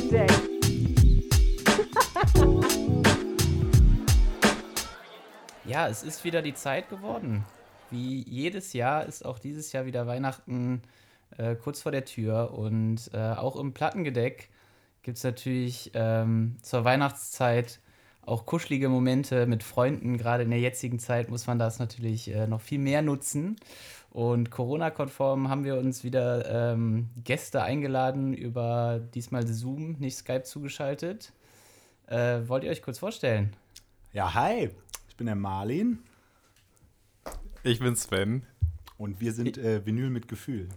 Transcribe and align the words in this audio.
the 0.00 0.08
day. 0.08 0.26
Ja, 5.64 5.86
es 5.86 6.02
ist 6.02 6.24
wieder 6.24 6.40
die 6.40 6.54
Zeit 6.54 6.88
geworden. 6.88 7.44
Wie 7.90 8.22
jedes 8.26 8.72
Jahr 8.72 9.04
ist 9.04 9.22
auch 9.22 9.38
dieses 9.38 9.70
Jahr 9.72 9.84
wieder 9.84 10.06
Weihnachten 10.06 10.80
äh, 11.36 11.56
kurz 11.56 11.82
vor 11.82 11.92
der 11.92 12.06
Tür. 12.06 12.54
Und 12.54 13.10
äh, 13.12 13.18
auch 13.18 13.54
im 13.56 13.74
Plattengedeck 13.74 14.48
gibt 15.02 15.18
es 15.18 15.24
natürlich 15.24 15.90
ähm, 15.92 16.56
zur 16.62 16.84
Weihnachtszeit 16.86 17.80
auch 18.22 18.46
kuschelige 18.46 18.88
Momente 18.88 19.46
mit 19.46 19.62
Freunden. 19.62 20.16
Gerade 20.16 20.44
in 20.44 20.50
der 20.50 20.60
jetzigen 20.60 20.98
Zeit 20.98 21.28
muss 21.28 21.46
man 21.46 21.58
das 21.58 21.78
natürlich 21.78 22.34
äh, 22.34 22.46
noch 22.46 22.62
viel 22.62 22.78
mehr 22.78 23.02
nutzen. 23.02 23.56
Und 24.18 24.50
Corona-konform 24.50 25.48
haben 25.48 25.62
wir 25.62 25.76
uns 25.76 26.02
wieder 26.02 26.72
ähm, 26.72 27.08
Gäste 27.22 27.62
eingeladen 27.62 28.34
über 28.34 29.00
diesmal 29.14 29.46
Zoom, 29.46 29.92
nicht 30.00 30.16
Skype 30.16 30.42
zugeschaltet. 30.42 31.32
Äh, 32.08 32.40
wollt 32.48 32.64
ihr 32.64 32.70
euch 32.72 32.82
kurz 32.82 32.98
vorstellen? 32.98 33.54
Ja, 34.12 34.34
hi, 34.34 34.70
ich 35.08 35.16
bin 35.16 35.26
der 35.26 35.36
Marlin 35.36 36.00
Ich 37.62 37.78
bin 37.78 37.94
Sven. 37.94 38.42
und 38.96 39.20
wir 39.20 39.32
sind 39.32 39.56
äh, 39.56 39.86
Vinyl 39.86 40.10
mit 40.10 40.26
Gefühl. 40.26 40.68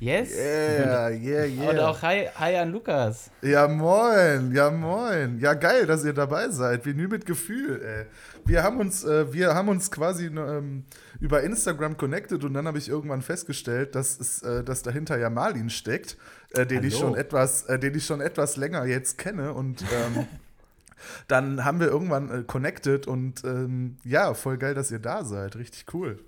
Yes? 0.00 0.30
Yeah, 0.30 1.08
yeah, 1.08 1.44
yeah. 1.44 1.70
Und 1.70 1.78
auch 1.80 2.02
hi, 2.02 2.28
hi 2.38 2.56
an 2.56 2.70
Lukas. 2.70 3.32
Ja, 3.42 3.66
moin, 3.66 4.54
ja, 4.54 4.70
moin. 4.70 5.40
Ja, 5.40 5.54
geil, 5.54 5.86
dass 5.86 6.04
ihr 6.04 6.12
dabei 6.12 6.50
seid. 6.50 6.86
Vinyl 6.86 7.08
mit 7.08 7.26
Gefühl, 7.26 7.82
ey. 7.82 8.06
Wir 8.44 8.62
haben 8.62 8.78
uns, 8.78 9.02
äh, 9.02 9.32
wir 9.32 9.54
haben 9.56 9.68
uns 9.68 9.90
quasi 9.90 10.26
ähm, 10.26 10.84
über 11.18 11.42
Instagram 11.42 11.96
connected 11.96 12.44
und 12.44 12.54
dann 12.54 12.68
habe 12.68 12.78
ich 12.78 12.88
irgendwann 12.88 13.22
festgestellt, 13.22 13.96
dass, 13.96 14.20
es, 14.20 14.40
äh, 14.42 14.62
dass 14.62 14.82
dahinter 14.82 15.18
ja 15.18 15.30
Marlin 15.30 15.68
steckt, 15.68 16.16
äh, 16.54 16.64
den, 16.64 16.84
ich 16.84 16.96
schon 16.96 17.16
etwas, 17.16 17.64
äh, 17.64 17.76
den 17.80 17.96
ich 17.96 18.06
schon 18.06 18.20
etwas 18.20 18.56
länger 18.56 18.84
jetzt 18.84 19.18
kenne 19.18 19.52
und 19.52 19.82
ähm, 19.82 20.28
dann 21.26 21.64
haben 21.64 21.80
wir 21.80 21.88
irgendwann 21.88 22.30
äh, 22.30 22.42
connected 22.44 23.08
und 23.08 23.42
ähm, 23.44 23.96
ja, 24.04 24.32
voll 24.34 24.58
geil, 24.58 24.74
dass 24.74 24.92
ihr 24.92 25.00
da 25.00 25.24
seid. 25.24 25.56
Richtig 25.56 25.92
cool. 25.92 26.20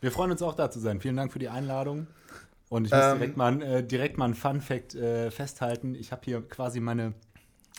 Wir 0.00 0.10
freuen 0.10 0.32
uns 0.32 0.42
auch 0.42 0.54
da 0.54 0.70
zu 0.72 0.80
sein. 0.80 1.00
Vielen 1.00 1.16
Dank 1.16 1.32
für 1.32 1.38
die 1.38 1.48
Einladung. 1.48 2.08
Und 2.68 2.86
ich 2.86 2.92
muss 2.92 3.04
Ähm, 3.04 3.18
direkt, 3.18 3.36
mal, 3.36 3.52
ein- 3.52 3.62
äh, 3.62 3.82
direkt 3.84 4.18
mal 4.18 4.24
einen 4.26 4.34
Fun-Fact 4.34 4.94
äh, 4.94 5.30
festhalten. 5.30 5.94
Ich 5.94 6.10
habe 6.12 6.22
hier 6.24 6.42
quasi 6.42 6.80
meine, 6.80 7.14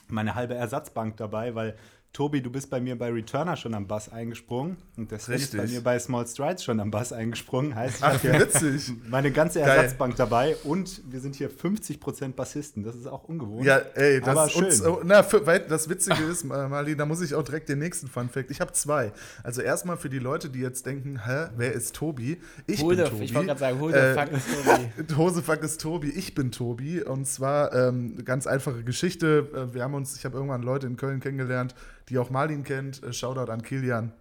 meine 0.07 0.35
halbe 0.35 0.55
Ersatzbank 0.55 1.17
dabei, 1.17 1.55
weil 1.55 1.75
Tobi, 2.17 2.41
du 2.41 2.49
bist 2.49 2.71
bei 2.71 2.81
mir 2.81 2.97
bei 2.97 3.11
Returner 3.11 3.55
schon 3.55 3.75
am 3.75 3.85
Bass 3.85 4.11
eingesprungen 4.11 4.77
und 4.97 5.11
der 5.11 5.19
Sven 5.19 5.35
ist 5.35 5.55
bei 5.55 5.67
mir 5.67 5.81
bei 5.83 5.99
Small 5.99 6.25
Strides 6.25 6.63
schon 6.63 6.79
am 6.79 6.89
Bass 6.89 7.13
eingesprungen. 7.13 7.75
Heißt, 7.75 7.97
ich 7.97 8.03
Ach, 8.03 8.23
witzig. 8.23 8.91
meine 9.07 9.29
ganze 9.31 9.59
Geil. 9.59 9.69
Ersatzbank 9.69 10.15
dabei 10.15 10.55
und 10.63 11.03
wir 11.11 11.19
sind 11.19 11.35
hier 11.35 11.51
50% 11.51 12.33
Bassisten. 12.33 12.81
Das 12.81 12.95
ist 12.95 13.05
auch 13.05 13.25
ungewohnt. 13.25 13.63
Ja, 13.67 13.81
ey, 13.93 14.19
das, 14.19 14.29
Aber 14.29 14.49
schön. 14.49 14.65
uns, 14.65 14.83
oh, 14.83 15.01
na, 15.03 15.21
für, 15.21 15.45
weil 15.45 15.59
das 15.59 15.89
Witzige 15.89 16.23
ist, 16.23 16.43
äh, 16.43 16.47
Marlin, 16.47 16.97
da 16.97 17.05
muss 17.05 17.21
ich 17.21 17.35
auch 17.35 17.43
direkt 17.43 17.69
den 17.69 17.77
nächsten 17.77 18.07
Fun 18.07 18.29
Fact. 18.29 18.49
Ich 18.49 18.61
habe 18.61 18.71
zwei. 18.71 19.11
Also 19.43 19.61
erstmal 19.61 19.97
für 19.97 20.09
die 20.09 20.17
Leute, 20.17 20.49
die 20.49 20.61
jetzt 20.61 20.87
denken, 20.87 21.23
hä, 21.23 21.49
wer 21.55 21.73
ist 21.73 21.95
Tobi? 21.95 22.41
Ich 22.65 22.81
Who 22.81 22.87
bin 22.87 22.97
Tobi. 23.05 23.25
ich 23.25 23.35
wollte 23.35 23.45
gerade 23.49 23.59
sagen, 23.59 23.79
who 23.79 23.89
the 23.89 23.95
Äh, 23.95 24.13
fuck 24.25 24.31
is 24.31 24.43
Tobi? 24.65 25.15
Hosefuck 25.17 25.61
ist 25.61 25.81
Tobi, 25.81 26.09
ich 26.09 26.33
bin 26.33 26.51
Tobi. 26.51 27.03
Und 27.03 27.27
zwar 27.27 27.75
ähm, 27.75 28.25
ganz 28.25 28.47
einfache 28.47 28.83
Geschichte. 28.83 29.47
Äh, 29.53 29.75
Wir 29.75 29.83
haben 29.83 29.93
uns, 29.93 30.17
ich 30.17 30.25
habe 30.25 30.35
irgendwann 30.35 30.63
Leute 30.63 30.87
in 30.87 30.97
Köln 30.97 31.19
kennengelernt, 31.19 31.75
die 32.09 32.17
auch 32.17 32.29
Marlin 32.29 32.63
kennt. 32.63 33.03
Äh, 33.03 33.13
Shoutout 33.13 33.51
an 33.51 33.61
Kilian 33.61 34.13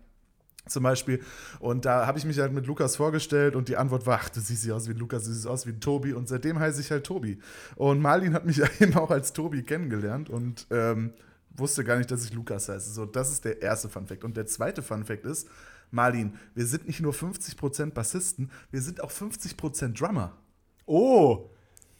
zum 0.68 0.82
Beispiel. 0.82 1.22
Und 1.60 1.84
da 1.84 2.06
habe 2.06 2.18
ich 2.18 2.24
mich 2.24 2.38
halt 2.38 2.52
mit 2.52 2.66
Lukas 2.66 2.96
vorgestellt 2.96 3.54
und 3.56 3.68
die 3.68 3.76
Antwort 3.76 4.06
war, 4.06 4.20
ach, 4.22 4.28
du 4.28 4.40
siehst 4.40 4.70
aus 4.70 4.88
wie 4.88 4.92
ein 4.92 4.98
Lukas, 4.98 5.24
du 5.24 5.32
siehst 5.32 5.46
aus 5.46 5.66
wie 5.66 5.70
ein 5.70 5.80
Tobi. 5.80 6.12
Und 6.12 6.28
seitdem 6.28 6.58
heiße 6.58 6.80
ich 6.80 6.90
halt 6.90 7.04
Tobi. 7.04 7.38
Und 7.76 8.00
Marlin 8.00 8.34
hat 8.34 8.44
mich 8.44 8.60
eben 8.80 8.96
auch 8.96 9.10
als 9.10 9.32
Tobi 9.32 9.62
kennengelernt 9.62 10.28
und 10.28 10.66
ähm, 10.70 11.12
wusste 11.50 11.84
gar 11.84 11.96
nicht, 11.96 12.10
dass 12.10 12.24
ich 12.24 12.32
Lukas 12.32 12.68
heiße. 12.68 12.92
So, 12.92 13.06
das 13.06 13.30
ist 13.30 13.44
der 13.44 13.62
erste 13.62 13.88
Fun 13.88 14.06
Fact. 14.06 14.24
Und 14.24 14.36
der 14.36 14.46
zweite 14.46 14.82
Fun 14.82 15.04
Fact 15.04 15.24
ist, 15.24 15.48
Marlin, 15.90 16.36
wir 16.54 16.66
sind 16.66 16.86
nicht 16.86 17.00
nur 17.00 17.12
50% 17.12 17.92
Bassisten, 17.92 18.50
wir 18.70 18.82
sind 18.82 19.02
auch 19.02 19.10
50% 19.10 19.96
Drummer. 19.98 20.36
Oh, 20.84 21.50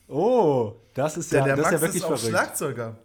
oh, 0.08 0.74
das 0.94 1.16
ist 1.16 1.32
ja, 1.32 1.44
der 1.44 1.56
das 1.56 1.66
ist 1.66 1.70
Max 1.70 1.70
ja 1.70 1.76
ist 1.76 1.94
wirklich 1.94 2.04
auch 2.04 2.08
verrückt. 2.08 2.28
Schlagzeuger. 2.28 2.98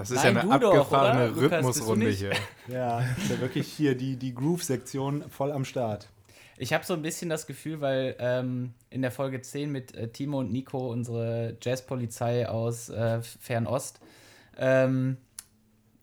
Das 0.00 0.10
ist 0.10 0.24
Nein, 0.24 0.34
ja 0.34 0.40
eine 0.40 0.58
doch, 0.60 0.72
abgefahrene? 0.74 1.26
Lukas, 1.26 1.42
Rhythmusrunde 1.42 2.08
hier. 2.08 2.30
Ja, 2.68 3.00
ist 3.00 3.28
ja 3.28 3.38
wirklich 3.38 3.66
hier 3.70 3.94
die, 3.94 4.16
die 4.16 4.34
Groove-Sektion 4.34 5.24
voll 5.28 5.52
am 5.52 5.66
Start. 5.66 6.08
Ich 6.56 6.72
habe 6.72 6.86
so 6.86 6.94
ein 6.94 7.02
bisschen 7.02 7.28
das 7.28 7.46
Gefühl, 7.46 7.82
weil 7.82 8.16
ähm, 8.18 8.72
in 8.88 9.02
der 9.02 9.10
Folge 9.10 9.42
10 9.42 9.70
mit 9.70 9.94
äh, 9.94 10.08
Timo 10.08 10.38
und 10.38 10.52
Nico, 10.52 10.90
unsere 10.90 11.58
Jazzpolizei 11.60 12.48
aus 12.48 12.88
äh, 12.88 13.20
Fernost, 13.22 14.00
ähm, 14.56 15.18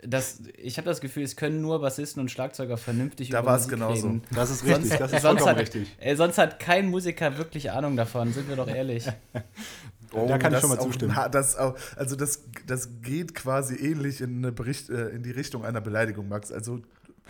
das, 0.04 0.44
ich 0.58 0.78
habe 0.78 0.88
das 0.88 1.02
Gefühl, 1.02 1.24
es 1.24 1.36
können 1.36 1.60
nur 1.60 1.82
Bassisten 1.82 2.22
und 2.22 2.30
Schlagzeuger 2.30 2.78
vernünftig 2.78 3.30
Da 3.30 3.40
über 3.40 3.54
Musik 3.54 3.72
genauso. 3.72 4.08
reden. 4.08 4.22
Das 4.32 4.52
ist 4.52 4.64
richtig, 4.64 4.90
Sonst, 4.90 5.00
das 5.00 5.12
ist 5.14 5.22
sonst, 5.24 5.42
vollkommen 5.42 5.50
hat, 5.50 5.58
richtig. 5.58 5.96
äh, 6.00 6.16
sonst 6.16 6.38
hat 6.38 6.60
kein 6.60 6.88
Musiker 6.88 7.36
wirklich 7.40 7.72
Ahnung 7.72 7.96
davon, 7.96 8.32
sind 8.32 8.48
wir 8.48 8.56
doch 8.56 8.68
ehrlich. 8.68 9.08
Da 10.12 10.38
kann 10.38 10.54
ich 10.54 10.60
schon 10.60 10.70
mal 10.70 10.78
auch 10.80 10.84
zustimmen. 10.86 11.16
ha- 11.16 11.30
Das 11.30 11.56
auch, 11.58 11.76
also 11.96 12.16
das, 12.16 12.44
das 12.66 12.90
geht 13.02 13.36
quasi 13.36 13.76
ähnlich 13.76 14.22
in, 14.22 14.38
eine 14.38 14.52
Bericht, 14.52 14.90
äh, 14.90 15.10
in 15.10 15.24
die 15.24 15.32
Richtung 15.32 15.66
einer 15.66 15.82
Beleidigung, 15.82 16.28
Max. 16.30 16.52
Also 16.52 16.80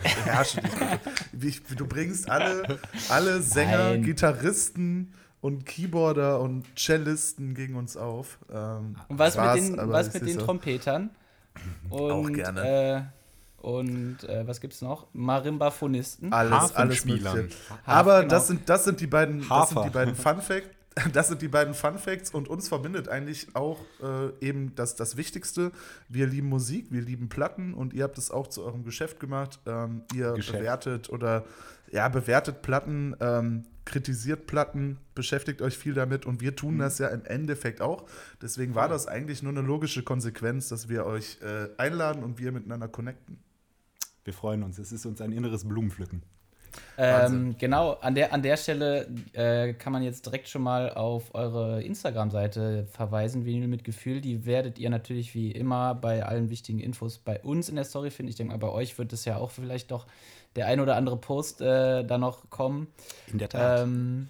beherrsche 0.02 0.60
dich 1.32 1.62
Du 1.76 1.86
bringst 1.86 2.30
alle, 2.30 2.78
alle 3.08 3.42
Sänger, 3.42 3.90
Nein. 3.90 4.02
Gitarristen 4.02 5.12
und 5.40 5.66
Keyboarder 5.66 6.40
und 6.40 6.64
Cellisten 6.76 7.54
gegen 7.54 7.74
uns 7.76 7.96
auf. 7.96 8.38
Ähm, 8.52 8.96
Und 9.08 9.18
was 9.18 9.36
mit 9.36 9.54
den, 9.56 9.76
was 9.90 10.12
mit 10.14 10.26
den 10.26 10.38
so. 10.38 10.44
Trompetern? 10.44 11.10
Und, 11.90 12.10
Auch 12.12 12.32
gerne. 12.32 13.12
Äh, 13.60 13.66
und 13.66 14.22
äh, 14.24 14.46
was 14.46 14.60
gibt's 14.60 14.80
noch? 14.82 15.08
Marimbaphonisten. 15.12 16.32
Alles, 16.32 16.72
alles. 16.76 17.04
Mögliche. 17.04 17.48
Aber 17.84 18.20
genau. 18.20 18.30
das, 18.30 18.46
sind, 18.46 18.68
das 18.68 18.84
sind 18.84 19.00
die 19.00 19.06
beiden, 19.08 19.44
das 19.48 19.70
sind 19.70 19.84
die 19.84 19.90
beiden 19.90 20.14
Fun 20.14 20.40
Facts. 20.40 20.68
Das 21.12 21.28
sind 21.28 21.42
die 21.42 21.48
beiden 21.48 21.74
Fun 21.74 21.98
Facts 21.98 22.30
und 22.30 22.48
uns 22.48 22.68
verbindet 22.68 23.08
eigentlich 23.08 23.48
auch 23.54 23.80
äh, 24.02 24.46
eben 24.46 24.74
das, 24.74 24.96
das 24.96 25.16
Wichtigste. 25.16 25.72
Wir 26.08 26.26
lieben 26.26 26.48
Musik, 26.48 26.88
wir 26.90 27.02
lieben 27.02 27.28
Platten 27.28 27.74
und 27.74 27.92
ihr 27.92 28.04
habt 28.04 28.18
es 28.18 28.30
auch 28.30 28.46
zu 28.48 28.64
eurem 28.64 28.84
Geschäft 28.84 29.20
gemacht. 29.20 29.60
Ähm, 29.66 30.02
ihr 30.14 30.32
Geschäft. 30.32 30.58
bewertet 30.58 31.10
oder 31.10 31.44
ja, 31.90 32.08
bewertet 32.08 32.62
Platten, 32.62 33.16
ähm, 33.20 33.64
kritisiert 33.84 34.46
Platten, 34.46 34.98
beschäftigt 35.14 35.62
euch 35.62 35.78
viel 35.78 35.94
damit 35.94 36.26
und 36.26 36.40
wir 36.40 36.54
tun 36.54 36.78
das 36.78 36.98
ja 36.98 37.08
im 37.08 37.24
Endeffekt 37.24 37.80
auch. 37.80 38.04
Deswegen 38.42 38.74
war 38.74 38.88
das 38.88 39.06
eigentlich 39.06 39.42
nur 39.42 39.52
eine 39.52 39.62
logische 39.62 40.02
Konsequenz, 40.02 40.68
dass 40.68 40.88
wir 40.88 41.06
euch 41.06 41.38
äh, 41.42 41.68
einladen 41.78 42.22
und 42.22 42.38
wir 42.38 42.52
miteinander 42.52 42.88
connecten. 42.88 43.38
Wir 44.24 44.34
freuen 44.34 44.62
uns. 44.62 44.78
Es 44.78 44.92
ist 44.92 45.06
uns 45.06 45.22
ein 45.22 45.32
inneres 45.32 45.66
Blumenpflücken. 45.66 46.22
Ähm, 46.96 47.54
genau, 47.58 47.92
an 47.92 48.14
der, 48.14 48.32
an 48.32 48.42
der 48.42 48.56
Stelle 48.56 49.08
äh, 49.32 49.72
kann 49.74 49.92
man 49.92 50.02
jetzt 50.02 50.26
direkt 50.26 50.48
schon 50.48 50.62
mal 50.62 50.92
auf 50.92 51.34
eure 51.34 51.82
Instagram-Seite 51.82 52.86
verweisen, 52.90 53.44
Vinyl 53.44 53.68
mit 53.68 53.84
Gefühl. 53.84 54.20
Die 54.20 54.46
werdet 54.46 54.78
ihr 54.78 54.90
natürlich 54.90 55.34
wie 55.34 55.52
immer 55.52 55.94
bei 55.94 56.24
allen 56.24 56.50
wichtigen 56.50 56.80
Infos 56.80 57.18
bei 57.18 57.40
uns 57.40 57.68
in 57.68 57.76
der 57.76 57.84
Story 57.84 58.10
finden. 58.10 58.30
Ich 58.30 58.36
denke 58.36 58.52
mal, 58.52 58.58
bei 58.58 58.70
euch 58.72 58.98
wird 58.98 59.12
es 59.12 59.24
ja 59.24 59.36
auch 59.36 59.50
vielleicht 59.50 59.90
doch 59.90 60.06
der 60.56 60.66
ein 60.66 60.80
oder 60.80 60.96
andere 60.96 61.16
Post 61.16 61.60
äh, 61.60 62.04
da 62.04 62.18
noch 62.18 62.50
kommen. 62.50 62.88
In 63.28 63.38
der 63.38 63.48
Tat. 63.48 63.82
Ähm, 63.82 64.28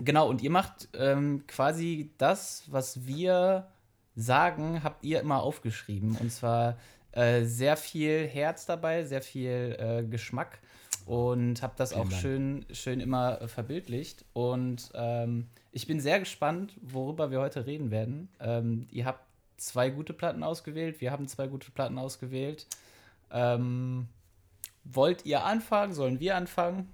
genau, 0.00 0.28
und 0.28 0.42
ihr 0.42 0.50
macht 0.50 0.88
ähm, 0.98 1.44
quasi 1.46 2.10
das, 2.18 2.64
was 2.66 3.06
wir 3.06 3.68
sagen, 4.16 4.82
habt 4.82 5.04
ihr 5.04 5.20
immer 5.20 5.42
aufgeschrieben. 5.42 6.16
Und 6.20 6.32
zwar 6.32 6.76
äh, 7.12 7.44
sehr 7.44 7.76
viel 7.76 8.26
Herz 8.26 8.66
dabei, 8.66 9.04
sehr 9.04 9.22
viel 9.22 9.76
äh, 9.78 10.02
Geschmack. 10.04 10.58
Und 11.06 11.62
habt 11.62 11.78
das 11.80 11.92
Vielen 11.92 12.02
auch 12.02 12.08
Dank. 12.08 12.22
schön, 12.22 12.66
schön 12.72 13.00
immer 13.00 13.40
äh, 13.42 13.48
verbildlicht. 13.48 14.24
Und 14.32 14.90
ähm, 14.94 15.48
ich 15.72 15.86
bin 15.86 16.00
sehr 16.00 16.18
gespannt, 16.18 16.74
worüber 16.80 17.30
wir 17.30 17.40
heute 17.40 17.66
reden 17.66 17.90
werden. 17.90 18.28
Ähm, 18.40 18.86
ihr 18.90 19.04
habt 19.04 19.24
zwei 19.56 19.90
gute 19.90 20.12
Platten 20.12 20.42
ausgewählt, 20.42 21.00
wir 21.00 21.10
haben 21.10 21.28
zwei 21.28 21.46
gute 21.46 21.70
Platten 21.70 21.98
ausgewählt. 21.98 22.66
Ähm, 23.30 24.08
wollt 24.84 25.26
ihr 25.26 25.44
anfangen? 25.44 25.92
Sollen 25.94 26.20
wir 26.20 26.36
anfangen? 26.36 26.88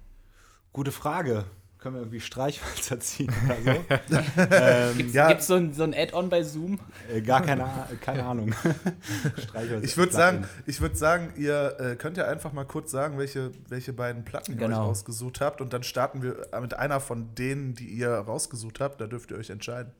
Gute 0.73 0.91
Frage. 0.91 1.45
Können 1.81 1.95
wir 1.95 2.01
irgendwie 2.03 2.19
Streichhölzer 2.19 2.99
ziehen 2.99 3.33
oder 3.45 3.55
so? 3.63 3.71
ähm, 4.51 4.97
Gibt 4.97 5.09
es 5.09 5.13
Ja. 5.15 5.39
so 5.41 5.55
ein, 5.55 5.73
so 5.73 5.81
ein 5.83 5.95
Add-on 5.95 6.29
bei 6.29 6.43
Zoom? 6.43 6.79
äh, 7.11 7.21
gar 7.21 7.41
keine, 7.41 7.67
keine 8.01 8.23
Ahnung. 8.23 8.53
Streichhölzer. 9.37 9.83
Ich 9.83 9.97
würde 9.97 10.13
sagen, 10.13 10.47
ich 10.67 10.79
würde 10.79 10.95
sagen, 10.95 11.33
ihr 11.37 11.75
äh, 11.79 11.95
könnt 11.95 12.17
ja 12.17 12.25
einfach 12.27 12.53
mal 12.53 12.65
kurz 12.65 12.91
sagen, 12.91 13.17
welche, 13.17 13.51
welche 13.67 13.93
beiden 13.93 14.23
Platten 14.23 14.51
ihr 14.53 14.57
Genau. 14.59 14.83
euch 14.83 14.89
ausgesucht 14.91 15.41
habt 15.41 15.59
und 15.59 15.73
dann 15.73 15.81
starten 15.81 16.21
wir 16.21 16.45
mit 16.61 16.75
einer 16.75 16.99
von 16.99 17.33
denen, 17.33 17.73
die 17.73 17.87
ihr 17.87 18.09
rausgesucht 18.11 18.79
habt. 18.79 19.01
Da 19.01 19.07
dürft 19.07 19.31
ihr 19.31 19.37
euch 19.37 19.49
entscheiden. 19.49 19.91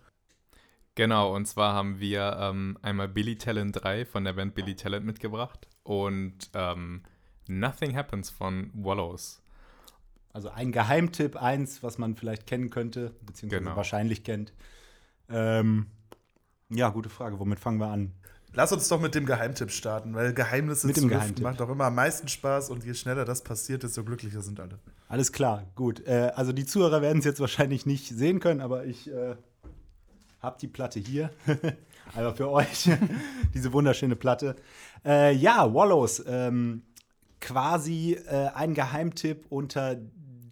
Genau, 0.94 1.34
und 1.36 1.48
zwar 1.48 1.74
haben 1.74 2.00
wir 2.00 2.38
ähm, 2.40 2.78
einmal 2.84 3.08
Billy 3.08 3.38
Talent 3.38 3.84
3 3.84 4.06
von 4.06 4.24
der 4.24 4.34
Band 4.34 4.54
Billy 4.54 4.76
Talent 4.76 5.06
mitgebracht 5.06 5.68
und 5.84 6.52
ähm, 6.54 7.02
Nothing 7.48 7.96
Happens 7.96 8.30
von 8.30 8.70
Wallows. 8.76 9.41
Also 10.34 10.50
ein 10.50 10.72
Geheimtipp, 10.72 11.36
eins, 11.36 11.84
was 11.84 11.98
man 11.98 12.16
vielleicht 12.16 12.48
kennen 12.48 12.70
könnte, 12.70 13.14
beziehungsweise 13.26 13.64
Genau. 13.64 13.76
wahrscheinlich 13.76 14.24
kennt. 14.24 14.54
Ähm, 15.30 15.88
ja, 16.70 16.90
gute 16.90 17.10
Frage. 17.10 17.38
Womit 17.40 17.60
fangen 17.60 17.80
wir 17.80 17.88
an? 17.88 18.14
Lass 18.54 18.72
uns 18.74 18.88
doch 18.90 19.00
mit 19.00 19.16
dem 19.16 19.26
Geheimtipp 19.26 19.72
starten, 19.72 20.14
weil 20.14 20.34
Geheimnisse 20.34 20.86
mit 20.88 20.98
dem 20.98 21.08
Geheimtipp. 21.08 21.44
macht 21.44 21.60
doch 21.62 21.70
immer 21.70 21.86
am 21.86 21.96
meisten 21.96 22.28
Spaß 22.28 22.70
und 22.70 22.84
je 22.84 22.94
schneller 22.94 23.24
das 23.24 23.44
passiert, 23.44 23.84
desto 23.84 24.04
glücklicher 24.04 24.42
sind 24.42 24.60
alle. 24.60 24.78
Alles 25.08 25.32
klar, 25.32 25.68
gut. 25.76 26.06
Äh, 26.06 26.32
also 26.36 26.52
die 26.52 26.66
Zuhörer 26.66 27.02
werden 27.02 27.20
es 27.20 27.26
jetzt 27.26 27.40
wahrscheinlich 27.40 27.86
nicht 27.86 28.08
sehen 28.10 28.40
können, 28.42 28.60
aber 28.60 28.86
ich 28.86 29.10
äh, 29.10 29.36
habe 30.42 30.58
die 30.60 30.68
Platte 30.68 31.00
hier. 31.00 31.30
Einfach 32.14 32.36
für 32.38 32.50
euch. 32.50 32.90
Diese 33.54 33.72
wunderschöne 33.72 34.18
Platte. 34.18 34.56
Äh, 35.06 35.34
ja, 35.34 35.74
Wallows. 35.74 36.22
Ähm, 36.28 36.84
quasi 37.40 38.14
äh, 38.28 38.50
ein 38.54 38.74
Geheimtipp 38.74 39.46
unter 39.50 39.98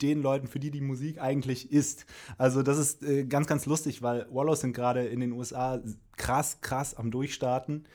den 0.01 0.21
Leuten, 0.21 0.47
für 0.47 0.59
die 0.59 0.71
die 0.71 0.81
Musik 0.81 1.21
eigentlich 1.21 1.71
ist. 1.71 2.05
Also 2.37 2.63
das 2.63 2.77
ist 2.77 3.03
äh, 3.03 3.25
ganz, 3.25 3.47
ganz 3.47 3.65
lustig, 3.65 4.01
weil 4.01 4.27
Wallows 4.31 4.61
sind 4.61 4.73
gerade 4.73 5.05
in 5.05 5.19
den 5.19 5.33
USA 5.33 5.81
krass, 6.17 6.59
krass 6.61 6.95
am 6.95 7.11
Durchstarten. 7.11 7.85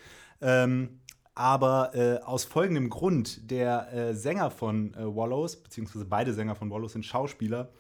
Ähm, 0.41 1.01
aber 1.35 1.95
äh, 1.95 2.23
aus 2.23 2.45
folgendem 2.45 2.91
Grund, 2.91 3.51
der 3.51 3.93
äh, 3.93 4.15
Sänger 4.15 4.51
von 4.51 4.95
äh, 4.95 4.99
Wallows, 5.05 5.57
beziehungsweise 5.57 6.05
beide 6.05 6.33
Sänger 6.33 6.55
von 6.55 6.71
Wallows 6.71 6.93
sind 6.93 7.05
Schauspieler. 7.05 7.71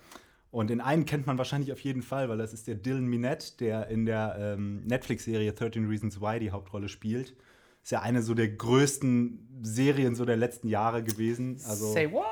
Und 0.50 0.70
den 0.70 0.80
einen 0.80 1.04
kennt 1.04 1.26
man 1.26 1.36
wahrscheinlich 1.38 1.72
auf 1.72 1.80
jeden 1.80 2.02
Fall, 2.02 2.28
weil 2.28 2.38
das 2.38 2.52
ist 2.52 2.66
der 2.68 2.76
Dylan 2.76 3.06
Minette, 3.06 3.56
der 3.58 3.88
in 3.88 4.06
der 4.06 4.36
ähm, 4.38 4.84
Netflix-Serie 4.86 5.52
13 5.52 5.88
Reasons 5.88 6.20
Why 6.20 6.38
die 6.38 6.50
Hauptrolle 6.50 6.88
spielt. 6.88 7.34
Ist 7.82 7.90
ja 7.90 8.02
eine 8.02 8.22
so 8.22 8.34
der 8.34 8.48
größten 8.48 9.60
Serien 9.62 10.14
so 10.14 10.24
der 10.24 10.36
letzten 10.36 10.68
Jahre 10.68 11.02
gewesen. 11.02 11.60
Also, 11.68 11.92
Say 11.92 12.10
what? 12.10 12.24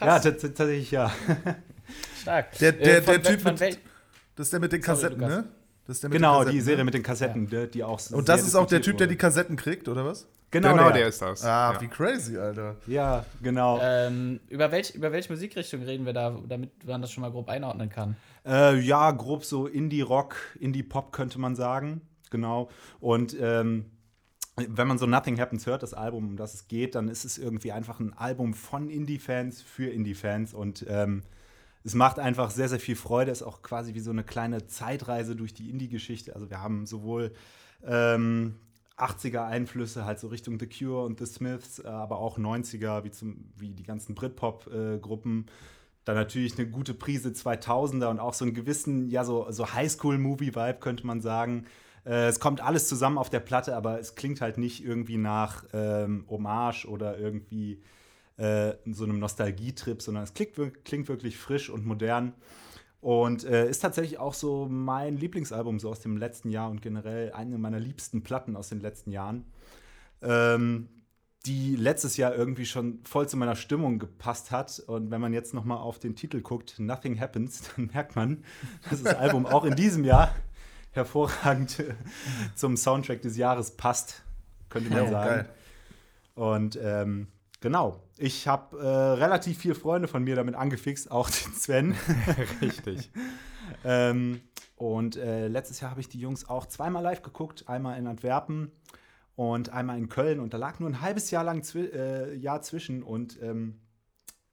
Ja, 0.00 0.18
tatsächlich 0.18 0.90
ja. 0.90 1.10
Stark. 2.22 2.58
Der- 2.58 2.72
der- 2.72 2.98
Äh, 2.98 3.02
von, 3.02 3.14
der 3.14 3.22
Typ 3.22 3.40
von 3.40 3.54
mit- 3.54 3.78
Das 4.36 4.46
ist 4.46 4.52
der 4.52 4.60
mit 4.60 4.72
den 4.72 4.82
Sorry, 4.82 4.94
Kassetten, 4.96 5.20
Lukas. 5.20 5.36
ne? 5.36 5.44
Das 5.86 5.96
ist 5.96 6.02
der 6.02 6.10
mit 6.10 6.14
den 6.16 6.18
genau, 6.22 6.32
Kassetten, 6.38 6.52
die 6.54 6.60
Serie 6.60 6.78
ne? 6.78 6.84
mit 6.84 6.94
den 6.94 7.02
Kassetten, 7.02 7.46
die- 7.48 7.66
die 7.70 7.84
auch 7.84 8.00
Und 8.12 8.28
das 8.28 8.42
ist 8.46 8.54
auch 8.54 8.66
der 8.66 8.82
Typ, 8.82 8.98
der 8.98 9.06
wurde. 9.06 9.14
die 9.14 9.18
Kassetten 9.18 9.56
kriegt, 9.56 9.88
oder 9.88 10.04
was? 10.04 10.26
Genau, 10.50 10.70
Genau, 10.72 10.84
der. 10.84 10.92
der 10.92 11.08
ist 11.08 11.20
das. 11.20 11.44
Ah, 11.44 11.72
ja. 11.74 11.80
wie 11.80 11.88
crazy, 11.88 12.38
Alter. 12.38 12.76
Ja, 12.86 13.24
genau. 13.42 13.78
ähm, 13.82 14.40
über, 14.48 14.70
welch, 14.72 14.94
über 14.94 15.12
welche 15.12 15.30
Musikrichtung 15.32 15.82
reden 15.82 16.06
wir 16.06 16.14
da, 16.14 16.38
damit 16.46 16.84
man 16.86 17.02
das 17.02 17.10
schon 17.12 17.20
mal 17.22 17.30
grob 17.30 17.48
einordnen 17.50 17.90
kann? 17.90 18.16
Äh, 18.46 18.78
ja, 18.80 19.10
grob 19.10 19.44
so 19.44 19.66
Indie-Rock, 19.66 20.36
Indie-Pop 20.58 21.12
könnte 21.12 21.38
man 21.38 21.54
sagen. 21.54 22.00
Genau. 22.30 22.70
Und 23.00 23.36
ähm, 23.40 23.86
wenn 24.68 24.88
man 24.88 24.98
so 24.98 25.06
Nothing 25.06 25.40
Happens 25.40 25.66
hört, 25.66 25.82
das 25.82 25.94
Album, 25.94 26.28
um 26.28 26.36
das 26.36 26.54
es 26.54 26.68
geht, 26.68 26.94
dann 26.94 27.08
ist 27.08 27.24
es 27.24 27.38
irgendwie 27.38 27.72
einfach 27.72 28.00
ein 28.00 28.12
Album 28.12 28.54
von 28.54 28.88
Indie-Fans 28.88 29.62
für 29.62 29.90
Indie-Fans. 29.90 30.54
Und 30.54 30.84
ähm, 30.88 31.22
es 31.84 31.94
macht 31.94 32.18
einfach 32.18 32.50
sehr, 32.50 32.68
sehr 32.68 32.80
viel 32.80 32.96
Freude. 32.96 33.30
Es 33.30 33.40
ist 33.40 33.46
auch 33.46 33.62
quasi 33.62 33.94
wie 33.94 34.00
so 34.00 34.10
eine 34.10 34.24
kleine 34.24 34.66
Zeitreise 34.66 35.36
durch 35.36 35.54
die 35.54 35.70
Indie-Geschichte. 35.70 36.34
Also 36.34 36.50
wir 36.50 36.60
haben 36.60 36.86
sowohl 36.86 37.32
ähm, 37.84 38.56
80er-Einflüsse, 38.98 40.04
halt 40.04 40.18
so 40.18 40.28
Richtung 40.28 40.58
The 40.58 40.66
Cure 40.66 41.04
und 41.04 41.18
The 41.18 41.26
Smiths, 41.26 41.78
äh, 41.78 41.86
aber 41.86 42.18
auch 42.18 42.38
90er, 42.38 43.04
wie, 43.04 43.10
zum, 43.10 43.50
wie 43.56 43.70
die 43.70 43.84
ganzen 43.84 44.14
Britpop-Gruppen. 44.14 45.46
Dann 46.04 46.16
natürlich 46.16 46.58
eine 46.58 46.68
gute 46.68 46.94
Prise 46.94 47.30
2000er 47.30 48.06
und 48.06 48.18
auch 48.18 48.34
so 48.34 48.44
einen 48.44 48.54
gewissen, 48.54 49.08
ja, 49.10 49.24
so, 49.24 49.46
so 49.50 49.72
Highschool-Movie-Vibe, 49.72 50.78
könnte 50.80 51.06
man 51.06 51.20
sagen. 51.20 51.66
Äh, 52.08 52.28
es 52.28 52.40
kommt 52.40 52.62
alles 52.62 52.88
zusammen 52.88 53.18
auf 53.18 53.28
der 53.28 53.40
Platte, 53.40 53.76
aber 53.76 54.00
es 54.00 54.14
klingt 54.14 54.40
halt 54.40 54.56
nicht 54.56 54.82
irgendwie 54.84 55.18
nach 55.18 55.64
ähm, 55.72 56.24
Hommage 56.28 56.86
oder 56.86 57.18
irgendwie 57.18 57.82
äh, 58.38 58.72
so 58.86 59.04
einem 59.04 59.18
Nostalgietrip, 59.18 60.00
sondern 60.00 60.24
es 60.24 60.32
klingt, 60.32 60.84
klingt 60.84 61.08
wirklich 61.08 61.36
frisch 61.36 61.68
und 61.68 61.84
modern. 61.84 62.32
Und 63.00 63.44
äh, 63.44 63.68
ist 63.68 63.80
tatsächlich 63.80 64.18
auch 64.18 64.34
so 64.34 64.66
mein 64.68 65.18
Lieblingsalbum 65.18 65.78
so 65.78 65.90
aus 65.90 66.00
dem 66.00 66.16
letzten 66.16 66.50
Jahr 66.50 66.68
und 66.70 66.82
generell 66.82 67.32
eine 67.32 67.58
meiner 67.58 67.78
liebsten 67.78 68.22
Platten 68.22 68.56
aus 68.56 68.70
den 68.70 68.80
letzten 68.80 69.12
Jahren. 69.12 69.44
Ähm, 70.22 70.88
die 71.46 71.76
letztes 71.76 72.16
Jahr 72.16 72.34
irgendwie 72.34 72.66
schon 72.66 72.98
voll 73.04 73.28
zu 73.28 73.36
meiner 73.36 73.54
Stimmung 73.54 74.00
gepasst 74.00 74.50
hat. 74.50 74.80
Und 74.80 75.10
wenn 75.10 75.20
man 75.20 75.32
jetzt 75.32 75.54
noch 75.54 75.64
mal 75.64 75.76
auf 75.76 76.00
den 76.00 76.16
Titel 76.16 76.40
guckt, 76.40 76.78
Nothing 76.78 77.20
Happens, 77.20 77.70
dann 77.76 77.90
merkt 77.92 78.16
man, 78.16 78.44
dass 78.90 79.02
das 79.02 79.14
Album 79.14 79.46
auch 79.46 79.64
in 79.64 79.76
diesem 79.76 80.04
Jahr 80.04 80.34
hervorragend 80.98 81.82
zum 82.54 82.76
Soundtrack 82.76 83.22
des 83.22 83.36
Jahres 83.36 83.72
passt, 83.76 84.22
könnte 84.68 84.90
man 84.90 85.04
Ja, 85.04 85.10
sagen. 85.10 85.30
geil. 85.30 85.48
Und 86.34 86.78
ähm, 86.80 87.26
genau, 87.60 88.00
ich 88.16 88.46
habe 88.46 88.78
äh, 88.78 88.86
relativ 88.86 89.58
viele 89.58 89.74
Freunde 89.74 90.06
von 90.08 90.22
mir 90.22 90.36
damit 90.36 90.54
angefixt, 90.54 91.10
auch 91.10 91.30
den 91.30 91.52
Sven. 91.54 91.94
Richtig. 92.60 93.10
ähm, 93.84 94.40
und 94.76 95.16
äh, 95.16 95.48
letztes 95.48 95.80
Jahr 95.80 95.90
habe 95.90 96.00
ich 96.00 96.08
die 96.08 96.20
Jungs 96.20 96.48
auch 96.48 96.66
zweimal 96.66 97.02
live 97.02 97.22
geguckt, 97.22 97.68
einmal 97.68 97.98
in 97.98 98.06
Antwerpen 98.06 98.70
und 99.34 99.70
einmal 99.70 99.98
in 99.98 100.08
Köln. 100.08 100.38
Und 100.38 100.54
da 100.54 100.58
lag 100.58 100.78
nur 100.78 100.88
ein 100.88 101.00
halbes 101.00 101.30
Jahr 101.32 101.42
lang 101.44 101.62
zwi 101.64 101.86
äh, 101.86 102.34
Jahr 102.36 102.62
zwischen. 102.62 103.02
Und 103.02 103.40
ähm, 103.42 103.80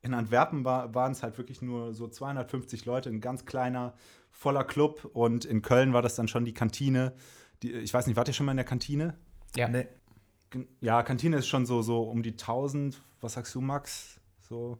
in 0.01 0.13
Antwerpen 0.13 0.65
war, 0.65 0.94
waren 0.95 1.12
es 1.12 1.21
halt 1.24 1.38
wirklich 1.38 1.62
nur 1.62 1.94
so 1.94 2.07
250 2.07 2.86
Leute, 2.86 3.09
ein 3.09 3.21
ganz 3.21 3.45
kleiner, 3.45 3.94
voller 4.35 4.63
Club. 4.63 5.09
Und 5.13 5.45
in 5.45 5.61
Köln 5.61 5.93
war 5.93 6.01
das 6.01 6.15
dann 6.15 6.27
schon 6.27 6.45
die 6.45 6.53
Kantine. 6.53 7.13
Die, 7.63 7.71
ich 7.71 7.93
weiß 7.93 8.05
nicht, 8.07 8.15
wart 8.15 8.27
ihr 8.27 8.33
schon 8.33 8.45
mal 8.45 8.51
in 8.51 8.57
der 8.57 8.65
Kantine? 8.65 9.17
Ja. 9.55 9.67
Nee. 9.67 9.87
Ja, 10.79 11.03
Kantine 11.03 11.37
ist 11.37 11.47
schon 11.47 11.65
so, 11.65 11.81
so 11.81 12.03
um 12.03 12.21
die 12.21 12.31
1000. 12.31 13.01
Was 13.21 13.33
sagst 13.33 13.55
du, 13.55 13.61
Max? 13.61 14.19
So. 14.41 14.77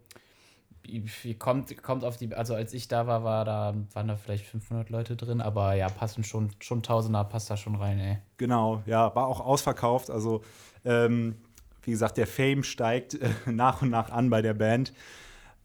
Wie 0.88 1.34
kommt, 1.34 1.82
kommt 1.82 2.04
auf 2.04 2.18
die, 2.18 2.32
also 2.36 2.54
als 2.54 2.72
ich 2.74 2.88
da 2.88 3.08
war, 3.08 3.24
war 3.24 3.44
da, 3.44 3.74
waren 3.94 4.08
da 4.08 4.16
vielleicht 4.16 4.46
500 4.46 4.92
Leute 4.92 5.16
drin, 5.16 5.42
aber 5.42 5.74
ja, 5.74 5.90
passen 5.90 6.24
schon, 6.24 6.52
schon 6.60 6.84
Tausender, 6.84 7.24
passt 7.24 7.50
da 7.50 7.58
schon 7.58 7.76
rein, 7.76 7.98
ey. 7.98 8.18
Genau, 8.38 8.84
ja, 8.86 9.16
war 9.16 9.26
auch 9.26 9.40
ausverkauft. 9.40 10.12
Also, 10.12 10.44
ähm, 10.84 11.38
wie 11.82 11.90
gesagt, 11.90 12.18
der 12.18 12.28
Fame 12.28 12.64
steigt 12.64 13.16
äh, 13.16 13.30
nach 13.48 13.82
und 13.82 13.90
nach 13.90 14.12
an 14.12 14.30
bei 14.30 14.44
der 14.44 14.54
Band. 14.54 14.94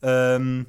Ähm, 0.00 0.64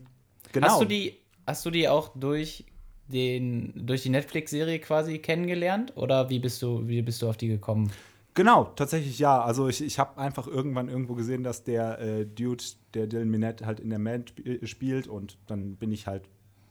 genau. 0.52 0.68
Hast 0.68 0.82
du 0.82 0.86
die, 0.86 1.18
hast 1.48 1.66
du 1.66 1.72
die 1.72 1.88
auch 1.88 2.10
durch 2.14 2.66
den, 3.12 3.74
durch 3.76 4.04
die 4.04 4.10
Netflix-Serie 4.10 4.80
quasi 4.80 5.20
kennengelernt? 5.20 5.94
Oder 5.96 6.30
wie 6.30 6.40
bist 6.40 6.62
du, 6.62 6.88
wie 6.88 7.02
bist 7.02 7.22
du 7.22 7.30
auf 7.30 7.38
die 7.38 7.48
gekommen? 7.48 7.92
Genau, 8.34 8.64
tatsächlich 8.76 9.20
ja. 9.20 9.42
Also 9.42 9.68
ich, 9.68 9.84
ich 9.84 10.00
habe 10.00 10.18
einfach 10.18 10.48
irgendwann 10.48 10.88
irgendwo 10.88 11.16
gesehen, 11.16 11.44
dass 11.44 11.64
der 11.64 12.00
äh, 12.00 12.26
Dude, 12.26 12.64
der 12.94 13.08
Dylan 13.08 13.30
Minette, 13.30 13.66
halt 13.66 13.80
in 13.82 13.90
der 13.90 14.00
Band 14.00 14.30
sp- 14.32 14.66
spielt 14.66 15.08
und 15.08 15.38
dann 15.48 15.76
bin 15.76 15.92
ich 15.92 16.08
halt 16.08 16.24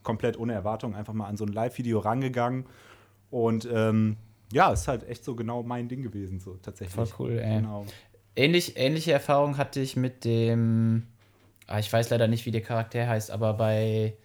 komplett 0.03 0.39
ohne 0.39 0.53
Erwartung 0.53 0.95
einfach 0.95 1.13
mal 1.13 1.27
an 1.27 1.37
so 1.37 1.45
ein 1.45 1.53
Live-Video 1.53 1.99
rangegangen 1.99 2.65
und 3.29 3.69
ähm, 3.71 4.17
ja, 4.51 4.73
ist 4.73 4.87
halt 4.87 5.07
echt 5.07 5.23
so 5.23 5.35
genau 5.35 5.61
mein 5.61 5.87
Ding 5.87 6.01
gewesen, 6.01 6.39
so 6.39 6.55
tatsächlich. 6.55 6.95
Voll 6.95 7.07
cool, 7.19 7.39
ey. 7.39 7.57
Genau. 7.57 7.85
Ähnlich, 8.35 8.77
ähnliche 8.77 9.11
Erfahrung 9.11 9.57
hatte 9.57 9.79
ich 9.79 9.95
mit 9.95 10.25
dem, 10.25 11.03
ah, 11.67 11.77
ich 11.77 11.93
weiß 11.93 12.09
leider 12.09 12.27
nicht, 12.27 12.47
wie 12.47 12.51
der 12.51 12.61
Charakter 12.61 13.07
heißt, 13.07 13.29
aber 13.29 13.53
bei 13.53 14.15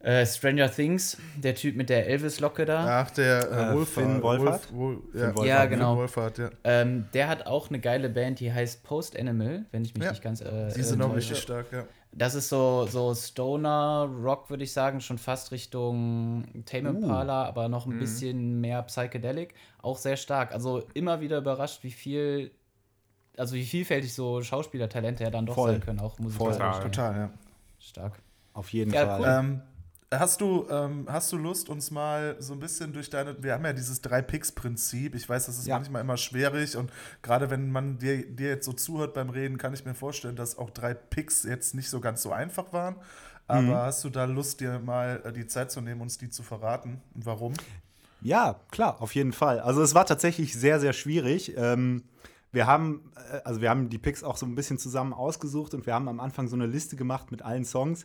äh, 0.00 0.24
Stranger 0.24 0.70
Things, 0.70 1.16
der 1.36 1.54
Typ 1.54 1.74
mit 1.76 1.88
der 1.90 2.06
Elvis-Locke 2.06 2.64
da. 2.64 3.02
Ach, 3.02 3.10
der 3.10 3.40
äh, 3.50 3.70
Äh, 3.70 3.74
Wolfhard. 3.74 3.88
Finn 4.06 4.22
Wolfhard? 4.22 4.72
Wolf, 4.72 4.72
Wol, 4.72 5.02
ja. 5.20 5.26
Wolfhard, 5.28 5.46
Ja, 5.46 5.64
genau. 5.66 5.90
Finn 5.92 5.98
Wolfhard, 6.00 6.38
ja. 6.38 6.50
Ähm, 6.64 7.06
der 7.14 7.28
hat 7.28 7.46
auch 7.46 7.68
eine 7.68 7.80
geile 7.80 8.08
Band, 8.08 8.38
die 8.40 8.52
heißt 8.52 8.84
Post 8.84 9.18
Animal, 9.18 9.64
wenn 9.72 9.84
ich 9.84 9.94
mich 9.94 10.04
Ja. 10.04 10.10
nicht 10.10 10.22
ganz. 10.22 10.40
Äh, 10.40 10.72
Die 10.74 10.82
sind 10.82 11.00
äh, 11.00 11.04
auch 11.04 11.14
richtig 11.14 11.38
stark, 11.38 11.66
ja. 11.72 11.84
Das 12.12 12.34
ist 12.34 12.48
so, 12.48 12.86
so 12.86 13.14
Stoner 13.14 14.08
Rock, 14.22 14.48
würde 14.50 14.64
ich 14.64 14.72
sagen, 14.72 15.00
schon 15.00 15.18
fast 15.18 15.52
Richtung 15.52 16.44
Tame 16.64 16.90
Uh. 16.92 17.02
Impala, 17.02 17.44
aber 17.44 17.68
noch 17.68 17.84
ein 17.86 17.96
Mhm. 17.96 17.98
bisschen 17.98 18.60
mehr 18.60 18.82
Psychedelic. 18.84 19.52
Auch 19.82 19.98
sehr 19.98 20.16
stark. 20.16 20.52
Also 20.54 20.82
immer 20.94 21.20
wieder 21.20 21.38
überrascht, 21.38 21.82
wie 21.84 21.90
viel, 21.90 22.50
also 23.36 23.54
wie 23.56 23.64
vielfältig 23.64 24.14
so 24.14 24.40
Schauspielertalente 24.42 25.22
ja 25.24 25.30
dann 25.30 25.44
doch 25.44 25.54
Voll. 25.54 25.72
sein 25.72 25.80
können, 25.80 26.00
auch 26.00 26.18
musikalisch. 26.18 26.56
Voll. 26.56 26.82
Total, 26.84 27.14
ja. 27.16 27.30
Stark. 27.78 28.14
Auf 28.54 28.72
jeden 28.72 28.92
Ja, 28.92 29.06
Fall. 29.06 29.20
cool. 29.20 29.26
Ähm, 29.28 29.62
hast, 30.12 30.40
du, 30.40 30.66
ähm, 30.70 31.06
hast 31.08 31.30
du 31.32 31.36
Lust, 31.36 31.68
uns 31.68 31.90
mal 31.90 32.36
so 32.38 32.52
ein 32.54 32.60
bisschen 32.60 32.92
durch 32.92 33.10
deine. 33.10 33.42
Wir 33.42 33.52
haben 33.54 33.64
ja 33.64 33.72
dieses 33.72 34.00
Drei-Picks-Prinzip. 34.00 35.14
Ich 35.14 35.28
weiß, 35.28 35.46
das 35.46 35.58
ist 35.58 35.66
Ja. 35.66 35.76
manchmal 35.76 36.02
immer 36.02 36.16
schwierig 36.16 36.76
und 36.76 36.92
gerade 37.22 37.50
wenn 37.50 37.70
man 37.70 37.98
dir, 37.98 38.24
dir 38.26 38.48
jetzt 38.48 38.64
so 38.64 38.72
zuhört 38.72 39.14
beim 39.14 39.30
Reden, 39.30 39.58
kann 39.58 39.74
ich 39.74 39.84
mir 39.84 39.94
vorstellen, 39.94 40.36
dass 40.36 40.56
auch 40.58 40.70
drei 40.70 40.94
Picks 40.94 41.42
jetzt 41.44 41.74
nicht 41.74 41.90
so 41.90 42.00
ganz 42.00 42.22
so 42.22 42.32
einfach 42.32 42.72
waren. 42.72 42.96
Aber 43.46 43.62
Mhm. 43.62 43.72
hast 43.72 44.04
du 44.04 44.10
da 44.10 44.24
Lust, 44.26 44.60
dir 44.60 44.78
mal 44.78 45.22
äh, 45.24 45.32
die 45.32 45.46
Zeit 45.46 45.70
zu 45.70 45.80
nehmen, 45.80 46.00
uns 46.00 46.18
die 46.18 46.28
zu 46.30 46.42
verraten? 46.42 47.00
Und 47.14 47.24
warum? 47.26 47.54
Ja, 48.20 48.60
klar, 48.70 49.00
auf 49.00 49.14
jeden 49.14 49.32
Fall. 49.32 49.60
Also 49.60 49.80
es 49.82 49.94
war 49.94 50.04
tatsächlich 50.04 50.54
sehr, 50.54 50.80
sehr 50.80 50.92
schwierig. 50.92 51.56
Ähm, 51.56 52.02
wir 52.52 52.66
haben, 52.66 53.10
äh, 53.32 53.40
also 53.44 53.60
wir 53.60 53.70
haben 53.70 53.88
die 53.90 53.98
Picks 53.98 54.22
auch 54.24 54.36
so 54.36 54.44
ein 54.44 54.54
bisschen 54.54 54.78
zusammen 54.78 55.12
ausgesucht 55.12 55.72
und 55.74 55.86
wir 55.86 55.94
haben 55.94 56.08
am 56.08 56.18
Anfang 56.20 56.48
so 56.48 56.56
eine 56.56 56.66
Liste 56.66 56.96
gemacht 56.96 57.30
mit 57.30 57.42
allen 57.42 57.64
Songs 57.64 58.04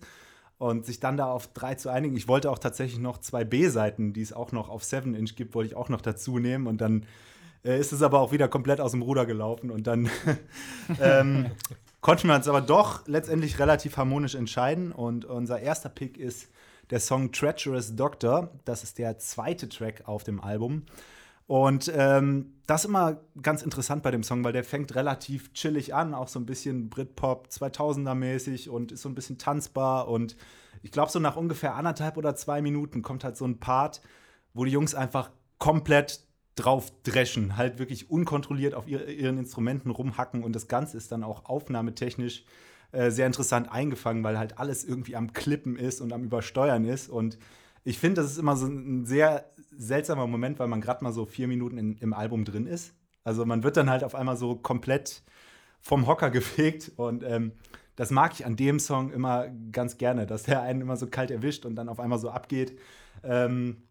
und 0.57 0.85
sich 0.85 0.99
dann 0.99 1.17
da 1.17 1.31
auf 1.31 1.47
drei 1.53 1.75
zu 1.75 1.89
einigen. 1.89 2.15
Ich 2.15 2.27
wollte 2.27 2.49
auch 2.49 2.59
tatsächlich 2.59 2.99
noch 2.99 3.17
zwei 3.19 3.43
B-Seiten, 3.43 4.13
die 4.13 4.21
es 4.21 4.33
auch 4.33 4.51
noch 4.51 4.69
auf 4.69 4.83
7 4.83 5.13
Inch 5.15 5.35
gibt, 5.35 5.55
wollte 5.55 5.67
ich 5.67 5.75
auch 5.75 5.89
noch 5.89 6.01
dazu 6.01 6.39
nehmen 6.39 6.67
und 6.67 6.79
dann 6.81 7.05
äh, 7.65 7.79
ist 7.79 7.91
es 7.91 8.01
aber 8.01 8.19
auch 8.19 8.31
wieder 8.31 8.47
komplett 8.47 8.79
aus 8.79 8.91
dem 8.91 9.01
Ruder 9.01 9.25
gelaufen 9.25 9.71
und 9.71 9.87
dann 9.87 10.09
ähm, 11.01 11.51
konnten 12.01 12.27
wir 12.27 12.35
uns 12.35 12.47
aber 12.47 12.61
doch 12.61 13.07
letztendlich 13.07 13.59
relativ 13.59 13.97
harmonisch 13.97 14.35
entscheiden 14.35 14.91
und 14.91 15.25
unser 15.25 15.59
erster 15.59 15.89
Pick 15.89 16.17
ist 16.17 16.49
der 16.89 16.99
Song 16.99 17.31
Treacherous 17.31 17.95
Doctor. 17.95 18.51
Das 18.65 18.83
ist 18.83 18.97
der 18.99 19.17
zweite 19.17 19.69
Track 19.69 20.03
auf 20.05 20.23
dem 20.23 20.41
Album. 20.41 20.83
Und 21.47 21.91
ähm, 21.93 22.53
das 22.67 22.81
ist 22.81 22.89
immer 22.89 23.19
ganz 23.41 23.61
interessant 23.61 24.03
bei 24.03 24.11
dem 24.11 24.23
Song, 24.23 24.43
weil 24.43 24.53
der 24.53 24.63
fängt 24.63 24.95
relativ 24.95 25.53
chillig 25.53 25.93
an, 25.93 26.13
auch 26.13 26.27
so 26.29 26.39
ein 26.39 26.45
bisschen 26.45 26.89
Britpop 26.89 27.47
2000er 27.47 28.15
mäßig 28.15 28.69
und 28.69 28.93
ist 28.93 29.01
so 29.01 29.09
ein 29.09 29.15
bisschen 29.15 29.37
tanzbar. 29.37 30.07
Und 30.07 30.37
ich 30.81 30.91
glaube, 30.91 31.11
so 31.11 31.19
nach 31.19 31.35
ungefähr 31.35 31.75
anderthalb 31.75 32.17
oder 32.17 32.35
zwei 32.35 32.61
Minuten 32.61 33.01
kommt 33.01 33.23
halt 33.23 33.35
so 33.35 33.45
ein 33.45 33.59
Part, 33.59 34.01
wo 34.53 34.63
die 34.63 34.71
Jungs 34.71 34.95
einfach 34.95 35.31
komplett 35.57 36.21
drauf 36.55 36.91
dreschen, 37.03 37.57
halt 37.57 37.79
wirklich 37.79 38.09
unkontrolliert 38.09 38.75
auf 38.75 38.87
ihre, 38.87 39.11
ihren 39.11 39.37
Instrumenten 39.37 39.89
rumhacken. 39.89 40.43
Und 40.43 40.55
das 40.55 40.67
Ganze 40.67 40.97
ist 40.97 41.11
dann 41.11 41.23
auch 41.23 41.45
aufnahmetechnisch 41.45 42.45
äh, 42.91 43.09
sehr 43.09 43.25
interessant 43.25 43.71
eingefangen, 43.71 44.23
weil 44.23 44.37
halt 44.37 44.59
alles 44.59 44.85
irgendwie 44.85 45.15
am 45.15 45.33
Klippen 45.33 45.75
ist 45.75 45.99
und 45.99 46.13
am 46.13 46.23
Übersteuern 46.23 46.85
ist. 46.85 47.09
Und 47.09 47.37
ich 47.83 47.97
finde, 47.97 48.21
das 48.21 48.31
ist 48.31 48.37
immer 48.37 48.55
so 48.55 48.67
ein 48.67 49.05
sehr 49.05 49.51
seltsamer 49.77 50.27
Moment, 50.27 50.59
weil 50.59 50.67
man 50.67 50.81
gerade 50.81 51.03
mal 51.03 51.13
so 51.13 51.25
vier 51.25 51.47
Minuten 51.47 51.77
in, 51.77 51.97
im 51.97 52.13
Album 52.13 52.45
drin 52.45 52.65
ist. 52.65 52.93
Also 53.23 53.45
man 53.45 53.63
wird 53.63 53.77
dann 53.77 53.89
halt 53.89 54.03
auf 54.03 54.15
einmal 54.15 54.37
so 54.37 54.55
komplett 54.55 55.23
vom 55.81 56.07
Hocker 56.07 56.29
gefegt 56.29 56.91
und 56.95 57.23
ähm, 57.23 57.53
das 57.95 58.09
mag 58.09 58.33
ich 58.33 58.45
an 58.45 58.55
dem 58.55 58.79
Song 58.79 59.11
immer 59.11 59.47
ganz 59.71 59.97
gerne, 59.97 60.25
dass 60.25 60.43
der 60.43 60.61
einen 60.61 60.81
immer 60.81 60.97
so 60.97 61.07
kalt 61.07 61.29
erwischt 61.29 61.65
und 61.65 61.75
dann 61.75 61.89
auf 61.89 61.99
einmal 61.99 62.19
so 62.19 62.29
abgeht. 62.29 62.79
Ähm, 63.23 63.83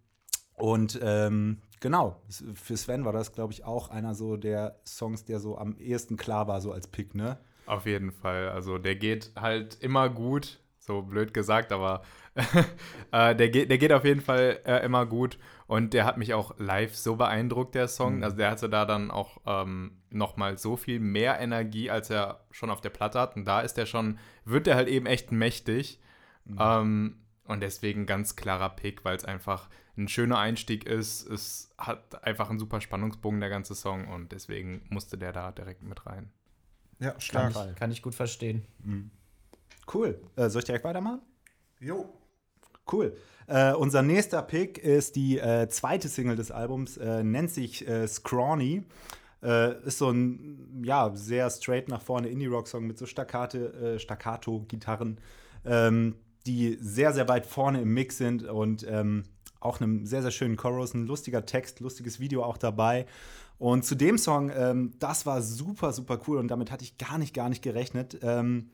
und 0.54 0.98
ähm, 1.02 1.58
genau, 1.80 2.20
für 2.54 2.76
Sven 2.76 3.04
war 3.04 3.12
das, 3.12 3.32
glaube 3.32 3.52
ich, 3.52 3.64
auch 3.64 3.88
einer 3.90 4.14
so 4.14 4.36
der 4.36 4.80
Songs, 4.86 5.24
der 5.24 5.38
so 5.40 5.56
am 5.56 5.76
ehesten 5.76 6.16
klar 6.16 6.48
war, 6.48 6.60
so 6.60 6.72
als 6.72 6.88
Pick, 6.88 7.14
ne? 7.14 7.38
Auf 7.66 7.86
jeden 7.86 8.10
Fall. 8.10 8.48
Also 8.48 8.78
der 8.78 8.96
geht 8.96 9.32
halt 9.36 9.78
immer 9.80 10.08
gut, 10.08 10.60
so 10.82 11.02
blöd 11.02 11.32
gesagt, 11.32 11.72
aber 11.72 12.02
äh, 13.12 13.36
der, 13.36 13.50
geht, 13.50 13.70
der 13.70 13.78
geht 13.78 13.92
auf 13.92 14.04
jeden 14.04 14.20
Fall 14.20 14.60
äh, 14.64 14.84
immer 14.84 15.06
gut. 15.06 15.38
Und 15.68 15.94
der 15.94 16.04
hat 16.04 16.18
mich 16.18 16.34
auch 16.34 16.58
live 16.58 16.96
so 16.96 17.16
beeindruckt, 17.16 17.74
der 17.74 17.88
Song. 17.88 18.16
Mhm. 18.16 18.24
Also 18.24 18.36
der 18.36 18.50
hatte 18.50 18.68
da 18.68 18.84
dann 18.84 19.10
auch 19.10 19.40
ähm, 19.46 19.98
noch 20.10 20.36
mal 20.36 20.58
so 20.58 20.76
viel 20.76 20.98
mehr 20.98 21.38
Energie, 21.38 21.88
als 21.88 22.10
er 22.10 22.44
schon 22.50 22.68
auf 22.68 22.80
der 22.80 22.90
Platte 22.90 23.20
hat. 23.20 23.36
Und 23.36 23.44
da 23.44 23.60
ist 23.60 23.78
er 23.78 23.86
schon, 23.86 24.18
wird 24.44 24.66
er 24.66 24.74
halt 24.74 24.88
eben 24.88 25.06
echt 25.06 25.30
mächtig. 25.30 26.00
Mhm. 26.44 26.56
Ähm, 26.58 27.16
und 27.44 27.60
deswegen 27.60 28.06
ganz 28.06 28.34
klarer 28.34 28.70
Pick, 28.70 29.04
weil 29.04 29.16
es 29.16 29.24
einfach 29.24 29.68
ein 29.96 30.08
schöner 30.08 30.38
Einstieg 30.38 30.84
ist. 30.84 31.28
Es 31.28 31.72
hat 31.78 32.24
einfach 32.24 32.50
einen 32.50 32.58
super 32.58 32.80
Spannungsbogen, 32.80 33.40
der 33.40 33.50
ganze 33.50 33.76
Song. 33.76 34.08
Und 34.08 34.32
deswegen 34.32 34.82
musste 34.88 35.16
der 35.16 35.32
da 35.32 35.52
direkt 35.52 35.82
mit 35.84 36.06
rein. 36.06 36.32
Ja, 36.98 37.18
stark. 37.20 37.52
Kann 37.52 37.70
ich, 37.70 37.76
kann 37.76 37.92
ich 37.92 38.02
gut 38.02 38.14
verstehen. 38.16 38.64
Mhm. 38.82 39.10
Cool. 39.92 40.20
Äh, 40.36 40.48
soll 40.48 40.60
ich 40.60 40.66
direkt 40.66 40.84
weitermachen? 40.84 41.20
Jo. 41.80 42.08
Cool. 42.90 43.16
Äh, 43.46 43.74
unser 43.74 44.02
nächster 44.02 44.42
Pick 44.42 44.78
ist 44.78 45.16
die 45.16 45.38
äh, 45.38 45.68
zweite 45.68 46.08
Single 46.08 46.36
des 46.36 46.50
Albums, 46.50 46.96
äh, 46.96 47.22
nennt 47.22 47.50
sich 47.50 47.86
äh, 47.86 48.06
Scrawny. 48.06 48.84
Äh, 49.42 49.84
ist 49.84 49.98
so 49.98 50.10
ein 50.10 50.82
ja, 50.84 51.10
sehr 51.14 51.50
straight 51.50 51.88
nach 51.88 52.00
vorne 52.00 52.28
Indie-Rock-Song 52.28 52.86
mit 52.86 52.98
so 52.98 53.06
Staccate, 53.06 53.72
äh, 53.74 53.98
Staccato-Gitarren, 53.98 55.18
ähm, 55.64 56.14
die 56.46 56.78
sehr, 56.80 57.12
sehr 57.12 57.28
weit 57.28 57.46
vorne 57.46 57.82
im 57.82 57.92
Mix 57.92 58.18
sind 58.18 58.44
und 58.44 58.86
ähm, 58.88 59.24
auch 59.58 59.80
einem 59.80 60.06
sehr, 60.06 60.22
sehr 60.22 60.30
schönen 60.30 60.56
Chorus, 60.56 60.94
ein 60.94 61.06
lustiger 61.06 61.44
Text, 61.44 61.80
lustiges 61.80 62.20
Video 62.20 62.44
auch 62.44 62.56
dabei. 62.56 63.06
Und 63.58 63.84
zu 63.84 63.94
dem 63.94 64.18
Song, 64.18 64.50
ähm, 64.54 64.92
das 64.98 65.26
war 65.26 65.42
super, 65.42 65.92
super 65.92 66.20
cool 66.26 66.38
und 66.38 66.48
damit 66.48 66.70
hatte 66.70 66.84
ich 66.84 66.98
gar 66.98 67.18
nicht, 67.18 67.34
gar 67.34 67.48
nicht 67.48 67.62
gerechnet. 67.62 68.18
Ähm, 68.22 68.70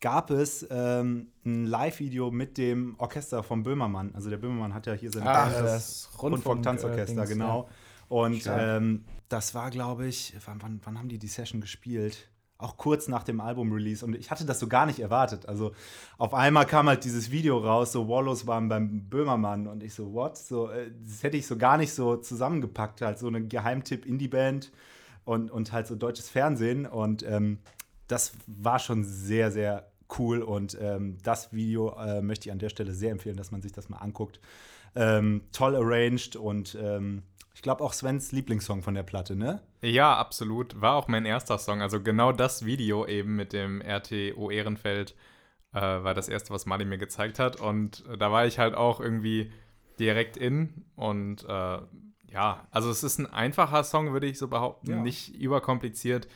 gab 0.00 0.30
es 0.30 0.66
ähm, 0.70 1.28
ein 1.44 1.66
Live-Video 1.66 2.30
mit 2.30 2.56
dem 2.56 2.94
Orchester 2.98 3.42
von 3.42 3.62
Böhmermann. 3.62 4.14
Also 4.14 4.30
der 4.30 4.38
Böhmermann 4.38 4.74
hat 4.74 4.86
ja 4.86 4.94
hier 4.94 5.10
sein 5.12 5.24
das 5.24 6.08
Rundfunk-Tanzorchester, 6.20 7.26
genau. 7.26 7.68
Und 8.08 8.48
ähm, 8.50 9.04
das 9.28 9.54
war, 9.54 9.70
glaube 9.70 10.06
ich, 10.06 10.34
wann, 10.44 10.60
wann, 10.62 10.80
wann, 10.84 10.98
haben 10.98 11.08
die 11.08 11.18
die 11.18 11.28
Session 11.28 11.60
gespielt? 11.60 12.28
Auch 12.58 12.76
kurz 12.76 13.08
nach 13.08 13.22
dem 13.22 13.40
Album-Release. 13.40 14.04
Und 14.04 14.16
ich 14.16 14.30
hatte 14.30 14.44
das 14.44 14.58
so 14.58 14.66
gar 14.66 14.84
nicht 14.86 14.98
erwartet. 14.98 15.46
Also 15.46 15.72
auf 16.18 16.34
einmal 16.34 16.66
kam 16.66 16.88
halt 16.88 17.04
dieses 17.04 17.30
Video 17.30 17.58
raus, 17.58 17.92
so 17.92 18.08
Wallows 18.08 18.46
waren 18.46 18.68
beim 18.68 19.08
Böhmermann. 19.08 19.66
Und 19.66 19.82
ich 19.82 19.94
so, 19.94 20.12
what? 20.12 20.36
So, 20.36 20.68
äh, 20.70 20.90
das 21.06 21.22
hätte 21.22 21.36
ich 21.36 21.46
so 21.46 21.56
gar 21.56 21.76
nicht 21.76 21.94
so 21.94 22.16
zusammengepackt. 22.16 23.00
Halt 23.02 23.18
so 23.18 23.28
eine 23.28 23.46
Geheimtipp-Indie-Band 23.46 24.72
und, 25.24 25.50
und 25.50 25.72
halt 25.72 25.86
so 25.86 25.94
deutsches 25.94 26.28
Fernsehen. 26.28 26.86
Und 26.86 27.22
ähm, 27.22 27.60
das 28.08 28.32
war 28.46 28.78
schon 28.78 29.04
sehr, 29.04 29.52
sehr 29.52 29.89
cool 30.18 30.42
und 30.42 30.76
ähm, 30.80 31.18
das 31.22 31.52
Video 31.52 31.94
äh, 31.96 32.22
möchte 32.22 32.48
ich 32.48 32.52
an 32.52 32.58
der 32.58 32.68
Stelle 32.68 32.92
sehr 32.92 33.10
empfehlen, 33.10 33.36
dass 33.36 33.50
man 33.50 33.62
sich 33.62 33.72
das 33.72 33.88
mal 33.88 33.98
anguckt. 33.98 34.40
Ähm, 34.94 35.42
toll 35.52 35.76
arranged 35.76 36.36
und 36.36 36.76
ähm, 36.80 37.22
ich 37.54 37.62
glaube 37.62 37.84
auch 37.84 37.92
Svens 37.92 38.32
Lieblingssong 38.32 38.82
von 38.82 38.94
der 38.94 39.02
Platte, 39.02 39.36
ne? 39.36 39.60
Ja, 39.82 40.16
absolut. 40.16 40.80
War 40.80 40.94
auch 40.94 41.08
mein 41.08 41.26
erster 41.26 41.58
Song. 41.58 41.82
Also 41.82 42.00
genau 42.00 42.32
das 42.32 42.64
Video 42.64 43.06
eben 43.06 43.36
mit 43.36 43.52
dem 43.52 43.82
RTO 43.82 44.50
Ehrenfeld 44.50 45.14
äh, 45.72 45.80
war 45.80 46.14
das 46.14 46.28
erste, 46.28 46.54
was 46.54 46.66
Mali 46.66 46.84
mir 46.84 46.98
gezeigt 46.98 47.38
hat. 47.38 47.60
Und 47.60 48.04
äh, 48.08 48.16
da 48.16 48.32
war 48.32 48.46
ich 48.46 48.58
halt 48.58 48.74
auch 48.74 49.00
irgendwie 49.00 49.52
direkt 49.98 50.36
in. 50.36 50.86
Und 50.96 51.44
äh, 51.44 51.78
ja, 52.28 52.66
also 52.70 52.90
es 52.90 53.02
ist 53.02 53.18
ein 53.18 53.26
einfacher 53.26 53.84
Song, 53.84 54.12
würde 54.12 54.26
ich 54.26 54.38
so 54.38 54.48
behaupten. 54.48 54.90
Ja. 54.90 54.96
Nicht 54.96 55.34
überkompliziert. 55.34 56.28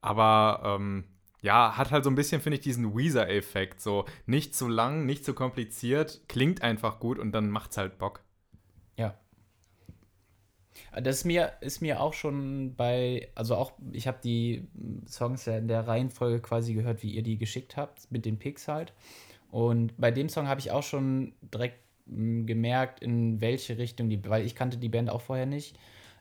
Aber 0.00 0.62
ähm, 0.64 1.04
ja, 1.42 1.76
hat 1.76 1.90
halt 1.90 2.04
so 2.04 2.10
ein 2.10 2.14
bisschen, 2.14 2.40
finde 2.40 2.56
ich, 2.56 2.62
diesen 2.62 2.96
Weezer-Effekt. 2.96 3.80
So 3.80 4.04
nicht 4.26 4.54
zu 4.54 4.68
lang, 4.68 5.06
nicht 5.06 5.24
zu 5.24 5.34
kompliziert, 5.34 6.20
klingt 6.28 6.62
einfach 6.62 7.00
gut 7.00 7.18
und 7.18 7.32
dann 7.32 7.50
macht's 7.50 7.76
halt 7.76 7.98
Bock. 7.98 8.22
Ja. 8.96 9.14
Das 10.92 11.18
ist 11.18 11.24
mir, 11.24 11.52
ist 11.60 11.80
mir 11.80 12.00
auch 12.00 12.12
schon 12.12 12.74
bei, 12.74 13.30
also 13.34 13.54
auch, 13.56 13.72
ich 13.92 14.06
habe 14.06 14.18
die 14.22 14.68
Songs 15.06 15.46
ja 15.46 15.56
in 15.56 15.68
der 15.68 15.86
Reihenfolge 15.86 16.40
quasi 16.40 16.74
gehört, 16.74 17.02
wie 17.02 17.14
ihr 17.14 17.22
die 17.22 17.38
geschickt 17.38 17.76
habt, 17.76 18.10
mit 18.10 18.24
den 18.24 18.38
Picks 18.38 18.68
halt. 18.68 18.92
Und 19.50 19.94
bei 19.98 20.10
dem 20.10 20.28
Song 20.28 20.46
habe 20.46 20.60
ich 20.60 20.70
auch 20.70 20.82
schon 20.82 21.34
direkt 21.42 21.80
mh, 22.06 22.46
gemerkt, 22.46 23.00
in 23.00 23.40
welche 23.40 23.78
Richtung 23.78 24.08
die, 24.10 24.24
weil 24.28 24.44
ich 24.44 24.54
kannte 24.54 24.78
die 24.78 24.88
Band 24.88 25.10
auch 25.10 25.22
vorher 25.22 25.46
nicht 25.46 25.78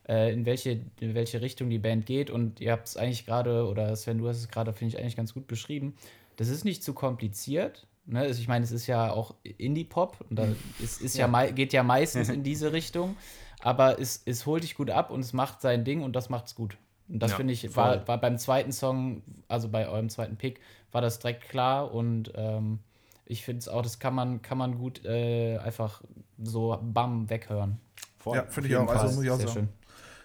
äh, 0.10 0.34
in, 0.34 0.46
welche, 0.46 0.82
in 1.00 1.14
welche 1.14 1.40
Richtung 1.40 1.70
die 1.70 1.78
Band 1.78 2.06
geht. 2.08 2.32
Und 2.32 2.60
ihr 2.60 2.72
habt 2.72 2.88
es 2.88 2.98
eigentlich 2.98 3.26
gerade, 3.26 3.68
oder 3.68 3.96
Sven, 3.96 4.18
du 4.18 4.28
hast 4.28 4.38
es 4.38 4.50
gerade, 4.50 4.74
finde 4.74 4.96
ich, 4.96 5.00
eigentlich 5.00 5.16
ganz 5.16 5.34
gut 5.34 5.48
beschrieben. 5.48 5.94
Das 6.36 6.50
ist 6.50 6.66
nicht 6.66 6.84
zu 6.84 6.94
kompliziert. 6.94 7.86
Ne? 8.08 8.22
Also 8.22 8.42
ich 8.42 8.48
meine, 8.48 8.66
es 8.66 8.72
ist 8.72 8.88
ja 8.88 9.12
auch 9.12 9.36
Indie-Pop 9.44 10.26
und 10.28 10.38
da 10.38 10.48
ist, 10.82 11.02
ist 11.02 11.16
ja. 11.16 11.28
ja 11.32 11.52
geht 11.52 11.74
ja 11.74 11.84
meistens 11.84 12.30
in 12.30 12.42
diese 12.42 12.74
Richtung. 12.74 13.16
Aber 13.62 14.00
es, 14.00 14.24
es 14.26 14.46
holt 14.46 14.64
dich 14.64 14.76
gut 14.76 14.90
ab 14.90 15.12
und 15.12 15.20
es 15.20 15.34
macht 15.34 15.62
sein 15.62 15.84
Ding 15.84 16.02
und 16.02 16.16
das 16.16 16.30
macht's 16.30 16.56
gut. 16.56 16.78
Und 17.08 17.20
das 17.20 17.32
ja, 17.32 17.38
finde 17.38 17.54
ich, 17.54 17.76
war, 17.76 18.08
war 18.08 18.20
beim 18.20 18.38
zweiten 18.38 18.72
Song, 18.72 19.22
also 19.48 19.68
bei 19.68 19.88
eurem 19.88 20.10
zweiten 20.10 20.38
Pick, 20.38 20.60
war 20.92 21.02
das 21.02 21.20
direkt 21.20 21.50
klar 21.50 21.94
und 21.94 22.32
ähm, 22.36 22.80
ich 23.26 23.44
finde 23.44 23.60
es 23.60 23.68
auch, 23.68 23.82
das 23.82 24.00
kann 24.00 24.16
man, 24.16 24.42
kann 24.42 24.58
man 24.58 24.78
gut 24.78 25.06
äh, 25.06 25.58
einfach 25.58 26.02
so 26.42 26.80
bam 26.82 27.30
weghören. 27.30 27.80
Voll. 28.20 28.38
Ja, 28.38 28.46
finde 28.46 28.70
ich 28.70 28.76
auch. 28.76 28.88
Also 28.88 29.16
muss 29.16 29.24
ich 29.24 29.32
auch 29.32 29.38
Sehr 29.38 29.48
sagen. 29.48 29.68
Schön. 29.68 29.79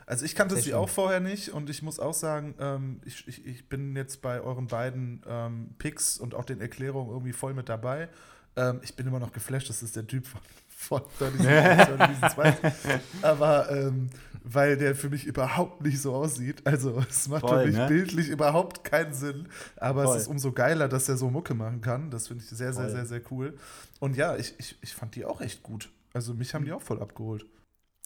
Also 0.07 0.25
ich 0.25 0.35
kannte 0.35 0.55
Sehr 0.55 0.63
sie 0.63 0.71
schön. 0.71 0.79
auch 0.79 0.89
vorher 0.89 1.21
nicht 1.21 1.51
und 1.51 1.71
ich 1.71 1.83
muss 1.83 1.99
auch 1.99 2.15
sagen, 2.15 2.55
ähm, 2.59 3.01
ich, 3.05 3.27
ich, 3.27 3.47
ich 3.47 3.69
bin 3.69 3.97
jetzt 3.97 4.23
bei 4.23 4.41
euren 4.41 4.67
beiden 4.67 5.23
ähm, 5.27 5.75
Picks 5.79 6.19
und 6.19 6.35
auch 6.35 6.45
den 6.45 6.61
Erklärungen 6.61 7.11
irgendwie 7.11 7.33
voll 7.33 7.55
mit 7.55 7.69
dabei. 7.69 8.09
Ähm, 8.57 8.81
ich 8.83 8.95
bin 8.95 9.07
immer 9.07 9.19
noch 9.19 9.33
geflasht, 9.33 9.69
das 9.69 9.83
ist 9.83 9.97
der 9.97 10.07
Typ 10.07 10.27
von, 10.69 11.03
von 11.19 11.39
30 11.39 12.39
Aber 13.23 13.71
ähm, 13.71 14.11
weil 14.45 14.77
der 14.77 14.95
für 14.95 15.09
mich 15.09 15.25
überhaupt 15.25 15.83
nicht 15.83 16.01
so 16.01 16.15
aussieht. 16.15 16.67
Also 16.67 17.03
es 17.09 17.29
macht 17.29 17.41
Voll, 17.41 17.61
für 17.61 17.67
mich 17.67 17.77
ne? 17.77 17.87
bildlich 17.89 18.29
überhaupt 18.29 18.85
keinen 18.85 19.15
Sinn. 19.15 19.49
Aber 19.77 20.05
Voll. 20.05 20.17
es 20.17 20.23
ist 20.23 20.29
umso 20.29 20.53
geiler, 20.53 20.87
dass 20.89 21.09
er 21.09 21.17
so 21.17 21.31
Mucke 21.31 21.55
machen 21.55 21.81
kann. 21.81 22.11
Das 22.11 22.29
finde 22.29 22.45
ich 22.45 22.51
sehr, 22.51 22.75
sehr, 22.75 22.91
sehr, 22.91 23.07
sehr 23.07 23.23
cool. 23.31 23.57
Und 24.01 24.17
ja, 24.17 24.37
ich, 24.37 24.55
ich, 24.59 24.77
ich 24.83 24.95
fand 24.95 25.15
die 25.15 25.25
auch 25.25 25.41
echt 25.41 25.63
gut. 25.63 25.89
Also 26.13 26.35
mich 26.35 26.55
haben 26.55 26.67
die 26.67 26.73
auch 26.73 26.83
voll 26.83 27.01
abgeholt. 27.01 27.47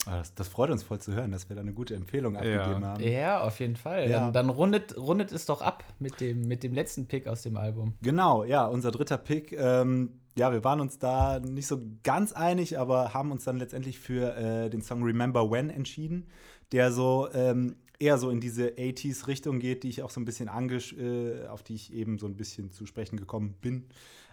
Ah, 0.08 0.18
das, 0.18 0.34
das, 0.34 0.48
freut 0.48 0.70
uns 0.70 0.82
voll 0.82 1.00
zu 1.00 1.12
hören, 1.12 1.32
dass 1.32 1.50
wir 1.50 1.56
da 1.56 1.60
eine 1.60 1.74
gute 1.74 1.94
Empfehlung 1.94 2.36
abgegeben 2.36 2.82
ja. 2.82 2.88
haben. 2.88 3.02
Ja, 3.02 3.40
auf 3.42 3.60
jeden 3.60 3.76
Fall. 3.76 4.08
Ja. 4.08 4.20
Dann, 4.20 4.32
dann, 4.32 4.48
rundet, 4.48 4.96
rundet 4.96 5.32
es 5.32 5.44
doch 5.44 5.60
ab 5.60 5.84
mit 5.98 6.20
dem, 6.20 6.48
mit 6.48 6.62
dem 6.62 6.72
letzten 6.72 7.06
Pick 7.06 7.26
aus 7.26 7.42
dem 7.42 7.58
Album. 7.58 7.92
Genau, 8.00 8.44
ja, 8.44 8.66
unser 8.66 8.90
dritter 8.90 9.18
Pick. 9.18 9.52
Ähm, 9.52 10.20
ja, 10.34 10.50
wir 10.50 10.64
waren 10.64 10.80
uns 10.80 10.98
da 10.98 11.40
nicht 11.40 11.66
so 11.66 11.82
ganz 12.04 12.32
einig, 12.32 12.78
aber 12.78 13.12
haben 13.12 13.32
uns 13.32 13.44
dann 13.44 13.58
letztendlich 13.58 13.98
für 13.98 14.34
äh, 14.36 14.70
den 14.70 14.80
Song 14.80 15.02
Remember 15.02 15.50
When 15.50 15.68
entschieden, 15.68 16.26
der 16.72 16.90
so 16.90 17.28
ähm, 17.34 17.76
eher 17.98 18.16
so 18.16 18.30
in 18.30 18.40
diese 18.40 18.68
80s-Richtung 18.68 19.58
geht, 19.58 19.82
die 19.82 19.88
ich 19.88 20.02
auch 20.02 20.10
so 20.10 20.20
ein 20.20 20.24
bisschen 20.24 20.48
angesch 20.48 20.94
äh, 20.94 21.46
auf 21.48 21.62
die 21.62 21.74
ich 21.74 21.92
eben 21.92 22.18
so 22.18 22.26
ein 22.26 22.36
bisschen 22.36 22.70
zu 22.70 22.86
sprechen 22.86 23.18
gekommen 23.18 23.56
bin. 23.60 23.88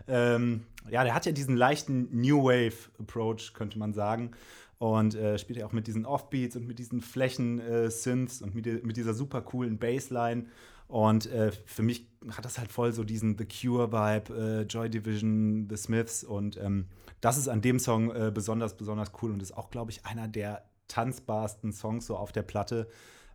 Ähm, 0.07 0.65
ja, 0.89 1.03
der 1.03 1.15
hat 1.15 1.25
ja 1.25 1.31
diesen 1.31 1.57
leichten 1.57 2.09
New 2.11 2.43
Wave-Approach, 2.43 3.53
könnte 3.53 3.79
man 3.79 3.93
sagen 3.93 4.31
und 4.77 5.15
äh, 5.15 5.37
spielt 5.37 5.59
ja 5.59 5.65
auch 5.65 5.71
mit 5.71 5.87
diesen 5.87 6.05
Offbeats 6.05 6.55
und 6.55 6.67
mit 6.67 6.79
diesen 6.79 7.01
Flächen-Synths 7.01 8.41
äh, 8.41 8.43
und 8.43 8.55
mit, 8.55 8.85
mit, 8.85 8.97
dieser 8.97 9.13
super 9.13 9.41
coolen 9.41 9.77
Bassline. 9.77 10.47
Und 10.87 11.25
äh, 11.27 11.51
für 11.65 11.81
mich 11.81 12.07
hat 12.31 12.45
das 12.45 12.59
halt 12.59 12.71
voll 12.71 12.91
so 12.91 13.03
diesen 13.03 13.37
The 13.37 13.45
Cure-Vibe, 13.45 14.33
äh, 14.35 14.61
Joy 14.63 14.89
Division, 14.89 15.67
The 15.69 15.77
Smiths. 15.77 16.23
Und 16.23 16.57
ähm, 16.57 16.87
das 17.21 17.37
ist 17.37 17.47
an 17.47 17.61
dem 17.61 17.79
Song 17.79 18.11
äh, 18.11 18.31
besonders, 18.33 18.75
besonders 18.77 19.11
cool 19.21 19.31
und 19.31 19.41
ist 19.41 19.55
auch, 19.55 19.71
glaube 19.71 19.91
ich, 19.91 20.05
einer 20.05 20.27
der 20.27 20.65
tanzbarsten 20.87 21.71
Songs 21.71 22.05
so 22.05 22.17
auf 22.17 22.31
der 22.31 22.43
Platte. 22.43 22.87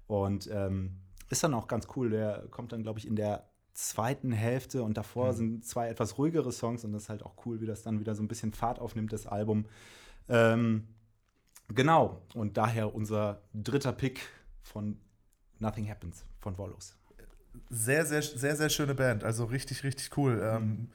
Und 0.07 0.49
ähm, 0.53 0.97
ist 1.31 1.43
dann 1.43 1.55
auch 1.55 1.69
ganz 1.69 1.89
cool. 1.97 2.11
Der 2.11 2.47
kommt 2.51 2.73
dann, 2.73 2.83
glaube 2.83 2.99
ich, 2.99 3.07
in 3.07 3.17
der 3.17 3.49
zweiten 3.73 4.33
Hälfte 4.33 4.83
und 4.83 4.97
davor 4.97 5.29
mhm. 5.33 5.37
sind 5.37 5.65
zwei 5.65 5.89
etwas 5.89 6.19
ruhigere 6.19 6.53
Songs 6.53 6.85
und 6.85 6.93
das 6.93 7.05
ist 7.05 7.09
halt 7.09 7.23
auch 7.25 7.35
cool, 7.47 7.61
wie 7.61 7.67
das 7.67 7.83
dann 7.83 7.99
wieder 7.99 8.15
so 8.15 8.23
ein 8.23 8.29
bisschen 8.29 8.53
Fahrt 8.53 8.79
aufnimmt, 8.79 9.13
das 9.13 9.27
Album. 9.27 9.65
Ähm, 10.29 10.89
genau, 11.75 12.23
und 12.35 12.57
daher 12.57 12.95
unser 12.95 13.43
dritter 13.55 13.93
Pick 13.93 14.21
von 14.62 14.99
Nothing 15.59 15.89
Happens 15.89 16.25
von 16.39 16.57
Volos. 16.57 16.97
Sehr, 17.69 18.07
sehr, 18.07 18.23
sehr, 18.23 18.57
sehr 18.57 18.69
schöne 18.69 18.95
Band, 18.95 19.25
also 19.25 19.45
richtig, 19.45 19.85
richtig 19.85 20.17
cool. 20.17 20.41
Ähm, 20.43 20.91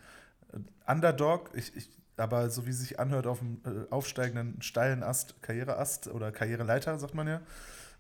Underdog, 0.88 1.52
ich, 1.54 1.76
ich, 1.76 1.90
aber 2.18 2.50
so 2.50 2.66
wie 2.66 2.70
es 2.70 2.80
sich 2.80 3.00
anhört 3.00 3.28
auf 3.28 3.40
dem 3.40 3.62
äh, 3.66 3.92
aufsteigenden 3.92 4.62
steilen 4.62 5.04
Ast, 5.04 5.42
Karriereast 5.42 6.08
oder 6.08 6.32
Karriereleiter, 6.32 6.98
sagt 6.98 7.14
man 7.14 7.28
ja, 7.28 7.42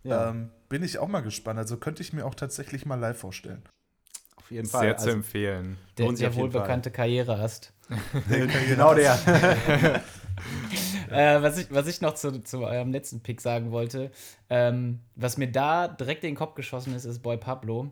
ja. 0.05 0.29
Ähm, 0.29 0.51
bin 0.69 0.83
ich 0.83 0.99
auch 0.99 1.07
mal 1.07 1.21
gespannt. 1.21 1.57
Also 1.59 1.77
könnte 1.77 2.01
ich 2.01 2.13
mir 2.13 2.25
auch 2.25 2.35
tatsächlich 2.35 2.85
mal 2.85 2.95
live 2.95 3.17
vorstellen. 3.17 3.63
Auf 4.35 4.51
jeden 4.51 4.67
Fall. 4.67 4.81
Sehr 4.81 4.93
also, 4.93 5.05
zu 5.05 5.11
empfehlen. 5.11 5.77
Der, 5.97 6.11
der 6.11 6.35
wohlbekannte 6.35 6.91
Karriereast. 6.91 7.73
genau 8.67 8.93
der. 8.93 9.17
äh, 11.11 11.41
was, 11.41 11.57
ich, 11.57 11.67
was 11.69 11.87
ich 11.87 12.01
noch 12.01 12.15
zu, 12.15 12.43
zu 12.43 12.63
eurem 12.63 12.91
letzten 12.91 13.21
Pick 13.21 13.41
sagen 13.41 13.71
wollte, 13.71 14.11
ähm, 14.49 14.99
was 15.15 15.37
mir 15.37 15.51
da 15.51 15.87
direkt 15.87 16.23
in 16.23 16.31
den 16.31 16.35
Kopf 16.35 16.55
geschossen 16.55 16.93
ist, 16.95 17.05
ist 17.05 17.19
Boy 17.19 17.37
Pablo. 17.37 17.91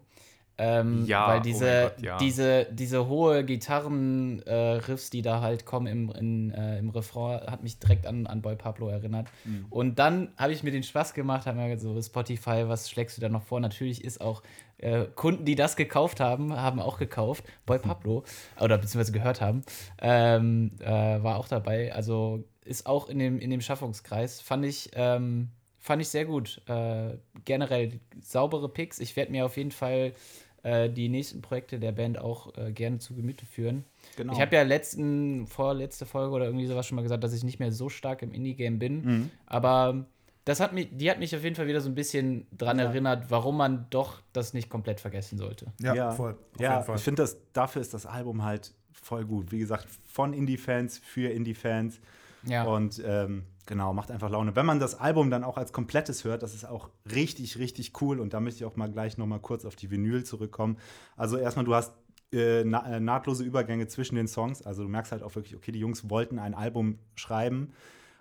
Ähm, 0.58 1.06
ja, 1.08 1.28
weil 1.28 1.40
oh 1.40 1.44
diese, 1.44 1.66
oh 1.66 1.90
Gott, 1.90 2.04
ja. 2.04 2.18
diese, 2.18 2.68
diese 2.72 3.08
hohe 3.08 3.44
Gitarren-Riffs, 3.44 5.08
äh, 5.08 5.12
die 5.12 5.22
da 5.24 5.42
halt 5.42 5.66
kommen 5.66 5.88
im, 5.88 6.12
in, 6.12 6.52
äh, 6.52 6.78
im 6.78 6.90
Refrain, 6.90 7.42
hat 7.50 7.64
mich 7.64 7.80
direkt 7.80 8.06
an, 8.06 8.28
an 8.28 8.42
Boy 8.42 8.56
Pablo 8.56 8.88
erinnert. 8.88 9.28
Mhm. 9.46 9.66
Und 9.72 9.98
dann 9.98 10.32
habe 10.38 10.54
ich 10.54 10.62
mir 10.62 10.72
den 10.72 10.84
Spaß 10.84 11.16
gemacht, 11.16 11.48
habe 11.48 11.58
mir 11.58 11.80
so 11.80 12.00
Spotify, 12.00 12.66
was 12.68 12.90
schlägst 12.90 13.18
du 13.18 13.22
da 13.22 13.30
noch 13.30 13.44
vor? 13.44 13.60
Natürlich 13.60 14.04
ist 14.04 14.22
auch 14.22 14.44
äh, 14.78 15.06
Kunden, 15.16 15.44
die 15.46 15.56
das 15.56 15.76
gekauft 15.76 16.20
haben, 16.20 16.54
haben 16.56 16.80
auch 16.80 17.00
gekauft. 17.00 17.44
Boy 17.66 17.80
Pablo, 17.80 18.24
oder 18.60 18.78
beziehungsweise 18.78 19.12
gehört 19.12 19.42
haben, 19.42 19.64
ähm, 20.02 20.72
äh, 20.82 20.86
war 20.86 21.38
auch 21.38 21.48
dabei. 21.48 21.94
Also 21.94 22.44
ist 22.64 22.86
auch 22.86 23.10
in 23.10 23.18
dem, 23.18 23.40
in 23.40 23.50
dem 23.50 23.62
Schaffungskreis. 23.62 24.40
Fand 24.40 24.66
ich. 24.66 24.92
Ähm, 24.94 25.50
fand 25.80 26.02
ich 26.02 26.08
sehr 26.10 26.26
gut. 26.26 26.62
Äh, 26.68 27.18
generell 27.44 28.00
saubere 28.22 28.70
Picks. 28.70 29.00
Ich 29.00 29.16
werde 29.16 29.32
mir 29.32 29.46
auf 29.46 29.58
jeden 29.58 29.72
Fall 29.72 30.14
äh, 30.64 30.90
die 30.90 31.10
nächsten 31.10 31.42
Projekte 31.42 31.80
der 31.80 31.92
Band 31.92 32.18
auch 32.18 32.58
äh, 32.58 32.72
gerne 32.72 33.00
zu 33.00 33.16
Gemüte 33.16 33.46
führen. 33.46 33.84
Genau. 34.16 34.34
Ich 34.34 34.42
habe 34.42 34.56
ja 34.56 34.64
letzten, 34.64 35.46
vorletzte 35.46 36.06
Folge 36.06 36.34
oder 36.34 36.46
irgendwie 36.46 36.66
sowas 36.66 36.88
schon 36.88 36.96
mal 36.96 37.02
gesagt, 37.02 37.24
dass 37.24 37.34
ich 37.34 37.44
nicht 37.44 37.60
mehr 37.60 37.72
so 37.72 37.90
stark 37.90 38.22
im 38.22 38.34
Indie-Game 38.34 38.80
bin. 38.80 39.04
Mhm. 39.04 39.32
Aber 39.46 40.06
das 40.46 40.60
hat 40.60 40.74
mich, 40.74 40.90
die 40.92 41.10
hat 41.10 41.20
mich 41.20 41.36
auf 41.36 41.44
jeden 41.44 41.56
Fall 41.56 41.68
wieder 41.68 41.82
so 41.82 41.90
ein 41.90 41.96
bisschen 41.96 42.48
dran 42.58 42.80
ja. 42.80 42.86
erinnert, 42.86 43.30
warum 43.30 43.58
man 43.58 43.88
doch 43.90 44.22
das 44.34 44.54
nicht 44.54 44.70
komplett 44.70 45.00
vergessen 45.00 45.38
sollte. 45.38 45.68
Ja, 45.80 45.94
ja. 45.94 46.12
voll. 46.12 46.38
ja, 46.60 46.86
ich 46.96 47.02
finde, 47.02 47.28
dafür 47.54 47.82
ist 47.82 47.94
das 47.94 48.06
Album 48.06 48.44
halt 48.44 48.74
voll 48.92 49.26
gut. 49.26 49.52
Wie 49.52 49.60
gesagt, 49.60 49.88
von 50.08 50.34
Indie-Fans 50.34 51.00
für 51.00 51.30
Indie-Fans. 51.30 52.00
Ja. 52.46 52.64
Und 52.64 53.02
ähm, 53.06 53.44
genau, 53.66 53.94
macht 53.94 54.12
einfach 54.12 54.30
Laune. 54.30 54.56
Wenn 54.56 54.66
man 54.66 54.80
das 54.80 54.96
Album 55.00 55.30
dann 55.30 55.44
auch 55.44 55.58
als 55.58 55.72
komplettes 55.72 56.24
hört, 56.24 56.44
das 56.44 56.54
ist 56.54 56.66
auch 56.66 56.90
richtig, 57.14 57.58
richtig 57.58 58.02
cool. 58.02 58.20
Und 58.20 58.34
da 58.34 58.40
möchte 58.40 58.60
ich 58.60 58.66
auch 58.66 58.76
mal 58.76 58.92
gleich 58.92 59.18
noch 59.18 59.28
mal 59.28 59.40
kurz 59.40 59.66
auf 59.66 59.76
die 59.76 59.92
Vinyl 59.92 60.24
zurückkommen. 60.24 60.78
Also 61.16 61.38
erstmal, 61.38 61.66
du 61.66 61.74
hast 61.74 61.94
äh, 62.32 62.64
na 62.66 62.96
äh, 62.96 63.00
nahtlose 63.00 63.44
Übergänge 63.44 63.88
zwischen 63.88 64.16
den 64.16 64.28
Songs. 64.28 64.62
Also 64.64 64.84
du 64.84 64.90
merkst 64.90 65.12
halt 65.12 65.24
auch 65.24 65.36
wirklich, 65.36 65.56
okay, 65.56 65.72
die 65.72 65.80
Jungs 65.80 66.10
wollten 66.10 66.40
ein 66.40 66.54
Album 66.54 67.00
schreiben. 67.16 67.74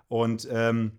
Und 0.08 0.46
ähm, 0.50 0.92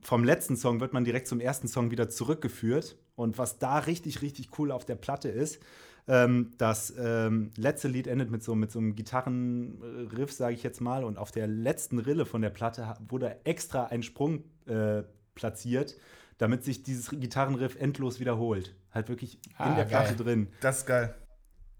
vom 0.00 0.24
letzten 0.24 0.56
Song 0.56 0.80
wird 0.80 0.92
man 0.92 1.04
direkt 1.04 1.26
zum 1.26 1.40
ersten 1.40 1.68
Song 1.68 1.90
wieder 1.90 2.08
zurückgeführt. 2.08 2.96
Und 3.16 3.36
was 3.36 3.58
da 3.58 3.78
richtig, 3.78 4.22
richtig 4.22 4.58
cool 4.58 4.70
auf 4.70 4.84
der 4.84 4.94
Platte 4.94 5.28
ist, 5.28 5.60
ähm, 6.10 6.54
das 6.58 6.92
ähm, 6.98 7.52
letzte 7.56 7.86
Lied 7.86 8.08
endet 8.08 8.32
mit 8.32 8.42
so, 8.42 8.56
mit 8.56 8.72
so 8.72 8.80
einem 8.80 8.96
Gitarrenriff, 8.96 10.32
sage 10.32 10.54
ich 10.54 10.64
jetzt 10.64 10.80
mal. 10.80 11.04
Und 11.04 11.16
auf 11.16 11.30
der 11.30 11.46
letzten 11.46 12.00
Rille 12.00 12.26
von 12.26 12.42
der 12.42 12.50
Platte 12.50 12.96
wurde 13.08 13.36
extra 13.44 13.86
ein 13.86 14.02
Sprung 14.02 14.42
äh, 14.66 15.04
platziert, 15.36 15.96
damit 16.38 16.64
sich 16.64 16.82
dieses 16.82 17.10
Gitarrenriff 17.10 17.76
endlos 17.76 18.18
wiederholt. 18.18 18.74
Halt 18.90 19.08
wirklich 19.08 19.38
ah, 19.56 19.70
in 19.70 19.76
der 19.76 19.84
geil. 19.84 20.02
Platte 20.02 20.16
drin. 20.16 20.48
Das 20.60 20.78
ist 20.78 20.86
geil. 20.86 21.14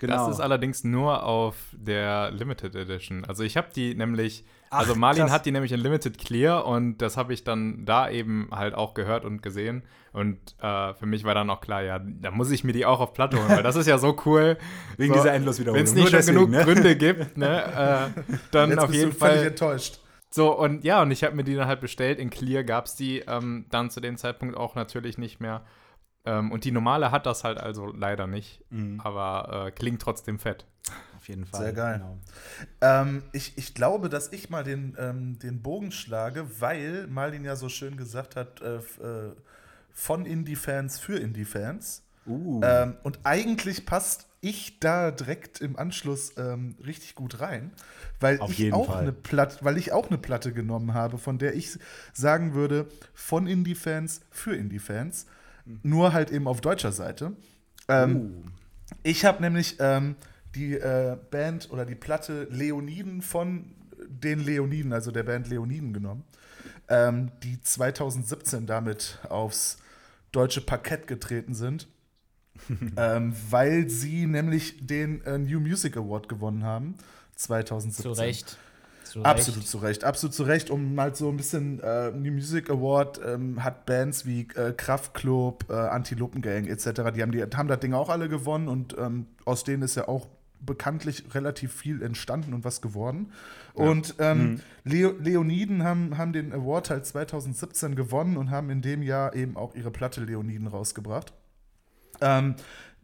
Genau. 0.01 0.17
Das 0.17 0.35
ist 0.35 0.41
allerdings 0.41 0.83
nur 0.83 1.25
auf 1.25 1.57
der 1.73 2.31
Limited 2.31 2.75
Edition. 2.75 3.25
Also 3.27 3.45
ich 3.45 3.59
habe 3.59 3.69
die 3.77 3.95
nämlich, 3.95 4.45
Ach, 4.71 4.79
also 4.81 4.95
Marlin 4.95 5.25
krass. 5.25 5.33
hat 5.33 5.47
die 5.47 5.53
nämlich 5.53 5.73
in 5.73 5.81
Limited 5.81 6.17
Clear 6.17 6.67
und 6.67 6.99
das 6.99 7.19
habe 7.19 7.35
ich 7.35 7.45
dann 7.45 7.85
da 7.85 8.09
eben 8.09 8.49
halt 8.51 8.75
auch 8.75 8.95
gehört 8.95 9.27
und 9.27 9.43
gesehen. 9.43 9.83
Und 10.15 10.39
äh, 10.63 10.95
für 10.95 11.05
mich 11.05 11.25
war 11.25 11.35
dann 11.35 11.51
auch 11.51 11.61
klar, 11.61 11.83
ja, 11.83 11.99
da 11.99 12.31
muss 12.31 12.51
ich 12.51 12.65
mir 12.65 12.73
die 12.73 12.87
auch 12.87 12.99
auf 12.99 13.13
Platte 13.13 13.37
holen, 13.37 13.51
weil 13.51 13.63
das 13.63 13.77
ist 13.77 13.87
ja 13.87 13.99
so 13.99 14.17
cool. 14.25 14.57
Wegen 14.97 15.13
so, 15.13 15.21
dieser 15.21 15.35
Endloswiederholung. 15.35 15.79
Wenn 15.79 15.85
es 15.85 15.95
nicht 15.95 16.25
schon 16.25 16.35
genug 16.35 16.51
ne? 16.51 16.65
Gründe 16.65 16.97
gibt, 16.97 17.37
ne, 17.37 18.11
äh, 18.17 18.23
dann 18.51 18.71
Jetzt 18.71 18.79
auf 18.79 18.95
jeden 18.95 19.13
Fall. 19.13 19.33
Völlig 19.33 19.47
enttäuscht. 19.49 20.01
So, 20.31 20.57
und 20.57 20.83
ja, 20.83 21.03
und 21.03 21.11
ich 21.11 21.25
habe 21.25 21.37
mir 21.37 21.45
die 21.45 21.57
dann 21.57 21.67
halt 21.67 21.81
bestellt. 21.81 22.19
In 22.19 22.31
Clear 22.31 22.65
gab 22.65 22.87
es 22.87 22.95
die 22.95 23.19
ähm, 23.19 23.67
dann 23.69 23.91
zu 23.91 24.01
dem 24.01 24.17
Zeitpunkt 24.17 24.57
auch 24.57 24.77
natürlich 24.77 25.19
nicht 25.19 25.41
mehr. 25.41 25.63
Ähm, 26.25 26.53
und 26.53 26.65
die 26.65 26.71
normale 26.71 27.11
hat 27.11 27.27
das 27.27 27.45
halt 27.45 27.59
also 27.59 27.87
leider 27.87 28.27
nicht, 28.27 28.63
mhm. 28.71 29.01
aber 29.03 29.67
äh, 29.67 29.71
klingt 29.71 30.03
trotzdem 30.03 30.39
fett. 30.39 30.67
Auf 31.17 31.29
jeden 31.29 31.45
Fall. 31.45 31.63
Sehr 31.63 31.73
geil. 31.73 31.99
Genau. 31.99 32.19
Ähm, 32.81 33.23
ich, 33.33 33.57
ich 33.57 33.75
glaube, 33.75 34.09
dass 34.09 34.33
ich 34.33 34.51
mal 34.51 34.65
den, 34.65 34.97
ähm, 34.99 35.39
den 35.39 35.63
Bogen 35.63 35.93
schlage, 35.93 36.47
weil 36.61 37.07
Marlin 37.09 37.45
ja 37.45 37.57
so 37.57 37.69
schön 37.69 37.97
gesagt 37.97 38.37
hat, 38.37 38.61
äh, 38.63 38.77
äh, 38.77 39.33
von 39.93 40.25
Indie-Fans 40.25 40.99
für 40.99 41.19
Indie-Fans. 41.19 42.03
Uh. 42.27 42.61
Ähm, 42.63 42.97
und 43.03 43.21
eigentlich 43.25 43.87
passt 43.87 44.29
ich 44.41 44.81
da 44.81 45.11
direkt 45.11 45.61
im 45.61 45.79
Anschluss 45.79 46.33
ähm, 46.39 46.75
richtig 46.85 47.15
gut 47.15 47.41
rein, 47.41 47.73
weil 48.21 48.41
Auf 48.41 48.59
ich 48.59 48.73
auch 48.73 48.87
Fall. 48.87 49.03
eine 49.03 49.13
Platte, 49.13 49.59
weil 49.63 49.77
ich 49.77 49.93
auch 49.93 50.09
eine 50.09 50.17
Platte 50.17 50.53
genommen 50.53 50.95
habe, 50.95 51.19
von 51.19 51.39
der 51.39 51.55
ich 51.55 51.79
sagen 52.15 52.55
würde, 52.55 52.87
von 53.13 53.47
Indie-Fans 53.47 54.23
für 54.31 54.57
Indie-Fans 54.57 55.27
nur 55.83 56.13
halt 56.13 56.31
eben 56.31 56.47
auf 56.49 56.61
deutscher 56.61 56.93
Seite. 56.93 57.33
Ähm, 57.89 58.17
uh. 58.17 58.51
Ich 59.03 59.25
habe 59.25 59.41
nämlich 59.43 59.77
ähm, 59.79 60.17
die 60.55 60.75
äh, 60.75 61.17
Band 61.31 61.71
oder 61.71 61.85
die 61.85 61.95
Platte 61.95 62.49
Leoniden 62.51 63.23
von 63.23 63.73
den 64.09 64.41
Leoniden, 64.41 64.93
also 64.93 65.11
der 65.11 65.23
Band 65.23 65.49
Leoniden 65.49 65.93
genommen, 65.93 66.25
ähm, 66.89 67.31
die 67.43 67.61
2017 67.61 68.67
damit 68.67 69.19
aufs 69.29 69.79
deutsche 70.33 70.61
Parkett 70.61 71.07
getreten 71.07 71.55
sind, 71.55 71.89
ähm, 72.97 73.35
weil 73.51 73.89
sie 73.89 74.27
nämlich 74.27 74.87
den 74.87 75.23
äh, 75.25 75.39
New 75.39 75.61
Music 75.61 75.97
Award 75.97 76.29
gewonnen 76.29 76.65
haben 76.65 76.95
2017. 77.37 78.03
Zu 78.03 78.21
Recht. 78.21 78.59
Zu 79.11 79.25
absolut 79.25 79.67
zu 79.67 79.79
Recht, 79.79 80.05
absolut 80.05 80.35
zu 80.35 80.45
Recht. 80.45 80.71
Um 80.71 80.95
mal 80.95 81.13
so 81.17 81.29
ein 81.31 81.37
bisschen 81.37 81.81
äh, 81.81 82.13
New 82.13 82.31
Music 82.31 82.71
Award 82.71 83.21
ähm, 83.27 83.65
hat 83.65 83.85
Bands 83.85 84.25
wie 84.25 84.47
äh, 84.55 84.73
Kraftklub, 84.73 85.65
äh, 85.69 85.73
Antilopengang 85.73 86.69
etc. 86.69 86.85
Die 87.13 87.23
haben, 87.23 87.33
die 87.33 87.43
haben 87.43 87.67
das 87.67 87.81
Ding 87.81 87.93
auch 87.93 88.09
alle 88.09 88.29
gewonnen 88.29 88.69
und 88.69 88.97
ähm, 88.99 89.27
aus 89.45 89.65
denen 89.65 89.83
ist 89.83 89.97
ja 89.97 90.07
auch 90.07 90.29
bekanntlich 90.61 91.25
relativ 91.35 91.73
viel 91.73 92.03
entstanden 92.03 92.55
und 92.55 92.65
was 92.65 92.81
geworden. 92.81 93.33
Ja. 93.77 93.85
Und 93.85 94.15
ähm, 94.21 94.39
mhm. 94.39 94.61
Leo 94.85 95.15
Leoniden 95.19 95.83
haben, 95.83 96.17
haben 96.17 96.33
den 96.33 96.53
Award 96.53 96.91
halt 96.91 97.05
2017 97.05 97.97
gewonnen 97.97 98.37
und 98.37 98.51
haben 98.51 98.71
in 98.71 98.81
dem 98.81 99.03
Jahr 99.03 99.35
eben 99.35 99.57
auch 99.57 99.75
ihre 99.75 99.91
Platte 99.91 100.23
Leoniden 100.23 100.69
rausgebracht. 100.69 101.33
Ähm, 102.21 102.55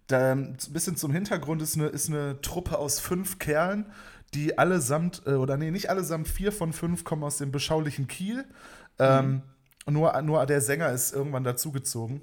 da, 0.06 0.32
ein 0.32 0.56
bisschen 0.70 0.96
zum 0.96 1.12
Hintergrund 1.12 1.62
ist 1.62 1.76
eine, 1.76 1.86
ist 1.86 2.08
eine 2.08 2.40
Truppe 2.40 2.78
aus 2.78 3.00
fünf 3.00 3.40
Kerlen, 3.40 3.86
die 4.36 4.58
allesamt, 4.58 5.22
äh, 5.26 5.32
oder 5.32 5.56
nee, 5.56 5.70
nicht 5.70 5.88
allesamt, 5.88 6.28
vier 6.28 6.52
von 6.52 6.72
fünf 6.72 7.04
kommen 7.04 7.24
aus 7.24 7.38
dem 7.38 7.50
beschaulichen 7.50 8.06
Kiel. 8.06 8.44
Ähm, 8.98 9.42
mhm. 9.86 9.94
nur, 9.94 10.22
nur 10.22 10.46
der 10.46 10.60
Sänger 10.60 10.92
ist 10.92 11.12
irgendwann 11.12 11.44
dazugezogen. 11.44 12.20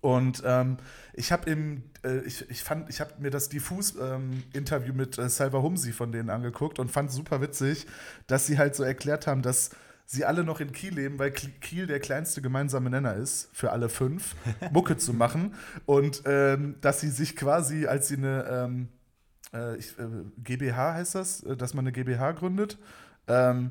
Und 0.00 0.42
ähm, 0.44 0.76
ich 1.14 1.32
habe 1.32 1.48
im, 1.50 1.82
äh, 2.04 2.18
ich, 2.20 2.48
ich 2.50 2.62
fand, 2.62 2.90
ich 2.90 3.00
habe 3.00 3.14
mir 3.18 3.30
das 3.30 3.48
Diffus-Interview 3.48 4.90
ähm, 4.90 4.96
mit 4.96 5.16
äh, 5.16 5.30
Salva 5.30 5.62
Humsi 5.62 5.92
von 5.92 6.12
denen 6.12 6.28
angeguckt 6.28 6.78
und 6.78 6.90
fand 6.90 7.10
super 7.10 7.40
witzig, 7.40 7.86
dass 8.26 8.46
sie 8.46 8.58
halt 8.58 8.74
so 8.74 8.82
erklärt 8.82 9.26
haben, 9.26 9.40
dass 9.40 9.70
sie 10.04 10.26
alle 10.26 10.44
noch 10.44 10.60
in 10.60 10.72
Kiel 10.72 10.94
leben, 10.94 11.18
weil 11.18 11.30
Kiel 11.30 11.86
der 11.86 12.00
kleinste 12.00 12.42
gemeinsame 12.42 12.90
Nenner 12.90 13.14
ist, 13.14 13.48
für 13.54 13.72
alle 13.72 13.88
fünf, 13.88 14.36
Mucke 14.72 14.98
zu 14.98 15.14
machen. 15.14 15.54
Und 15.86 16.22
ähm, 16.26 16.74
dass 16.82 17.00
sie 17.00 17.08
sich 17.08 17.34
quasi, 17.34 17.86
als 17.86 18.08
sie 18.08 18.18
eine 18.18 18.44
ähm, 18.50 18.88
äh, 19.54 19.76
ich, 19.76 19.98
äh, 19.98 20.06
GBH 20.42 20.94
heißt 20.94 21.14
das, 21.14 21.42
äh, 21.44 21.56
dass 21.56 21.74
man 21.74 21.84
eine 21.84 21.92
GBH 21.92 22.32
gründet. 22.32 22.78
Ähm, 23.28 23.70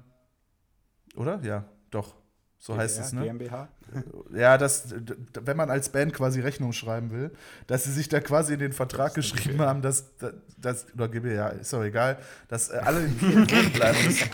oder? 1.15 1.39
Ja, 1.43 1.65
doch. 1.91 2.15
So 2.57 2.73
GmbH, 2.73 2.83
heißt 2.83 2.99
es, 2.99 3.13
ne? 3.13 3.23
GmbH? 3.23 3.67
Äh, 4.31 4.39
ja, 4.39 4.57
das, 4.57 4.95
wenn 5.33 5.57
man 5.57 5.69
als 5.69 5.89
Band 5.89 6.13
quasi 6.13 6.39
Rechnung 6.39 6.71
schreiben 6.71 7.11
will, 7.11 7.31
dass 7.67 7.83
sie 7.83 7.91
sich 7.91 8.07
da 8.07 8.21
quasi 8.21 8.53
in 8.53 8.59
den 8.59 8.73
Vertrag 8.73 9.13
geschrieben 9.13 9.59
haben, 9.59 9.81
dass, 9.81 10.13
dass, 10.57 10.93
oder 10.93 11.09
GmbH, 11.09 11.49
ist 11.49 11.73
doch 11.73 11.83
egal, 11.83 12.17
dass 12.47 12.71
alle 12.71 13.01
in 13.05 13.47
Kiel 13.47 13.69
bleiben 13.69 13.97
müssen. 14.05 14.29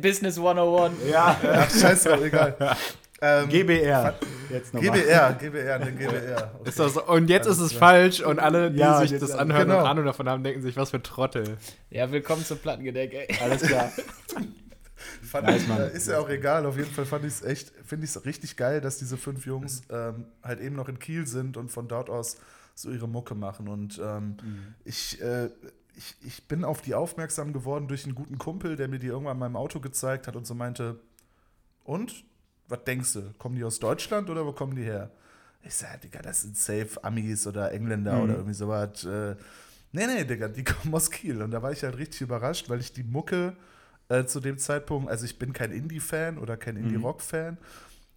Business 0.00 0.36
101. 0.36 0.94
Ja, 1.10 1.40
ja 1.42 1.70
scheiße, 1.70 2.12
egal. 2.24 2.56
Ähm, 3.24 3.48
GBR. 3.48 4.18
Jetzt 4.50 4.74
nochmal. 4.74 4.98
GBR, 4.98 5.32
GBR, 5.34 5.78
ne, 5.78 5.92
GBR. 5.92 6.52
Okay. 6.60 6.68
Ist 6.68 6.78
das, 6.80 6.96
und 6.96 7.30
jetzt 7.30 7.46
ist 7.46 7.60
es 7.60 7.70
klar. 7.70 7.78
falsch 7.90 8.20
und 8.20 8.40
alle, 8.40 8.72
die 8.72 8.80
Ja, 8.80 8.98
sich 9.00 9.18
das 9.18 9.30
anhören 9.30 9.68
genau. 9.68 9.80
und 9.80 9.86
Ahnung 9.86 10.04
davon 10.04 10.28
haben, 10.28 10.42
denken 10.42 10.60
sich, 10.60 10.76
was 10.76 10.90
für 10.90 11.00
Trottel. 11.00 11.56
Ja, 11.90 12.10
willkommen 12.10 12.44
zum 12.44 12.58
Plattengedeck, 12.58 13.14
ey. 13.14 13.28
Alles 13.40 13.62
klar. 13.62 13.92
Fand 15.22 15.50
ich, 15.50 15.68
Mann. 15.68 15.80
äh, 15.80 15.92
ist 15.96 16.08
ja 16.08 16.18
auch 16.18 16.28
egal, 16.28 16.66
auf 16.66 16.76
jeden 16.76 16.90
Fall 16.90 17.04
fand 17.06 17.24
ich 17.24 17.32
es 17.34 17.42
echt, 17.42 17.72
finde 17.86 18.04
ich 18.04 18.10
es 18.10 18.24
richtig 18.24 18.56
geil, 18.56 18.80
dass 18.80 18.98
diese 18.98 19.16
fünf 19.16 19.46
Jungs 19.46 19.82
ähm, 19.88 20.26
halt 20.42 20.60
eben 20.60 20.74
noch 20.74 20.88
in 20.88 20.98
Kiel 20.98 21.26
sind 21.26 21.56
und 21.56 21.70
von 21.70 21.86
dort 21.86 22.10
aus 22.10 22.38
so 22.74 22.90
ihre 22.90 23.08
Mucke 23.08 23.36
machen. 23.36 23.68
Und 23.68 24.00
ähm, 24.04 24.36
ich, 24.84 25.22
äh, 25.22 25.48
ich, 25.96 26.16
ich 26.26 26.48
bin 26.48 26.64
auf 26.64 26.82
die 26.82 26.94
aufmerksam 26.94 27.52
geworden 27.52 27.86
durch 27.86 28.04
einen 28.04 28.16
guten 28.16 28.38
Kumpel, 28.38 28.74
der 28.76 28.88
mir 28.88 28.98
die 28.98 29.06
irgendwann 29.08 29.36
in 29.36 29.40
meinem 29.40 29.56
Auto 29.56 29.78
gezeigt 29.78 30.26
hat 30.26 30.34
und 30.34 30.44
so 30.46 30.54
meinte, 30.54 30.98
und? 31.84 32.24
Was 32.68 32.84
denkst 32.84 33.12
du? 33.14 33.32
Kommen 33.38 33.56
die 33.56 33.64
aus 33.64 33.78
Deutschland 33.78 34.30
oder 34.30 34.46
wo 34.46 34.52
kommen 34.52 34.74
die 34.76 34.84
her? 34.84 35.10
Ich 35.62 35.74
sag, 35.74 36.00
Digga, 36.00 36.20
das 36.22 36.42
sind 36.42 36.56
safe 36.56 37.02
Amis 37.02 37.46
oder 37.46 37.72
Engländer 37.72 38.16
Mhm. 38.16 38.22
oder 38.22 38.34
irgendwie 38.34 38.54
sowas. 38.54 39.04
Äh, 39.04 39.36
nee, 39.92 40.06
nee, 40.06 40.24
Digga, 40.24 40.48
die 40.48 40.64
kommen 40.64 40.94
aus 40.94 41.10
Kiel. 41.10 41.42
Und 41.42 41.50
da 41.50 41.62
war 41.62 41.72
ich 41.72 41.82
halt 41.82 41.98
richtig 41.98 42.22
überrascht, 42.22 42.68
weil 42.68 42.80
ich 42.80 42.92
die 42.92 43.04
Mucke 43.04 43.56
äh, 44.08 44.24
zu 44.24 44.40
dem 44.40 44.58
Zeitpunkt, 44.58 45.10
also 45.10 45.24
ich 45.24 45.38
bin 45.38 45.52
kein 45.52 45.70
Indie-Fan 45.72 46.38
oder 46.38 46.56
kein 46.56 46.76
Indie-Rock-Fan, 46.76 47.58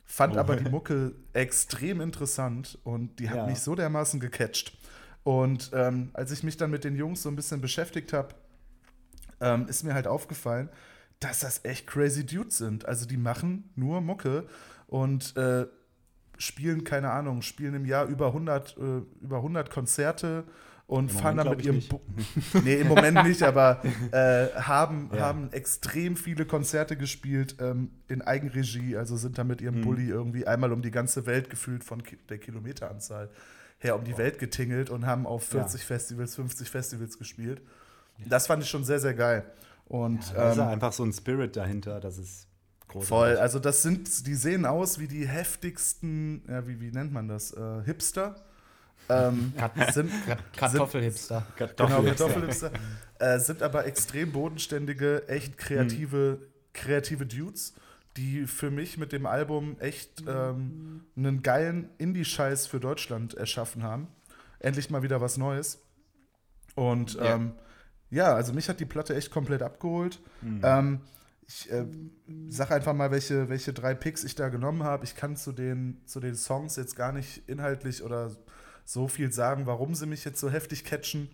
fand 0.06 0.34
Mhm. 0.34 0.38
Oh. 0.38 0.42
aber 0.42 0.56
die 0.56 0.66
Mucke 0.70 1.14
extrem 1.34 2.02
interessant 2.02 2.78
und 2.84 3.20
die 3.20 3.30
hat 3.30 3.38
Ja. 3.38 3.46
mich 3.46 3.60
so 3.60 3.76
dermaßen 3.76 4.20
gecatcht. 4.20 4.78
Und 5.24 5.72
ähm, 5.74 6.10
als 6.14 6.32
ich 6.32 6.44
mich 6.44 6.58
dann 6.58 6.70
mit 6.72 6.84
den 6.84 6.96
Jungs 6.96 7.22
so 7.24 7.30
ein 7.30 7.36
bisschen 7.36 7.60
beschäftigt 7.62 8.14
habe, 8.14 8.30
ähm, 9.42 9.68
ist 9.68 9.84
mir 9.84 9.94
halt 9.94 10.08
aufgefallen, 10.08 10.70
dass 11.20 11.40
das 11.40 11.64
echt 11.64 11.88
crazy 11.88 12.26
Dudes 12.26 12.58
sind. 12.58 12.86
Also 12.86 13.06
die 13.06 13.18
machen 13.18 13.70
nur 13.76 14.02
Mucke 14.02 14.46
und 14.88 15.36
äh, 15.38 15.66
spielen, 16.38 16.84
keine 16.84 17.12
Ahnung, 17.12 17.42
spielen 17.42 17.74
im 17.76 17.86
Jahr 17.86 18.06
über 18.08 18.28
100, 18.28 18.78
äh, 18.78 18.82
über 19.22 19.38
100 19.38 19.70
Konzerte 19.70 20.44
und 20.88 21.10
Im 21.10 21.18
fahren 21.18 21.38
dann 21.38 21.48
Moment 21.48 21.66
mit 21.66 21.90
ihrem 21.90 22.00
Nee, 22.64 22.76
im 22.76 22.88
Moment 22.88 23.24
nicht, 23.24 23.42
aber 23.42 23.82
äh, 24.12 24.50
haben, 24.62 25.10
Ja. 25.14 25.22
haben 25.22 25.52
extrem 25.52 26.16
viele 26.16 26.46
Konzerte 26.46 26.96
gespielt 26.98 27.56
ähm, 27.60 27.90
in 28.08 28.22
Eigenregie, 28.22 28.96
also 28.96 29.18
sind 29.18 29.38
da 29.38 29.44
mit 29.44 29.62
ihrem 29.62 29.80
Mhm. 29.80 29.82
Bulli 29.82 30.10
irgendwie 30.10 30.46
einmal 30.46 30.72
um 30.72 30.82
die 30.84 30.92
ganze 30.92 31.26
Welt 31.26 31.50
gefühlt 31.50 31.84
von 31.84 32.04
ki 32.04 32.18
der 32.30 32.38
Kilometeranzahl 32.38 33.30
her 33.80 33.96
um 33.96 34.04
die 34.04 34.18
Welt 34.18 34.38
getingelt 34.40 34.90
und 34.90 35.06
haben 35.08 35.26
auf 35.26 35.44
Ja. 35.54 35.62
40 35.62 35.84
Festivals, 35.84 36.36
50 36.36 36.70
Festivals 36.70 37.18
gespielt. 37.18 37.62
Das 38.30 38.48
fand 38.48 38.62
ich 38.64 38.70
schon 38.70 38.84
sehr, 38.84 39.00
sehr 39.00 39.14
geil. 39.14 39.44
Und 39.86 40.34
Da 40.36 40.50
ist 40.52 40.58
ähm, 40.58 40.64
ja 40.64 40.70
einfach 40.70 40.94
so 40.94 41.04
ein 41.04 41.14
Spirit 41.14 41.56
dahinter, 41.56 42.00
das 42.00 42.18
ist 42.18 42.48
großartig. 42.88 43.08
Voll, 43.08 43.38
also 43.38 43.60
das 43.60 43.84
sind, 43.84 44.26
die 44.28 44.36
sehen 44.36 44.66
aus 44.66 45.00
wie 45.00 45.08
die 45.08 45.28
heftigsten, 45.28 46.44
ja, 46.48 46.68
wie, 46.68 46.80
wie 46.82 46.92
nennt 46.92 47.14
man 47.14 47.28
das? 47.28 47.52
Äh, 47.54 47.84
Hipster. 47.86 48.36
Ähm, 49.08 49.54
sind, 49.94 50.12
Kartoffelhipster. 50.58 51.46
genau, 51.58 51.68
Kartoffel. 51.76 52.06
Kartoffelhipster. 52.06 52.72
äh, 53.20 53.40
sind 53.40 53.62
aber 53.62 53.86
extrem 53.86 54.32
bodenständige, 54.32 55.28
echt 55.28 55.58
kreative, 55.58 56.40
kreative 56.74 57.26
Dudes, 57.28 57.76
die 58.18 58.48
für 58.48 58.72
mich 58.72 58.98
mit 58.98 59.12
dem 59.12 59.26
Album 59.28 59.78
echt 59.80 60.24
ähm, 60.28 61.04
einen 61.16 61.44
geilen 61.44 61.90
Indie-Scheiß 62.00 62.66
für 62.66 62.80
Deutschland 62.80 63.36
erschaffen 63.36 63.84
haben. 63.84 64.08
Endlich 64.60 64.90
mal 64.90 65.04
wieder 65.04 65.22
was 65.22 65.38
Neues. 65.38 65.80
Und 66.76 67.14
Ja. 67.16 67.36
ähm, 67.36 67.54
ja, 68.16 68.34
also 68.34 68.54
mich 68.54 68.70
hat 68.70 68.80
die 68.80 68.86
Platte 68.86 69.14
echt 69.16 69.30
komplett 69.30 69.62
abgeholt. 69.62 70.20
Mhm. 70.42 70.62
Ähm, 70.64 71.02
ich 71.48 71.70
äh, 71.70 71.86
sag 72.48 72.72
einfach 72.72 72.94
mal, 72.94 73.12
welche, 73.12 73.50
welche 73.50 73.74
drei 73.74 73.94
Picks 73.94 74.24
ich 74.24 74.36
da 74.36 74.50
genommen 74.50 74.84
habe. 74.84 75.04
Ich 75.04 75.16
kann 75.16 75.36
zu 75.36 75.52
den, 75.52 76.02
zu 76.06 76.20
den 76.20 76.36
Songs 76.36 76.78
jetzt 76.78 76.96
gar 76.96 77.12
nicht 77.12 77.48
inhaltlich 77.48 78.02
oder 78.02 78.32
so 78.86 79.08
viel 79.08 79.32
sagen, 79.32 79.66
warum 79.66 79.94
sie 79.96 80.06
mich 80.06 80.24
jetzt 80.26 80.40
so 80.40 80.50
heftig 80.50 80.86
catchen. 80.86 81.30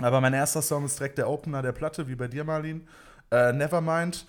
Aber 0.00 0.20
mein 0.20 0.34
erster 0.34 0.62
Song 0.62 0.84
ist 0.84 0.98
direkt 1.00 1.16
der 1.18 1.30
Opener 1.30 1.62
der 1.62 1.72
Platte, 1.72 2.08
wie 2.08 2.14
bei 2.14 2.28
dir, 2.28 2.44
Marlin. 2.44 2.86
Äh, 3.30 3.52
Nevermind 3.54 4.26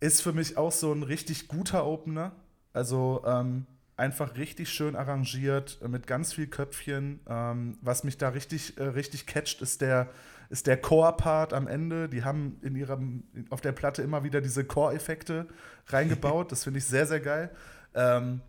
ist 0.00 0.22
für 0.22 0.32
mich 0.32 0.56
auch 0.56 0.72
so 0.72 0.92
ein 0.92 1.04
richtig 1.04 1.46
guter 1.48 1.86
Opener. 1.86 2.32
Also 2.72 3.22
ähm, 3.24 3.66
einfach 3.96 4.36
richtig 4.36 4.70
schön 4.70 4.96
arrangiert, 4.96 5.78
äh, 5.82 5.88
mit 5.88 6.06
ganz 6.06 6.32
viel 6.32 6.48
Köpfchen. 6.48 7.20
Ähm, 7.28 7.78
was 7.80 8.04
mich 8.04 8.18
da 8.18 8.30
richtig, 8.30 8.76
äh, 8.78 8.82
richtig 8.82 9.26
catcht, 9.26 9.62
ist 9.62 9.80
der, 9.80 10.10
ist 10.54 10.68
der 10.68 10.76
Core-Part 10.80 11.52
am 11.52 11.66
Ende. 11.66 12.08
Die 12.08 12.22
haben 12.22 12.58
in 12.62 12.76
ihrem, 12.76 13.24
auf 13.50 13.60
der 13.60 13.72
Platte 13.72 14.02
immer 14.02 14.22
wieder 14.22 14.40
diese 14.40 14.64
Core-Effekte 14.64 15.48
reingebaut. 15.88 16.52
Das 16.52 16.62
finde 16.62 16.78
ich 16.78 16.84
sehr, 16.84 17.06
sehr 17.06 17.18
geil. 17.20 17.50
Ähm, 17.94 18.40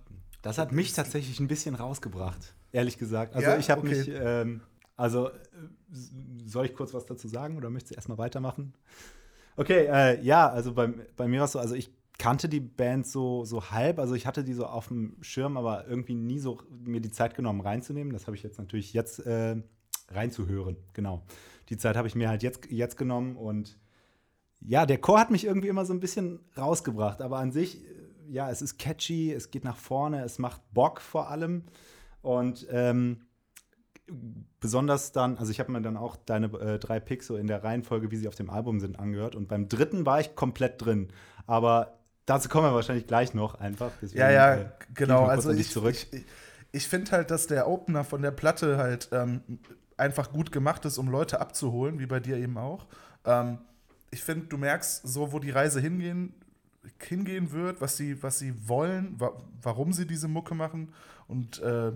Das 0.44 0.60
hat 0.60 0.72
mich 0.72 0.94
tatsächlich 0.94 1.40
ein 1.40 1.48
bisschen 1.48 1.74
rausgebracht, 1.74 2.54
ehrlich 2.72 3.00
gesagt. 3.00 3.34
Also 3.36 3.50
Ja? 3.50 3.58
ich 3.58 3.72
habe 3.72 3.82
Okay. 3.82 3.98
mich, 3.98 4.12
ähm, 4.14 4.62
also 4.96 5.30
äh, 5.30 5.34
soll 6.46 6.66
ich 6.68 6.76
kurz 6.76 6.94
was 6.94 7.08
dazu 7.08 7.28
sagen 7.28 7.58
oder 7.58 7.72
möchtest 7.72 7.94
du 7.94 7.96
erstmal 7.96 8.20
weitermachen? 8.20 8.74
Okay, 9.58 9.88
äh, 9.92 10.22
ja, 10.22 10.48
also 10.48 10.74
bei, 10.74 10.88
bei 11.18 11.28
mir 11.28 11.40
war 11.40 11.46
es 11.46 11.54
so, 11.54 11.60
also 11.60 11.74
ich 11.74 11.90
kannte 12.20 12.48
die 12.48 12.60
Band 12.60 13.08
so, 13.08 13.44
so 13.46 13.72
halb, 13.72 13.98
also 13.98 14.14
ich 14.14 14.28
hatte 14.28 14.44
die 14.44 14.54
so 14.54 14.68
auf 14.68 14.90
dem 14.90 15.18
Schirm, 15.22 15.58
aber 15.58 15.88
irgendwie 15.88 16.14
nie 16.14 16.38
so 16.40 16.62
mir 16.86 17.02
die 17.02 17.12
Zeit 17.12 17.34
genommen 17.36 17.62
reinzunehmen. 17.62 18.14
Das 18.14 18.28
habe 18.28 18.36
ich 18.38 18.44
jetzt 18.44 18.60
natürlich 18.60 18.94
jetzt 18.94 19.26
äh, 19.26 19.56
reinzuhören, 20.10 20.78
genau. 20.94 21.24
Die 21.70 21.78
Zeit 21.78 21.96
habe 21.96 22.08
ich 22.08 22.16
mir 22.16 22.30
halt 22.30 22.44
jetzt, 22.44 22.70
jetzt 22.70 22.98
genommen 22.98 23.36
und 23.36 23.78
ja, 24.62 24.86
der 24.86 24.98
Chor 24.98 25.20
hat 25.20 25.32
mich 25.32 25.46
irgendwie 25.46 25.68
immer 25.68 25.86
so 25.86 25.94
ein 25.94 26.00
bisschen 26.00 26.40
rausgebracht, 26.58 27.22
aber 27.22 27.38
an 27.38 27.52
sich, 27.52 27.82
ja, 28.28 28.50
es 28.50 28.62
ist 28.62 28.78
catchy, 28.78 29.32
es 29.32 29.52
geht 29.52 29.64
nach 29.64 29.78
vorne, 29.78 30.24
es 30.24 30.40
macht 30.40 30.62
Bock 30.74 31.02
vor 31.02 31.30
allem. 31.30 31.64
Und 32.22 32.66
ähm, 32.72 33.22
besonders 34.60 35.12
dann, 35.12 35.38
also 35.38 35.52
ich 35.52 35.60
habe 35.60 35.72
mir 35.72 35.82
dann 35.82 35.98
auch 35.98 36.16
deine 36.16 36.48
äh, 36.48 36.80
drei 36.80 37.00
Picks 37.00 37.28
so 37.28 37.38
in 37.38 37.48
der 37.48 37.64
Reihenfolge, 37.64 38.12
wie 38.12 38.18
sie 38.18 38.28
auf 38.28 38.36
dem 38.36 38.50
Album 38.50 38.80
sind, 38.80 39.00
angehört. 39.00 39.36
Und 39.36 39.48
beim 39.48 39.68
dritten 39.70 40.06
war 40.06 40.20
ich 40.20 40.36
komplett 40.36 40.84
drin. 40.84 41.10
Aber 41.46 42.00
dazu 42.26 42.50
kommen 42.50 42.68
wir 42.68 42.74
wahrscheinlich 42.74 43.08
gleich 43.08 43.34
noch 43.34 43.56
einfach. 43.56 43.92
Deswegen, 44.02 44.22
Ja, 44.22 44.32
ja, 44.32 44.56
äh, 44.56 44.66
genau. 44.94 45.26
Also 45.26 45.52
ich, 45.52 45.70
zurück. 45.70 45.94
ich, 45.94 46.14
ich, 46.14 46.26
ich 46.72 46.88
finde 46.88 47.12
halt, 47.12 47.32
dass 47.32 47.48
der 47.48 47.68
Opener 47.68 48.04
von 48.04 48.22
der 48.22 48.32
Platte 48.32 48.78
halt 48.78 49.10
ähm, 49.12 49.42
einfach 49.98 50.32
gut 50.32 50.52
gemacht 50.52 50.86
ist, 50.86 50.98
um 50.98 51.08
Leute 51.08 51.40
abzuholen, 51.40 52.00
wie 52.00 52.06
bei 52.06 52.20
dir 52.20 52.38
eben 52.38 52.58
auch. 52.58 52.86
Ähm, 53.26 53.60
ich 54.12 54.24
finde, 54.24 54.48
du 54.48 54.58
merkst 54.58 55.08
so, 55.08 55.32
wo 55.32 55.40
die 55.40 55.52
Reise 55.52 55.80
hingehen, 55.80 56.34
hingehen 57.00 57.52
wird, 57.52 57.82
was 57.82 57.98
sie, 57.98 58.22
was 58.22 58.40
sie 58.40 58.68
wollen, 58.68 59.20
wa 59.20 59.32
warum 59.62 59.94
sie 59.94 60.06
diese 60.06 60.28
Mucke 60.28 60.56
machen. 60.56 60.94
Und 61.28 61.60
äh, 61.62 61.92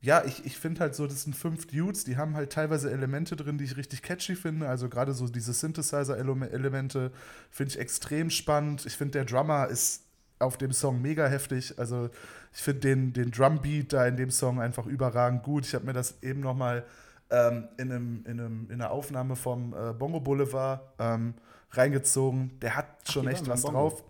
ja, 0.00 0.24
ich, 0.24 0.46
ich 0.46 0.56
finde 0.56 0.80
halt 0.80 0.94
so, 0.94 1.06
das 1.06 1.24
sind 1.24 1.34
fünf 1.34 1.66
Dudes, 1.66 2.04
die 2.04 2.16
haben 2.16 2.34
halt 2.34 2.52
teilweise 2.52 2.90
Elemente 2.90 3.34
drin, 3.34 3.58
die 3.58 3.64
ich 3.64 3.76
richtig 3.76 4.02
catchy 4.02 4.36
finde. 4.36 4.68
Also 4.68 4.88
gerade 4.88 5.12
so 5.12 5.26
diese 5.28 5.52
Synthesizer-Elemente 5.52 7.10
finde 7.50 7.72
ich 7.72 7.78
extrem 7.78 8.30
spannend. 8.30 8.86
Ich 8.86 8.96
finde, 8.96 9.12
der 9.12 9.24
Drummer 9.24 9.66
ist 9.66 10.04
auf 10.38 10.56
dem 10.56 10.72
Song 10.72 11.02
mega 11.02 11.26
heftig. 11.26 11.78
Also 11.78 12.10
ich 12.52 12.60
finde 12.60 12.80
den, 12.80 13.12
den 13.12 13.30
Drumbeat 13.32 13.92
da 13.92 14.06
in 14.06 14.16
dem 14.16 14.30
Song 14.30 14.60
einfach 14.60 14.86
überragend 14.86 15.42
gut. 15.42 15.66
Ich 15.66 15.74
habe 15.74 15.86
mir 15.86 15.92
das 15.92 16.22
eben 16.22 16.40
noch 16.40 16.54
mal 16.54 16.84
ähm, 17.30 17.68
in, 17.76 17.92
einem, 17.92 18.24
in, 18.26 18.40
einem, 18.40 18.66
in 18.70 18.74
einer 18.80 18.90
Aufnahme 18.90 19.36
vom 19.36 19.74
äh, 19.74 19.92
Bongo 19.92 20.20
Boulevard 20.20 20.80
ähm, 20.98 21.34
reingezogen. 21.72 22.58
Der 22.60 22.76
hat 22.76 22.86
schon 23.10 23.28
echt 23.28 23.46
was 23.48 23.62
drauf. 23.62 24.02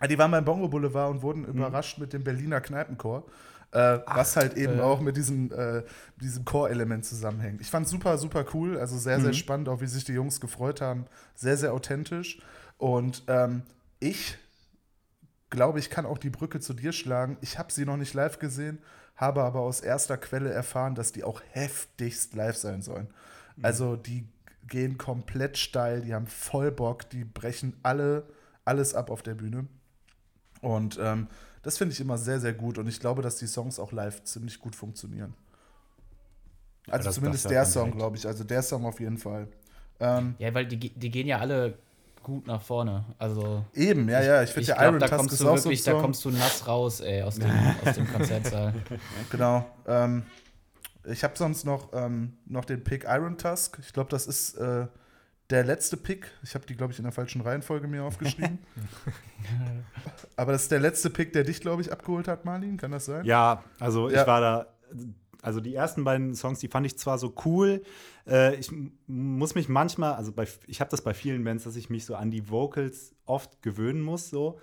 Ja, 0.00 0.06
die 0.06 0.16
waren 0.18 0.30
beim 0.30 0.44
Bongo 0.44 0.68
Boulevard 0.68 1.10
und 1.10 1.22
wurden 1.22 1.42
Mhm. 1.42 1.48
überrascht 1.58 1.98
mit 1.98 2.12
dem 2.12 2.24
Berliner 2.24 2.60
Kneipenchor. 2.60 3.24
Äh, 3.72 4.00
was 4.06 4.34
halt 4.34 4.56
eben 4.56 4.78
äh. 4.78 4.82
auch 4.82 5.00
mit 5.00 5.16
diesem, 5.16 5.52
äh, 5.52 5.84
diesem 6.20 6.44
Core-Element 6.44 7.04
zusammenhängt. 7.04 7.60
Ich 7.60 7.70
fand 7.70 7.86
super, 7.86 8.18
super 8.18 8.44
cool. 8.52 8.76
Also 8.78 8.98
sehr, 8.98 9.18
Mhm. 9.18 9.22
sehr 9.22 9.32
spannend, 9.34 9.68
auch 9.68 9.80
wie 9.80 9.86
sich 9.86 10.04
die 10.04 10.12
Jungs 10.12 10.40
gefreut 10.40 10.80
haben. 10.80 11.06
Sehr, 11.36 11.56
sehr 11.56 11.72
authentisch. 11.72 12.40
Und 12.78 13.22
ähm, 13.28 13.62
ich 14.00 14.38
glaube, 15.50 15.78
ich 15.78 15.88
kann 15.90 16.04
auch 16.06 16.18
die 16.18 16.30
Brücke 16.30 16.58
zu 16.60 16.74
dir 16.74 16.92
schlagen. 16.92 17.36
Ich 17.42 17.58
habe 17.58 17.72
sie 17.72 17.84
noch 17.84 17.96
nicht 17.96 18.14
live 18.14 18.38
gesehen, 18.40 18.78
habe 19.20 19.42
aber 19.42 19.60
aus 19.60 19.80
erster 19.80 20.16
Quelle 20.16 20.50
erfahren, 20.50 20.94
dass 20.94 21.12
die 21.12 21.24
auch 21.24 21.42
heftigst 21.52 22.34
live 22.34 22.56
sein 22.56 22.82
sollen. 22.82 23.08
Also 23.62 23.96
die 23.96 24.26
gehen 24.66 24.96
komplett 24.98 25.58
steil, 25.58 26.02
die 26.02 26.14
haben 26.14 26.26
voll 26.26 26.70
Bock, 26.72 27.08
die 27.10 27.24
brechen 27.24 27.76
alle 27.82 28.24
alles 28.64 28.94
ab 28.94 29.10
auf 29.10 29.22
der 29.22 29.34
Bühne. 29.34 29.66
Und 30.62 30.98
ähm, 31.00 31.26
das 31.62 31.78
finde 31.78 31.92
ich 31.94 32.00
immer 32.00 32.18
sehr, 32.18 32.40
sehr 32.40 32.54
gut 32.54 32.78
und 32.78 32.88
ich 32.88 33.00
glaube, 33.00 33.22
dass 33.22 33.36
die 33.36 33.46
Songs 33.46 33.78
auch 33.78 33.92
live 33.92 34.22
ziemlich 34.24 34.58
gut 34.60 34.76
funktionieren. 34.76 35.34
Also 36.88 37.08
das- 37.08 37.14
zumindest 37.16 37.44
das 37.44 37.50
der 37.50 37.66
Song, 37.66 37.84
direkt. 37.84 37.98
glaube 37.98 38.16
ich. 38.16 38.26
Also 38.26 38.44
der 38.44 38.62
Song 38.62 38.84
auf 38.84 39.00
jeden 39.00 39.18
Fall. 39.18 39.48
Ähm, 40.00 40.34
Ja, 40.38 40.52
weil 40.54 40.66
die, 40.66 40.78
die 40.78 41.10
gehen 41.10 41.26
ja 41.26 41.38
alle 41.38 41.78
gut 42.22 42.46
nach 42.46 42.62
vorne. 42.62 43.04
Also. 43.18 43.64
eben, 43.74 44.08
ja, 44.08 44.22
ja. 44.22 44.42
Ich 44.42 44.50
finde 44.50 44.60
Ich 44.62 44.66
der 44.68 44.76
glaube, 44.76 44.88
Iron 44.88 45.00
da 45.00 45.06
Tusk 45.08 45.18
kommst 45.18 45.32
ist 45.34 45.40
du 45.40 45.48
auch 45.48 45.56
so 45.58 45.64
wirklich, 45.64 45.82
da 45.84 45.92
kommst 45.94 46.24
du 46.24 46.30
nass 46.30 46.66
raus, 46.66 47.00
ey, 47.00 47.22
aus 47.22 47.36
dem, 47.36 47.50
aus 47.84 47.94
dem 47.94 48.12
Konzertsaal. 48.12 48.74
Genau. 49.30 49.66
Ähm, 49.86 50.24
ich 51.04 51.24
habe 51.24 51.36
sonst 51.36 51.64
noch, 51.64 51.92
ähm, 51.92 52.36
noch 52.46 52.64
den 52.64 52.84
Pick 52.84 53.04
Iron 53.08 53.38
Tusk. 53.38 53.78
Ich 53.80 53.92
glaube, 53.92 54.10
das 54.10 54.26
ist 54.26 54.54
äh, 54.56 54.86
der 55.48 55.64
letzte 55.64 55.96
Pick. 55.96 56.30
Ich 56.42 56.54
habe 56.54 56.66
die, 56.66 56.76
glaube 56.76 56.92
ich, 56.92 56.98
in 56.98 57.04
der 57.04 57.12
falschen 57.12 57.40
Reihenfolge 57.40 57.88
mir 57.88 58.04
aufgeschrieben. 58.04 58.58
Aber 60.36 60.52
das 60.52 60.62
ist 60.62 60.70
der 60.70 60.80
letzte 60.80 61.10
Pick, 61.10 61.32
der 61.32 61.44
dich, 61.44 61.60
glaube 61.60 61.82
ich, 61.82 61.90
abgeholt 61.92 62.28
hat, 62.28 62.44
Marlin. 62.44 62.76
Kann 62.76 62.92
das 62.92 63.06
sein? 63.06 63.24
Ja, 63.24 63.64
also 63.78 64.08
Ja. 64.08 64.20
ich 64.20 64.26
war 64.26 64.40
da. 64.40 64.66
Also 65.42 65.60
die 65.60 65.74
ersten 65.74 66.04
beiden 66.04 66.34
Songs, 66.34 66.58
die 66.58 66.68
fand 66.68 66.86
ich 66.86 66.98
zwar 66.98 67.18
so 67.18 67.34
cool. 67.44 67.82
Äh, 68.26 68.56
ich 68.56 68.70
muss 69.06 69.54
mich 69.54 69.68
manchmal, 69.68 70.14
also 70.14 70.32
bei, 70.32 70.46
ich 70.66 70.80
habe 70.80 70.90
das 70.90 71.02
bei 71.02 71.14
vielen 71.14 71.44
Bands, 71.44 71.64
dass 71.64 71.76
ich 71.76 71.90
mich 71.90 72.04
so 72.04 72.14
an 72.14 72.30
die 72.30 72.50
Vocals 72.50 73.14
oft 73.26 73.62
gewöhnen 73.62 74.02
muss, 74.02 74.30
so. 74.30 74.58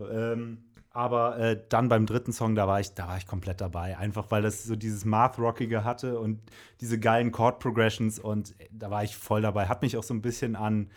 Ähm, 0.00 0.64
aber 0.90 1.38
äh, 1.38 1.62
dann 1.68 1.88
beim 1.88 2.04
dritten 2.04 2.32
Song, 2.32 2.54
da 2.54 2.68
war 2.68 2.80
ich, 2.80 2.94
da 2.94 3.08
war 3.08 3.16
ich 3.16 3.26
komplett 3.26 3.60
dabei. 3.60 3.96
Einfach 3.96 4.30
weil 4.30 4.42
das 4.42 4.64
so 4.64 4.76
dieses 4.76 5.04
Math-Rockige 5.04 5.84
hatte 5.84 6.18
und 6.18 6.40
diese 6.80 6.98
geilen 7.00 7.32
Chord-Progressions 7.32 8.18
und 8.18 8.50
äh, 8.60 8.68
da 8.70 8.90
war 8.90 9.02
ich 9.02 9.16
voll 9.16 9.42
dabei. 9.42 9.68
Hat 9.68 9.82
mich 9.82 9.96
auch 9.96 10.02
so 10.02 10.12
ein 10.12 10.22
bisschen 10.22 10.54
an 10.54 10.90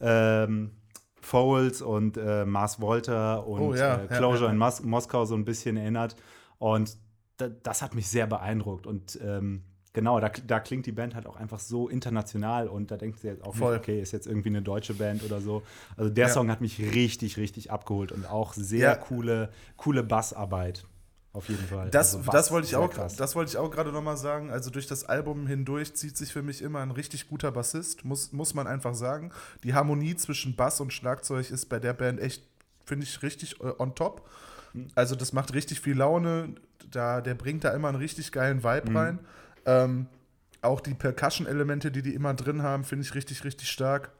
ähm, 0.00 0.70
Foles 1.20 1.82
und 1.82 2.16
äh, 2.16 2.44
Mars 2.44 2.80
Volta 2.80 3.36
und 3.36 3.60
Oh 3.60 3.74
ja, 3.74 4.02
äh, 4.02 4.06
Closure 4.06 4.42
ja, 4.42 4.46
ja. 4.46 4.52
in 4.52 4.58
Mos 4.58 4.82
Moskau 4.82 5.24
so 5.24 5.34
ein 5.34 5.44
bisschen 5.44 5.76
erinnert. 5.76 6.16
Und 6.58 6.96
das 7.48 7.82
hat 7.82 7.94
mich 7.94 8.08
sehr 8.08 8.26
beeindruckt. 8.26 8.86
Und 8.86 9.18
ähm, 9.22 9.62
genau, 9.92 10.20
da, 10.20 10.28
da 10.28 10.60
klingt 10.60 10.86
die 10.86 10.92
Band 10.92 11.14
halt 11.14 11.26
auch 11.26 11.36
einfach 11.36 11.58
so 11.60 11.88
international 11.88 12.68
und 12.68 12.90
da 12.90 12.96
denkt 12.96 13.20
sie 13.20 13.28
jetzt 13.28 13.42
auch 13.44 13.54
Voll. 13.54 13.72
nicht, 13.74 13.80
okay, 13.82 14.00
ist 14.00 14.12
jetzt 14.12 14.26
irgendwie 14.26 14.50
eine 14.50 14.62
deutsche 14.62 14.94
Band 14.94 15.22
oder 15.24 15.40
so. 15.40 15.62
Also 15.96 16.10
der 16.10 16.28
Ja. 16.28 16.32
Song 16.32 16.50
hat 16.50 16.60
mich 16.60 16.78
richtig, 16.78 17.36
richtig 17.36 17.70
abgeholt 17.70 18.12
und 18.12 18.28
auch 18.28 18.52
sehr 18.54 18.80
Ja. 18.90 18.94
coole, 18.96 19.50
coole 19.76 20.02
Bassarbeit. 20.02 20.84
Auf 21.32 21.48
jeden 21.48 21.64
Fall. 21.64 21.90
Das, 21.90 22.14
Also 22.16 22.26
Bass, 22.26 22.32
das 22.34 22.50
wollte 22.50 22.66
ich 22.66 22.74
auch, 22.74 22.90
krass. 22.90 23.14
das 23.14 23.36
wollte 23.36 23.50
ich 23.52 23.56
auch 23.56 23.70
gerade 23.70 23.92
noch 23.92 24.02
mal 24.02 24.16
sagen. 24.16 24.50
Also 24.50 24.68
durch 24.68 24.88
das 24.88 25.04
Album 25.04 25.46
hindurch 25.46 25.94
zieht 25.94 26.16
sich 26.16 26.32
für 26.32 26.42
mich 26.42 26.60
immer 26.60 26.80
ein 26.80 26.90
richtig 26.90 27.28
guter 27.28 27.52
Bassist, 27.52 28.04
muss, 28.04 28.32
muss 28.32 28.52
man 28.52 28.66
einfach 28.66 28.94
sagen. 28.96 29.30
Die 29.62 29.72
Harmonie 29.72 30.16
zwischen 30.16 30.56
Bass 30.56 30.80
und 30.80 30.92
Schlagzeug 30.92 31.48
ist 31.52 31.66
bei 31.68 31.78
der 31.78 31.92
Band 31.92 32.18
echt, 32.20 32.42
finde 32.84 33.04
ich, 33.04 33.22
richtig 33.22 33.60
äh, 33.60 33.72
on 33.78 33.94
top. 33.94 34.28
Also 34.96 35.14
das 35.14 35.32
macht 35.32 35.54
richtig 35.54 35.80
viel 35.80 35.96
Laune. 35.96 36.56
Da, 36.90 37.20
der 37.20 37.34
bringt 37.34 37.64
da 37.64 37.70
immer 37.70 37.88
einen 37.88 37.98
richtig 37.98 38.32
geilen 38.32 38.62
Vibe 38.64 38.94
rein. 38.94 39.18
Ähm, 39.66 40.06
auch 40.62 40.80
die 40.80 40.94
Percussion-Elemente, 40.94 41.90
die 41.90 42.02
die 42.02 42.14
immer 42.14 42.34
drin 42.34 42.62
haben, 42.62 42.84
finde 42.84 43.04
ich 43.04 43.14
richtig, 43.14 43.44
richtig 43.44 43.70
stark. 43.70 44.10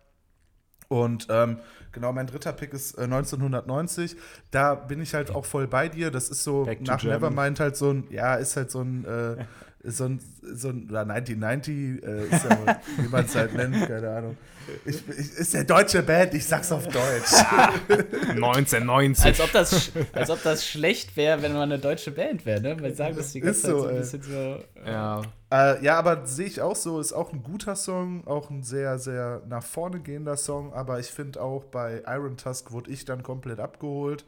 Und 0.88 1.28
ähm, 1.30 1.58
genau, 1.92 2.12
mein 2.12 2.26
dritter 2.26 2.52
Pick 2.52 2.72
ist 2.72 2.98
äh, 2.98 3.02
1990. 3.02 4.16
Da 4.50 4.74
bin 4.74 5.00
ich 5.00 5.14
halt 5.14 5.30
auch 5.30 5.44
voll 5.44 5.68
bei 5.68 5.88
dir. 5.88 6.10
Das 6.10 6.28
ist 6.28 6.42
so 6.42 6.64
nach 6.64 7.00
Germany. 7.00 7.06
Nevermind 7.06 7.60
halt 7.60 7.76
so 7.76 7.90
ein, 7.90 8.04
ja, 8.10 8.34
ist 8.34 8.56
halt 8.56 8.72
so 8.72 8.80
ein, 8.80 9.04
äh, 9.04 9.44
so 9.84 10.04
ein, 10.04 10.20
so 10.42 10.68
ein 10.68 10.88
oder 10.90 11.00
1990, 11.02 12.02
äh, 12.02 12.24
ist 12.26 12.44
ja, 12.44 12.80
wie 12.98 13.08
man 13.08 13.24
es 13.24 13.34
halt 13.34 13.54
nennt, 13.54 13.86
keine 13.86 14.10
Ahnung. 14.10 14.36
Ich, 14.84 15.02
ich, 15.08 15.32
ist 15.32 15.54
der 15.54 15.64
deutsche 15.64 16.02
Band, 16.02 16.34
ich 16.34 16.46
sag's 16.46 16.70
auf 16.70 16.86
Deutsch. 16.86 17.32
1990. 18.28 19.24
Als 19.24 19.40
ob 19.40 19.52
das, 19.52 19.92
als 20.12 20.30
ob 20.30 20.42
das 20.42 20.66
schlecht 20.66 21.16
wäre, 21.16 21.42
wenn 21.42 21.52
man 21.54 21.62
eine 21.62 21.78
deutsche 21.78 22.10
Band 22.10 22.44
wäre, 22.44 22.60
ne? 22.60 22.78
Wir 22.78 22.94
sagen 22.94 23.16
das 23.16 23.32
die 23.32 23.40
ganze 23.40 23.56
Ist 23.56 23.62
Zeit 23.62 23.70
so, 23.70 23.78
so 23.80 23.86
ein 23.86 23.94
ey. 23.94 24.00
bisschen 24.00 24.22
so. 24.22 24.64
ja. 24.86 25.22
Äh, 25.52 25.84
ja, 25.84 25.98
aber 25.98 26.26
sehe 26.26 26.46
ich 26.46 26.60
auch 26.60 26.76
so, 26.76 27.00
ist 27.00 27.12
auch 27.12 27.32
ein 27.32 27.42
guter 27.42 27.74
Song, 27.74 28.24
auch 28.26 28.50
ein 28.50 28.62
sehr, 28.62 28.98
sehr 28.98 29.42
nach 29.48 29.64
vorne 29.64 30.00
gehender 30.00 30.36
Song, 30.36 30.72
aber 30.72 31.00
ich 31.00 31.08
finde 31.08 31.42
auch 31.42 31.64
bei 31.64 32.02
Iron 32.06 32.36
Tusk 32.36 32.70
wurde 32.70 32.90
ich 32.90 33.04
dann 33.04 33.22
komplett 33.22 33.58
abgeholt. 33.58 34.24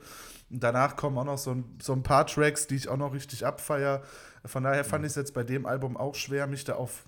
Und 0.52 0.62
danach 0.62 0.96
kommen 0.96 1.18
auch 1.18 1.24
noch 1.24 1.38
so 1.38 1.52
ein, 1.52 1.64
so 1.80 1.92
ein 1.92 2.02
paar 2.02 2.26
Tracks, 2.26 2.66
die 2.66 2.76
ich 2.76 2.88
auch 2.88 2.96
noch 2.96 3.14
richtig 3.14 3.46
abfeier. 3.46 4.02
Von 4.44 4.64
daher 4.64 4.84
fand 4.84 5.04
ich 5.04 5.10
es 5.10 5.16
jetzt 5.16 5.34
bei 5.34 5.44
dem 5.44 5.66
Album 5.66 5.96
auch 5.96 6.14
schwer, 6.14 6.46
mich 6.46 6.64
da 6.64 6.74
auf 6.74 7.04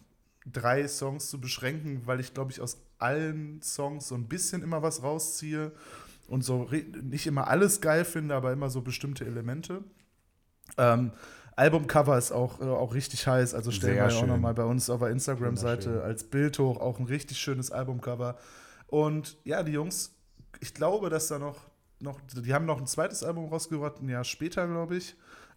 drei 0.47 0.89
Songs 0.89 1.29
zu 1.29 1.41
beschränken, 1.41 2.03
weil 2.07 2.21
ich, 2.21 2.35
glaube 2.35 2.53
ich, 2.53 2.61
aus 2.61 2.79
allen 2.99 3.61
Songs 3.63 4.09
so 4.09 4.15
ein 4.15 4.29
bisschen 4.29 4.63
immer 4.63 4.83
was 4.83 5.03
rausziehe 5.03 5.73
und 6.29 6.43
so 6.43 6.69
nicht 7.03 7.27
immer 7.27 7.49
alles 7.49 7.81
geil 7.81 8.05
finde, 8.05 8.35
aber 8.35 8.53
immer 8.53 8.71
so 8.71 8.81
bestimmte 8.81 9.25
Elemente. 9.27 9.83
Ähm, 10.79 11.13
Albumcover 11.57 12.19
ist 12.19 12.33
auch, 12.33 12.61
äh, 12.61 12.65
auch 12.65 12.95
richtig 12.95 13.27
heiß, 13.27 13.55
also 13.55 13.71
stellen 13.71 13.95
Sehr 13.95 14.05
wir 14.05 14.11
ja 14.11 14.17
auch 14.17 14.21
schön. 14.21 14.29
nochmal 14.29 14.55
bei 14.55 14.65
uns 14.65 14.91
auf 14.91 15.01
der 15.01 15.11
Instagram-Seite 15.11 16.03
als 16.03 16.25
Bild 16.25 16.59
hoch, 16.59 16.81
auch 16.81 16.99
ein 16.99 17.05
richtig 17.07 17.39
schönes 17.39 17.71
Albumcover. 17.71 18.37
Und 18.89 19.37
ja, 19.45 19.63
die 19.63 19.73
Jungs, 19.73 20.15
ich 20.61 20.75
glaube, 20.75 21.11
dass 21.11 21.29
da 21.29 21.39
noch, 21.39 21.59
noch 22.01 22.21
die 22.21 22.53
haben 22.55 22.67
noch 22.67 22.79
ein 22.81 22.87
zweites 22.87 23.23
Album 23.23 23.49
rausgebracht, 23.49 24.01
ein 24.03 24.09
Jahr 24.09 24.25
später, 24.25 24.67
glaube 24.67 24.97
ich. 24.97 25.17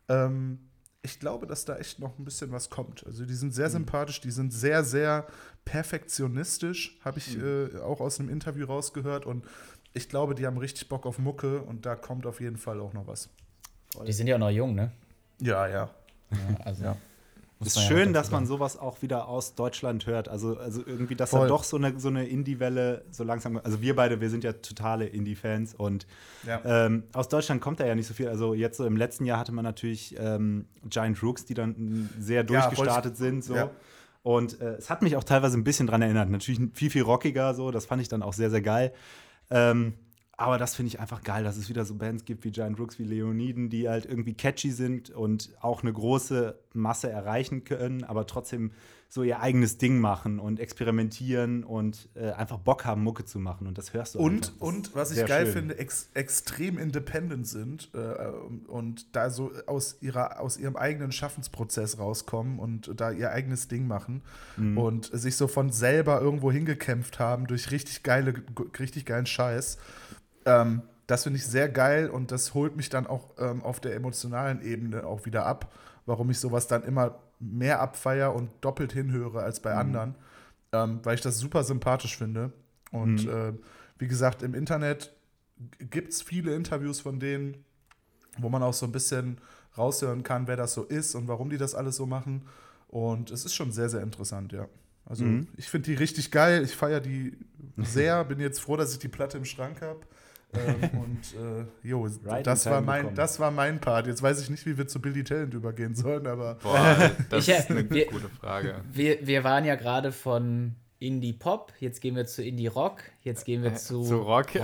Ähm, 0.10 0.60
ich 1.04 1.20
glaube, 1.20 1.48
dass 1.48 1.64
da 1.66 1.78
echt 1.78 2.00
noch 2.00 2.18
ein 2.20 2.26
bisschen 2.26 2.52
was 2.52 2.70
kommt. 2.70 3.06
Also 3.06 3.26
die 3.26 3.34
sind 3.34 3.50
Mhm. 3.50 3.54
sehr 3.54 3.70
sympathisch, 3.70 4.20
die 4.22 4.32
sind 4.32 4.52
sehr, 4.52 4.84
sehr 4.84 5.28
perfektionistisch, 5.66 6.98
habe 7.04 7.20
ich 7.20 7.38
Mhm. 7.38 7.70
äh, 7.76 7.80
auch 7.80 8.00
aus 8.02 8.20
einem 8.20 8.30
Interview 8.30 8.66
rausgehört. 8.66 9.26
Und 9.26 9.46
ich 9.94 10.10
glaube, 10.10 10.36
die 10.36 10.46
haben 10.46 10.58
richtig 10.58 10.90
Bock 10.90 11.06
auf 11.06 11.18
Mucke 11.20 11.62
und 11.62 11.86
da 11.86 11.96
kommt 11.96 12.26
auf 12.26 12.40
jeden 12.42 12.58
Fall 12.58 12.80
auch 12.80 12.94
noch 12.94 13.08
was. 13.08 13.30
Die 14.06 14.12
sind 14.14 14.28
ja 14.28 14.36
auch 14.36 14.40
noch 14.40 14.50
jung, 14.50 14.76
ne? 14.76 14.92
Ja, 15.40 15.68
ja. 15.68 15.90
Ja, 16.32 16.38
also. 16.66 16.84
Ja. 16.84 16.98
Muss 17.60 17.70
ist 17.70 17.76
ja 17.78 17.82
schön, 17.84 18.14
dass 18.14 18.30
man 18.32 18.46
sowas 18.46 18.78
auch 18.78 19.02
wieder 19.02 19.28
aus 19.28 19.56
Deutschland 19.56 20.06
hört. 20.06 20.28
Also, 20.30 20.58
also 20.58 20.84
irgendwie, 20.86 21.16
dass 21.16 21.32
Voll. 21.32 21.42
da 21.42 21.48
doch 21.48 21.64
so 21.64 21.78
eine, 21.78 22.00
so 22.00 22.08
eine 22.10 22.28
Indie-Welle 22.28 23.04
so 23.12 23.24
langsam. 23.24 23.60
Also 23.64 23.82
wir 23.82 23.96
beide, 23.96 24.22
wir 24.22 24.30
sind 24.30 24.44
ja 24.44 24.54
totale 24.54 25.08
Indie-Fans 25.08 25.74
und 25.76 26.06
Ja. 26.46 26.62
ähm, 26.86 27.04
aus 27.14 27.30
Deutschland 27.30 27.62
kommt 27.62 27.80
da 27.80 27.86
ja 27.88 27.96
nicht 27.96 28.08
so 28.08 28.14
viel. 28.14 28.28
Also 28.28 28.54
jetzt 28.54 28.78
so 28.78 28.86
im 28.86 28.96
letzten 28.98 29.26
Jahr 29.26 29.40
hatte 29.40 29.52
man 29.52 29.64
natürlich 29.64 30.16
ähm, 30.20 30.66
Giant 30.90 31.22
Rooks, 31.24 31.46
die 31.46 31.54
dann 31.56 32.10
sehr 32.20 32.42
Ja, 32.42 32.44
durchgestartet 32.44 33.14
ich- 33.14 33.20
sind. 33.20 33.44
So. 33.44 33.56
ja. 33.56 33.70
Und 34.24 34.60
äh, 34.62 34.74
es 34.76 34.90
hat 34.90 35.02
mich 35.02 35.16
auch 35.16 35.24
teilweise 35.24 35.58
ein 35.58 35.64
bisschen 35.64 35.88
dran 35.88 36.02
erinnert. 36.02 36.30
Natürlich 36.30 36.60
viel, 36.74 36.90
viel 36.90 37.04
rockiger, 37.04 37.54
so. 37.54 37.72
Das 37.72 37.86
fand 37.86 38.02
ich 38.02 38.10
dann 38.10 38.22
auch 38.24 38.34
sehr, 38.34 38.50
sehr 38.50 38.62
geil. 38.62 38.94
Ähm, 39.50 39.94
aber 40.38 40.58
das 40.60 40.76
finde 40.76 40.90
ich 40.90 41.00
einfach 41.00 41.24
geil, 41.24 41.44
dass 41.44 41.58
es 41.58 41.68
wieder 41.68 41.84
so 41.84 41.96
Bands 41.96 42.24
gibt 42.24 42.44
wie 42.46 42.52
Giant 42.52 42.80
Rooks, 42.80 43.00
wie 43.00 43.04
Leoniden, 43.04 43.70
die 43.70 43.90
halt 43.90 44.06
irgendwie 44.06 44.36
catchy 44.36 44.72
sind 44.72 45.10
und 45.10 45.50
auch 45.62 45.82
eine 45.82 45.92
große 45.92 46.58
Masse 46.74 47.10
erreichen 47.10 47.64
können, 47.64 48.04
aber 48.04 48.28
trotzdem 48.28 48.72
so 49.10 49.24
ihr 49.24 49.40
eigenes 49.40 49.78
Ding 49.78 50.00
machen 50.00 50.38
und 50.38 50.60
experimentieren 50.60 51.64
und 51.64 52.10
äh, 52.16 52.32
einfach 52.32 52.58
Bock 52.58 52.84
haben, 52.84 53.04
Mucke 53.04 53.24
zu 53.24 53.40
machen. 53.40 53.66
Und 53.66 53.78
das 53.78 53.94
hörst 53.94 54.16
du 54.16 54.20
Und. 54.20 54.48
Das 54.50 54.56
und 54.60 54.96
was 54.96 55.12
ich 55.12 55.26
geil 55.26 55.46
schön. 55.46 55.54
finde, 55.54 55.78
ex 55.80 56.10
extrem 56.14 56.78
independent 56.78 57.48
sind 57.48 57.90
äh, 57.94 58.28
und 58.68 59.16
da 59.16 59.30
so 59.30 59.52
aus, 59.66 59.98
ihrer, 60.02 60.42
aus 60.42 60.58
ihrem 60.58 60.76
eigenen 60.76 61.14
Schaffensprozess 61.14 62.00
rauskommen 62.00 62.60
und 62.60 62.92
da 63.00 63.12
ihr 63.12 63.32
eigenes 63.32 63.70
Ding 63.70 63.88
machen 63.88 64.22
Mhm. 64.58 64.78
und 64.78 65.06
sich 65.14 65.36
so 65.38 65.48
von 65.48 65.72
selber 65.72 66.20
irgendwo 66.20 66.52
hingekämpft 66.52 67.18
haben 67.18 67.48
durch 67.48 67.72
richtig 67.72 68.04
geile, 68.04 68.34
richtig 68.78 69.06
geilen 69.06 69.26
Scheiß. 69.26 69.78
Ähm, 70.48 70.82
das 71.08 71.24
finde 71.24 71.38
ich 71.38 71.46
sehr 71.46 71.70
geil 71.70 72.10
und 72.10 72.32
das 72.32 72.54
holt 72.54 72.76
mich 72.76 72.90
dann 72.90 73.08
auch 73.08 73.30
ähm, 73.38 73.62
auf 73.64 73.80
der 73.80 73.96
emotionalen 73.96 74.62
Ebene 74.62 75.06
auch 75.06 75.26
wieder 75.26 75.46
ab, 75.46 75.72
warum 76.06 76.30
ich 76.30 76.40
sowas 76.40 76.68
dann 76.68 76.84
immer 76.84 77.20
mehr 77.40 77.80
abfeier 77.82 78.34
und 78.34 78.50
doppelt 78.62 78.92
hinhöre 78.94 79.42
als 79.44 79.60
bei 79.60 79.74
anderen, 79.76 80.16
ähm, 80.74 81.00
weil 81.04 81.16
ich 81.16 81.22
das 81.22 81.38
super 81.40 81.64
sympathisch 81.64 82.18
finde. 82.18 82.52
Und 82.92 83.26
Mhm. 83.26 83.30
äh, 83.32 83.54
wie 84.00 84.08
gesagt, 84.08 84.42
im 84.42 84.54
Internet 84.54 85.14
gibt 85.80 86.12
es 86.14 86.22
viele 86.22 86.56
Interviews 86.56 87.00
von 87.00 87.20
denen, 87.20 87.64
wo 88.40 88.50
man 88.50 88.64
auch 88.64 88.74
so 88.74 88.86
ein 88.86 88.92
bisschen 88.92 89.38
raushören 89.78 90.24
kann, 90.24 90.48
wer 90.48 90.56
das 90.58 90.74
so 90.74 90.84
ist 90.84 91.16
und 91.16 91.28
warum 91.28 91.50
die 91.50 91.58
das 91.58 91.76
alles 91.76 91.96
so 91.96 92.06
machen. 92.06 92.48
Und 92.88 93.32
es 93.32 93.46
ist 93.46 93.54
schon 93.54 93.72
sehr, 93.72 93.90
sehr 93.90 94.02
interessant, 94.02 94.52
ja. 94.54 94.68
Also 95.06 95.24
Mhm. 95.24 95.48
ich 95.56 95.70
finde 95.70 95.86
die 95.92 95.96
richtig 95.96 96.32
geil, 96.32 96.64
ich 96.64 96.76
feiere 96.76 97.00
die 97.00 97.38
sehr, 97.78 98.26
bin 98.26 98.40
jetzt 98.40 98.60
froh, 98.60 98.76
dass 98.78 98.92
ich 98.92 99.00
die 99.00 99.08
Platte 99.08 99.38
im 99.38 99.46
Schrank 99.46 99.82
habe. 99.82 100.02
Ähm, 100.54 101.00
und 101.00 101.36
äh, 101.36 101.66
jo, 101.88 102.08
Right 102.26 102.46
das, 102.48 102.66
war 102.68 102.82
mein, 102.82 103.02
bekommen. 103.02 103.16
das 103.16 103.40
war 103.40 103.52
mein 103.52 103.80
Part. 103.80 104.08
Jetzt 104.08 104.22
weiß 104.24 104.42
ich 104.42 104.50
nicht, 104.50 104.66
wie 104.66 104.78
wir 104.78 104.88
zu 104.88 105.02
Billy 105.02 105.24
Talent 105.24 105.54
übergehen 105.54 105.94
sollen, 105.96 106.26
aber 106.28 106.56
Boah, 106.56 107.12
das 107.30 107.48
Ich, 107.48 107.54
ist 107.56 107.70
eine 107.70 107.90
wir- 107.90 108.06
gute 108.08 108.30
Frage. 108.30 108.76
Wir, 108.92 109.26
wir 109.26 109.44
waren 109.44 109.66
ja 109.66 109.76
gerade 109.76 110.12
von 110.12 110.76
Indie-Pop, 111.00 111.74
jetzt 111.80 112.02
gehen 112.02 112.16
wir 112.16 112.26
zu 112.26 112.44
Indie-Rock, 112.44 113.04
jetzt 113.22 113.46
gehen 113.46 113.62
wir 113.62 113.76
zu, 113.76 114.02
Zu 114.04 114.18
Rock. 114.18 114.48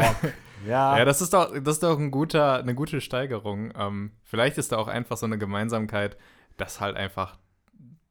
Ja, 0.65 0.97
Ja, 0.97 1.03
das 1.03 1.21
ist 1.21 1.33
doch, 1.33 1.51
das 1.61 1.75
ist 1.75 1.83
doch 1.83 1.99
ein 1.99 2.09
guter, 2.09 2.55
eine 2.59 2.73
gute 2.73 3.01
Steigerung. 3.01 3.73
Ähm, 3.77 4.11
vielleicht 4.23 4.57
ist 4.57 4.71
da 4.71 4.77
auch 4.77 4.87
einfach 4.87 5.17
so 5.17 5.25
eine 5.25 5.37
Gemeinsamkeit, 5.37 6.15
dass 6.55 6.79
halt 6.79 6.95
einfach 6.95 7.37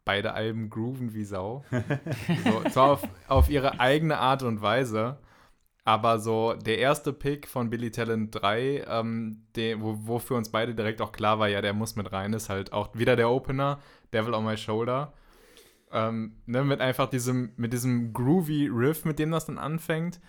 beide 0.04 0.34
Alben 0.34 0.68
grooven 0.68 1.14
wie 1.14 1.24
Sau. 1.24 1.64
so, 2.44 2.68
zwar 2.68 2.90
auf, 2.90 3.02
auf 3.26 3.48
ihre 3.48 3.80
eigene 3.80 4.18
Art 4.18 4.42
und 4.42 4.60
Weise, 4.60 5.16
aber 5.84 6.20
so 6.20 6.54
der 6.54 6.78
erste 6.78 7.12
Pick 7.12 7.48
von 7.48 7.68
Billy 7.68 7.90
Talent 7.90 8.34
3, 8.34 8.84
ähm, 8.88 9.42
der, 9.56 9.80
wo, 9.80 9.98
wo 10.02 10.18
für 10.18 10.34
uns 10.34 10.50
beide 10.50 10.74
direkt 10.74 11.00
auch 11.00 11.12
klar 11.12 11.38
war, 11.38 11.48
ja, 11.48 11.60
der 11.60 11.72
muss 11.72 11.96
mit 11.96 12.12
rein, 12.12 12.32
ist 12.32 12.48
halt 12.48 12.72
auch 12.72 12.94
wieder 12.94 13.16
der 13.16 13.30
Opener, 13.30 13.80
Devil 14.12 14.34
on 14.34 14.44
My 14.44 14.56
Shoulder. 14.56 15.12
Ähm, 15.90 16.36
ne, 16.46 16.64
mit 16.64 16.80
einfach 16.80 17.10
diesem, 17.10 17.52
mit 17.56 17.72
diesem 17.72 18.12
groovy 18.12 18.68
Riff, 18.68 19.04
mit 19.04 19.18
dem 19.18 19.30
das 19.30 19.46
dann 19.46 19.58
anfängt. 19.58 20.20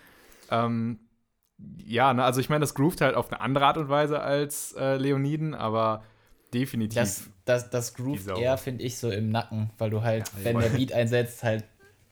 Ähm, 0.50 1.00
ja, 1.78 2.14
ne, 2.14 2.24
also 2.24 2.40
ich 2.40 2.50
meine, 2.50 2.62
das 2.62 2.74
groovt 2.74 3.02
halt 3.02 3.16
auf 3.16 3.32
eine 3.32 3.40
andere 3.40 3.66
Art 3.68 3.78
und 3.78 3.90
Weise 3.90 4.22
als 4.22 4.74
äh, 4.74 4.98
Leoniden, 4.98 5.54
aber 5.54 6.04
definitiv. 6.54 7.00
das, 7.00 7.30
das, 7.46 7.70
das 7.70 7.94
groovt 7.94 8.28
eher, 8.28 8.58
finde 8.58 8.84
ich, 8.84 8.98
so 8.98 9.10
im 9.12 9.30
Nacken, 9.30 9.70
weil 9.78 9.92
du 9.92 10.02
halt, 10.02 10.30
Ja, 10.30 10.46
wenn 10.46 10.60
der 10.60 10.70
Beat 10.70 10.92
einsetzt, 10.94 11.44
halt 11.44 11.64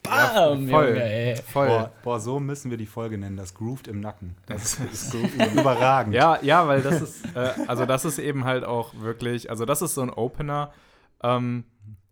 Bam, 0.04 0.68
voll. 0.68 0.88
Junge, 0.88 1.04
ey. 1.04 1.36
Voll. 1.36 1.68
Boah, 1.68 1.92
boah, 2.04 2.20
so 2.20 2.40
müssen 2.40 2.72
wir 2.72 2.78
die 2.78 2.86
Folge 2.86 3.18
nennen, 3.18 3.38
das 3.38 3.54
Grooved 3.54 3.88
im 3.88 4.00
Nacken. 4.00 4.36
Das 4.48 4.80
ist 4.92 5.12
so 5.12 5.20
überragend. 5.20 6.16
Ja, 6.16 6.40
ja, 6.42 6.68
weil 6.68 6.82
das 6.82 7.02
ist, 7.02 7.36
äh, 7.36 7.52
also 7.68 7.86
das 7.86 8.06
ist 8.06 8.20
eben 8.20 8.46
halt 8.46 8.64
auch 8.64 8.94
wirklich, 9.00 9.50
also 9.50 9.66
das 9.66 9.82
ist 9.82 9.94
so 9.94 10.02
ein 10.02 10.10
Opener. 10.10 10.72
Ähm, 11.24 11.66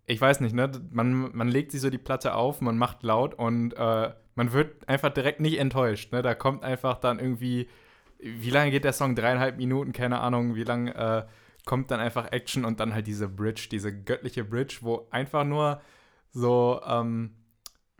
ich 0.05 0.19
weiß 0.19 0.39
nicht, 0.39 0.55
ne? 0.55 0.71
Man, 0.91 1.35
man 1.35 1.47
legt 1.47 1.71
sich 1.71 1.81
so 1.81 1.89
die 1.89 1.97
Platte 1.97 2.33
auf, 2.35 2.61
man 2.61 2.77
macht 2.77 3.03
laut 3.03 3.33
und 3.35 3.73
äh, 3.73 4.11
man 4.35 4.53
wird 4.53 4.87
einfach 4.87 5.09
direkt 5.09 5.39
nicht 5.39 5.59
enttäuscht. 5.59 6.11
Ne? 6.11 6.21
Da 6.21 6.33
kommt 6.33 6.63
einfach 6.63 6.97
dann 6.97 7.19
irgendwie, 7.19 7.67
wie 8.19 8.49
lange 8.49 8.71
geht 8.71 8.85
der 8.85 8.93
Song? 8.93 9.15
Dreieinhalb 9.15 9.57
Minuten, 9.57 9.93
keine 9.93 10.19
Ahnung, 10.21 10.55
wie 10.55 10.63
lange 10.63 10.95
äh, 10.95 11.23
kommt 11.65 11.91
dann 11.91 11.99
einfach 11.99 12.31
Action 12.31 12.65
und 12.65 12.79
dann 12.79 12.93
halt 12.93 13.05
diese 13.05 13.27
Bridge, 13.27 13.67
diese 13.71 13.93
göttliche 13.93 14.43
Bridge, 14.43 14.77
wo 14.81 15.07
einfach 15.11 15.43
nur 15.43 15.81
so, 16.31 16.81
ähm, 16.87 17.35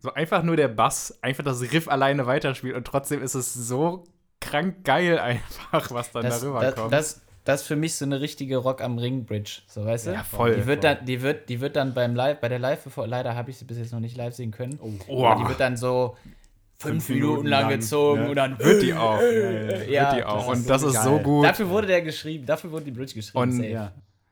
so 0.01 0.13
einfach 0.13 0.43
nur 0.43 0.55
der 0.55 0.67
Bass, 0.67 1.17
einfach 1.21 1.43
das 1.43 1.62
Riff 1.62 1.88
alleine 1.88 2.25
weiterspielt 2.25 2.75
und 2.75 2.85
trotzdem 2.85 3.21
ist 3.21 3.35
es 3.35 3.53
so 3.53 4.03
krank 4.41 4.83
geil 4.83 5.19
einfach, 5.19 5.91
was 5.91 6.12
dann 6.12 6.23
Das, 6.23 6.41
darüber 6.41 6.62
das, 6.62 6.75
kommt. 6.75 6.93
das, 6.93 7.21
das 7.43 7.62
ist 7.62 7.67
für 7.67 7.75
mich 7.75 7.95
so 7.95 8.05
eine 8.05 8.21
richtige 8.21 8.57
Rock 8.57 8.81
am 8.81 8.97
Ring 8.97 9.25
Bridge, 9.25 9.62
so 9.67 9.83
weißt 9.85 10.07
du? 10.07 10.12
Ja, 10.12 10.23
voll, 10.23 10.55
Die 10.55 10.65
wird 10.67 10.83
voll. 10.83 10.95
dann, 10.95 11.05
die 11.05 11.21
wird, 11.21 11.49
die 11.49 11.59
wird 11.62 11.75
dann 11.75 11.93
beim 11.93 12.15
Live, 12.15 12.39
bei 12.39 12.47
der 12.49 12.59
Live, 12.59 12.85
leider 12.95 13.35
habe 13.35 13.49
ich 13.51 13.57
sie 13.57 13.65
bis 13.65 13.77
jetzt 13.77 13.91
noch 13.91 13.99
nicht 13.99 14.15
live 14.15 14.33
sehen 14.35 14.51
können. 14.51 14.79
Oh. 15.07 15.33
Die 15.38 15.47
wird 15.47 15.59
dann 15.59 15.75
so 15.77 16.15
fünf, 16.77 17.05
Fünf 17.05 17.09
Minuten 17.09 17.27
Minuten 17.43 17.47
lang 17.47 17.69
gezogen 17.69 18.21
ne? 18.23 18.29
und 18.29 18.35
dann 18.38 18.57
wird 18.59 18.81
die 18.81 18.93
auch. 18.93 19.19
Ja, 19.89 20.12
wird 20.12 20.17
die 20.19 20.23
auch. 20.23 20.38
das 20.38 20.47
Und 20.47 20.53
ist 20.62 20.69
das 20.69 20.81
so 20.81 20.88
ist 20.88 20.93
geil. 20.93 21.03
so 21.03 21.19
gut. 21.19 21.45
Dafür 21.45 21.69
wurde 21.69 21.88
der 21.88 22.01
geschrieben, 22.01 22.45
dafür 22.45 22.71
wurde 22.71 22.85
die 22.85 22.91
Bridge 22.91 23.13
geschrieben. 23.15 23.38
Und- 23.41 23.51
safe. 23.51 23.67
Ja. 23.67 23.91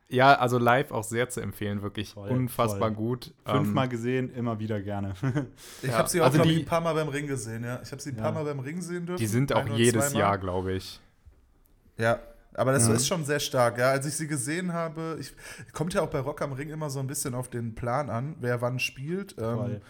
Ja, 0.10 0.36
also 0.36 0.58
live 0.58 0.91
auch 0.91 1.04
sehr 1.04 1.30
zu 1.30 1.41
empfehlen, 1.41 1.82
wirklich 1.82 2.13
Voll, 2.13 2.30
unfassbar 2.30 2.80
voll. 2.89 2.91
gut. 2.91 3.34
Fünfmal 3.46 3.86
Ähm, 3.86 3.89
gesehen, 3.89 4.34
immer 4.34 4.58
wieder 4.60 4.82
gerne. 4.82 5.13
Ich 5.82 5.89
Ja, 5.89 5.98
habe 5.98 6.08
sie 6.08 6.22
auch, 6.22 6.26
also 6.28 6.41
die- 6.43 6.60
ein 6.62 6.65
paar 6.65 6.80
Mal 6.82 6.93
beim 6.93 7.10
Ring 7.10 7.28
gesehen, 7.28 7.63
ja. 7.65 7.82
Ich 7.84 7.91
habe 7.91 8.02
sie 8.02 8.12
ein 8.12 8.15
paar 8.15 8.28
Ja. 8.28 8.32
Mal 8.32 8.46
beim 8.46 8.60
Ring 8.60 8.80
sehen 8.82 9.06
dürfen. 9.06 9.20
die 9.20 9.28
sind 9.28 9.54
auch 9.54 9.67
jedes. 9.67 10.13
Jahr, 10.13 10.38
glaube 10.38 10.72
ich. 10.74 11.02
Ja, 11.98 12.20
aber 12.54 12.72
das 12.72 12.88
Mhm. 12.88 12.96
ist 12.96 13.08
schon 13.08 13.26
sehr 13.26 13.39
stark. 13.41 13.78
Ja, 13.80 13.89
als 13.91 14.06
ich 14.06 14.15
sie 14.15 14.28
gesehen 14.28 14.72
habe, 14.72 15.17
ich, 15.20 15.34
kommt 15.74 15.93
ja 15.93 16.02
auch 16.02 16.10
bei 16.10 16.20
Rock 16.20 16.41
am 16.41 16.54
Ring 16.54 16.70
immer 16.70 16.89
so 16.89 17.00
ein 17.00 17.08
bisschen 17.08 17.36
auf 17.36 17.50
den 17.50 17.76
Plan 17.76 18.10
an, 18.10 18.36
wer 18.39 18.62
wann 18.62 18.80
spielt. 18.80 19.36
Ähm, 19.38 19.82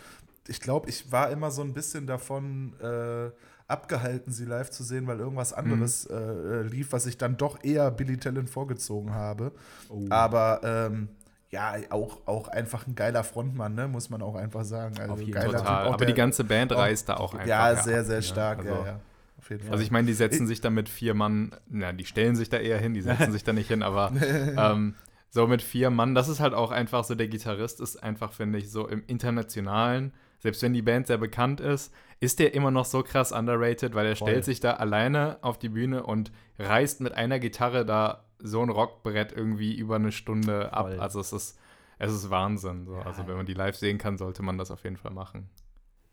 ich 0.47 0.61
glaube, 0.61 0.89
ich 0.89 1.11
war 1.11 1.29
immer 1.29 1.51
so 1.51 1.61
ein 1.61 1.73
bisschen 1.73 2.07
davon 2.07 2.73
äh, 2.81 3.29
abgehalten, 3.67 4.31
sie 4.31 4.45
live 4.45 4.69
zu 4.69 4.83
sehen, 4.83 5.07
weil 5.07 5.19
irgendwas 5.19 5.51
Mhm. 5.51 5.57
anderes 5.57 6.05
äh, 6.05 6.15
äh, 6.15 6.61
lief, 6.63 6.91
was 6.91 7.05
ich 7.05 7.17
dann 7.17 7.37
doch 7.37 7.63
eher 7.63 7.91
Billy 7.91 8.17
Talent 8.17 8.49
vorgezogen 8.49 9.13
habe. 9.13 9.51
Oh. 9.89 10.05
Aber 10.09 10.61
ähm, 10.63 11.09
ja, 11.49 11.75
auch, 11.91 12.25
auch 12.27 12.47
einfach 12.49 12.87
ein 12.87 12.95
geiler 12.95 13.23
Frontmann, 13.23 13.73
ne? 13.75 13.87
muss 13.87 14.09
man 14.09 14.21
auch 14.21 14.35
einfach 14.35 14.63
sagen. 14.65 14.95
Also 14.99 15.13
Auf 15.13 15.19
jeden 15.21 15.31
geiler. 15.33 15.49
Typ. 15.49 15.57
Total. 15.59 15.83
Auch 15.87 15.93
Aber 15.93 15.97
der- 15.97 16.07
die 16.07 16.13
ganze 16.13 16.43
Band 16.43 16.71
reißt 16.73 17.09
da 17.09 17.15
auch 17.17 17.33
einfach. 17.33 17.47
Ja, 17.47 17.75
sehr, 17.75 18.03
sehr 18.03 18.21
stark. 18.21 18.59
Also, 18.59 18.69
ja, 18.71 18.85
ja. 18.85 18.99
Also 19.71 19.81
ich 19.81 19.91
meine, 19.91 20.07
die 20.07 20.13
setzen 20.13 20.45
sich 20.45 20.59
da 20.59 20.69
mit 20.69 20.89
vier 20.89 21.13
Mann, 21.13 21.51
na, 21.69 21.93
die 21.93 22.03
stellen 22.05 22.35
sich 22.35 22.49
da 22.49 22.57
eher 22.57 22.79
hin, 22.79 22.93
die 22.93 23.01
setzen 23.01 23.31
sich 23.31 23.45
da 23.45 23.53
nicht 23.53 23.69
hin, 23.69 23.81
aber 23.81 24.11
ähm, 24.57 24.95
so 25.29 25.47
mit 25.47 25.61
vier 25.61 25.89
Mann, 25.89 26.15
das 26.15 26.27
ist 26.27 26.41
halt 26.41 26.53
auch 26.53 26.71
einfach 26.71 27.05
so, 27.05 27.15
der 27.15 27.29
Gitarrist 27.29 27.79
ist 27.79 28.01
einfach, 28.03 28.33
finde 28.33 28.57
ich, 28.59 28.69
so 28.69 28.87
im 28.89 29.03
Internationalen, 29.07 30.11
selbst 30.39 30.61
wenn 30.63 30.73
die 30.73 30.81
Band 30.81 31.07
sehr 31.07 31.17
bekannt 31.17 31.61
ist, 31.61 31.93
ist 32.19 32.39
der 32.39 32.53
immer 32.53 32.71
noch 32.71 32.85
so 32.85 33.03
krass 33.03 33.31
underrated, 33.31 33.93
weil 33.93 34.07
er 34.07 34.15
Voll. 34.15 34.29
stellt 34.29 34.45
sich 34.45 34.59
da 34.59 34.73
alleine 34.73 35.37
auf 35.41 35.59
die 35.59 35.69
Bühne 35.69 36.03
und 36.03 36.31
reißt 36.59 37.01
mit 37.01 37.13
einer 37.13 37.39
Gitarre 37.39 37.85
da 37.85 38.25
so 38.39 38.61
ein 38.61 38.69
Rockbrett 38.69 39.31
irgendwie 39.31 39.75
über 39.75 39.95
eine 39.95 40.11
Stunde 40.11 40.73
ab. 40.73 40.87
Voll. 40.87 40.99
Also 40.99 41.19
es 41.19 41.33
ist, 41.33 41.59
es 41.99 42.13
ist 42.13 42.29
Wahnsinn. 42.29 42.85
So. 42.85 42.95
Also 42.95 43.27
wenn 43.27 43.37
man 43.37 43.45
die 43.45 43.53
live 43.53 43.75
sehen 43.75 43.97
kann, 43.97 44.17
sollte 44.17 44.43
man 44.43 44.57
das 44.57 44.71
auf 44.71 44.83
jeden 44.83 44.97
Fall 44.97 45.11
machen. 45.11 45.49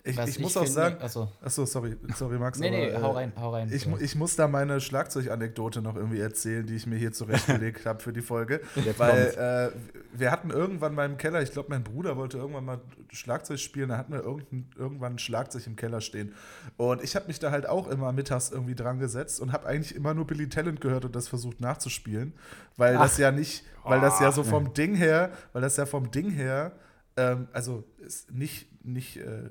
Ich, 0.07 0.19
Was 0.19 0.29
ich 0.29 0.39
muss 0.39 0.55
auch 0.55 0.67
sagen, 0.67 0.99
Achso. 1.01 1.33
achso, 1.41 1.65
sorry, 1.65 1.97
sorry, 2.15 2.39
Max. 2.39 2.59
Nee, 2.59 2.69
nee, 2.69 2.93
aber, 2.93 3.07
hau 3.07 3.13
äh, 3.13 3.17
rein, 3.17 3.33
hau 3.41 3.51
rein. 3.55 3.71
Ich, 3.73 3.87
ich 3.87 4.15
muss 4.15 4.37
da 4.37 4.47
meine 4.49 4.79
Schlagzeuganekdote 4.79 5.81
noch 5.81 5.97
irgendwie 5.97 6.21
erzählen, 6.21 6.67
die 6.67 6.75
ich 6.75 6.87
mir 6.87 6.97
hier 6.97 7.13
zurechtgelegt 7.13 7.87
habe 7.87 8.03
für 8.03 8.13
die 8.13 8.21
Folge. 8.21 8.61
Jetzt 8.75 8.99
Weil 8.99 9.73
äh, 9.73 10.19
wir 10.19 10.31
hatten 10.31 10.51
irgendwann 10.51 10.95
mal 10.95 11.07
im 11.07 11.17
Keller, 11.17 11.41
ich 11.41 11.53
glaube, 11.53 11.71
mein 11.71 11.83
Bruder 11.83 12.19
wollte 12.19 12.37
irgendwann 12.37 12.67
mal 12.67 12.81
Schlagzeug 13.13 13.59
spielen, 13.59 13.89
da 13.89 13.97
hatten 13.97 14.13
wir 14.13 14.23
irgendein, 14.23 14.69
irgendwann 14.77 15.15
ein 15.15 15.19
Schlagzeug 15.19 15.67
im 15.67 15.75
Keller 15.75 16.03
stehen. 16.03 16.35
Und 16.77 17.03
ich 17.03 17.17
habe 17.17 17.27
mich 17.27 17.39
da 17.39 17.51
halt 17.51 17.67
auch 17.67 17.89
immer 17.89 18.13
mittags 18.13 18.51
irgendwie 18.51 18.75
dran 18.75 18.99
gesetzt 18.99 19.41
und 19.41 19.55
habe 19.55 19.67
eigentlich 19.67 19.95
immer 19.97 20.13
nur 20.13 20.27
Billy 20.27 20.51
Talent 20.51 20.83
gehört 20.83 21.07
und 21.07 21.17
das 21.17 21.29
versucht 21.29 21.63
nachzuspielen. 21.63 22.35
Weil 22.77 22.93
das 22.99 23.17
ja 23.17 23.33
nicht, 23.33 23.65
weil 23.85 24.03
das 24.03 24.21
ja 24.21 24.33
so 24.33 24.45
vom 24.45 24.75
Ding 24.75 24.97
her, 24.97 25.31
weil 25.55 25.63
das 25.63 25.79
ja 25.79 25.87
vom 25.87 26.11
Ding 26.11 26.29
her, 26.29 26.73
ähm, 27.17 27.49
also 27.55 27.85
ist 28.05 28.31
nicht, 28.31 28.85
nicht 28.85 29.17
äh, 29.17 29.49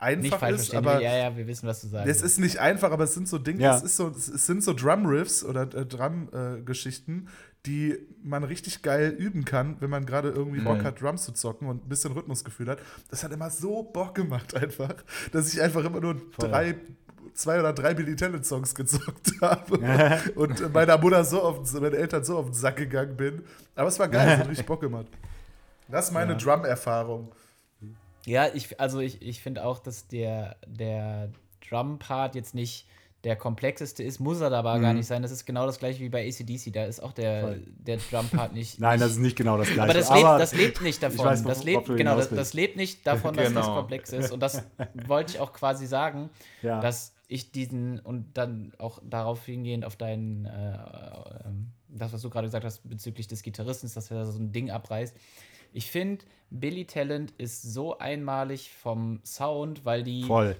einfach 0.00 0.48
ist, 0.48 0.74
aber 0.74 1.00
ja, 1.00 1.14
ja, 1.16 1.36
wir 1.36 1.46
wissen, 1.46 1.66
was 1.68 1.82
du 1.82 1.88
sagst. 1.88 2.08
es 2.08 2.22
ist 2.22 2.38
nicht 2.40 2.58
einfach, 2.58 2.90
aber 2.90 3.04
es 3.04 3.14
sind 3.14 3.28
so 3.28 3.38
Dinge, 3.38 3.60
Ja. 3.62 3.76
es, 3.76 3.82
ist 3.82 3.96
so, 3.96 4.08
es 4.08 4.26
sind 4.46 4.64
so 4.64 4.72
Drum-Riffs 4.72 5.44
oder 5.44 5.62
äh, 5.62 5.84
Drum-Geschichten, 5.86 7.28
die 7.66 7.98
man 8.22 8.42
richtig 8.44 8.80
geil 8.82 9.10
üben 9.10 9.44
kann, 9.44 9.76
wenn 9.80 9.90
man 9.90 10.06
gerade 10.06 10.30
irgendwie 10.30 10.60
Bock 10.60 10.82
hat, 10.82 11.00
Drums 11.02 11.24
zu 11.24 11.32
zocken 11.32 11.68
und 11.68 11.84
ein 11.84 11.88
bisschen 11.88 12.12
Rhythmusgefühl 12.12 12.68
hat. 12.70 12.78
Das 13.10 13.22
hat 13.22 13.32
immer 13.32 13.50
so 13.50 13.82
Bock 13.82 14.14
gemacht 14.14 14.54
einfach, 14.54 14.94
dass 15.32 15.52
ich 15.52 15.60
einfach 15.60 15.84
immer 15.84 16.00
nur 16.00 16.16
Voll. 16.38 16.48
drei, 16.48 16.74
zwei 17.34 17.60
oder 17.60 17.74
drei 17.74 17.92
Billy 17.92 18.16
Talent 18.16 18.46
Songs 18.46 18.74
gezockt 18.74 19.32
habe 19.42 19.78
und, 20.36 20.72
meiner 20.72 20.96
Mutter 20.96 21.22
so 21.24 21.42
auf, 21.42 21.70
den- 21.70 21.82
meinen 21.82 21.94
Eltern 21.94 22.24
so 22.24 22.38
auf 22.38 22.46
den 22.46 22.54
Sack 22.54 22.76
gegangen 22.76 23.16
bin. 23.18 23.42
Aber 23.74 23.88
es 23.88 23.98
war 23.98 24.08
geil, 24.08 24.26
es 24.32 24.38
hat 24.38 24.48
richtig 24.48 24.64
Bock 24.66 24.80
gemacht. 24.80 25.08
Das 25.88 26.06
ist 26.06 26.12
meine 26.12 26.32
Ja. 26.32 26.38
Drum-Erfahrung. 26.38 27.30
Ja, 28.26 28.48
ich, 28.52 28.78
also 28.80 29.00
ich, 29.00 29.22
ich 29.22 29.40
finde 29.40 29.64
auch, 29.64 29.78
dass 29.78 30.06
der, 30.08 30.56
der 30.66 31.30
Drum-Part 31.68 32.34
jetzt 32.34 32.54
nicht 32.54 32.86
der 33.24 33.36
komplexeste 33.36 34.02
ist, 34.02 34.18
muss 34.18 34.40
er 34.40 34.50
aber 34.50 34.78
gar 34.80 34.94
nicht 34.94 35.06
sein. 35.06 35.20
Das 35.20 35.30
ist 35.30 35.44
genau 35.44 35.66
das 35.66 35.78
gleiche 35.78 36.00
wie 36.00 36.08
bei 36.08 36.26
ACDC. 36.26 36.72
Da 36.72 36.84
ist 36.84 37.00
auch 37.00 37.12
der, 37.12 37.40
Voll. 37.42 37.62
der 37.66 37.98
Drum-Part 37.98 38.54
nicht. 38.54 38.80
Nein, 38.80 38.92
nicht, 38.94 39.04
das 39.04 39.12
ist 39.12 39.18
nicht 39.18 39.36
genau 39.36 39.58
das 39.58 39.68
gleiche. 39.68 39.82
aber 39.82 39.92
das 39.92 40.10
lebt, 40.10 40.24
das 40.24 40.54
lebt 40.54 40.80
nicht 40.82 41.02
davon. 41.02 41.26
weiß, 41.26 41.42
das 41.44 41.64
lebt, 41.64 41.86
genau, 41.96 42.16
das, 42.16 42.30
das 42.30 42.54
lebt 42.54 42.76
nicht 42.76 43.06
davon, 43.06 43.34
dass 43.34 43.52
das 43.52 43.66
Genau. 43.66 43.76
komplex 43.76 44.12
ist. 44.12 44.32
Und 44.32 44.40
das 44.40 44.64
wollte 45.06 45.34
ich 45.34 45.40
auch 45.40 45.52
quasi 45.52 45.86
sagen, 45.86 46.30
ja. 46.62 46.80
dass 46.80 47.12
ich 47.28 47.52
diesen 47.52 48.00
und 48.00 48.38
dann 48.38 48.72
auch 48.78 49.00
darauf 49.04 49.44
hingehend 49.44 49.84
auf 49.84 49.96
deinen, 49.96 50.46
äh, 50.46 50.78
ähm, 51.44 51.72
das, 51.88 52.12
was 52.14 52.22
du 52.22 52.30
gerade 52.30 52.46
gesagt 52.46 52.64
hast 52.64 52.88
bezüglich 52.88 53.28
des 53.28 53.42
Gitarristen, 53.42 53.90
dass 53.92 54.10
er 54.10 54.18
da 54.18 54.24
so 54.26 54.38
ein 54.38 54.50
Ding 54.50 54.70
abreißt. 54.70 55.14
Ich 55.72 55.90
finde, 55.90 56.24
Billy 56.50 56.84
Talent 56.86 57.32
ist 57.38 57.62
so 57.62 57.98
einmalig 57.98 58.70
vom 58.72 59.20
Sound, 59.24 59.84
weil 59.84 60.02
die. 60.02 60.24
Voll. 60.24 60.56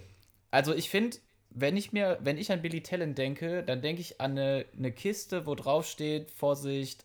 Also 0.50 0.74
ich 0.74 0.90
finde, 0.90 1.16
wenn 1.50 1.76
ich 1.76 1.92
mir, 1.92 2.18
wenn 2.22 2.38
ich 2.38 2.52
an 2.52 2.62
Billy 2.62 2.80
Talent 2.82 3.18
denke, 3.18 3.62
dann 3.64 3.82
denke 3.82 4.00
ich 4.00 4.20
an 4.20 4.32
eine, 4.32 4.64
eine 4.76 4.92
Kiste, 4.92 5.46
wo 5.46 5.54
drauf 5.54 5.86
steht, 5.86 6.30
Vorsicht, 6.30 7.04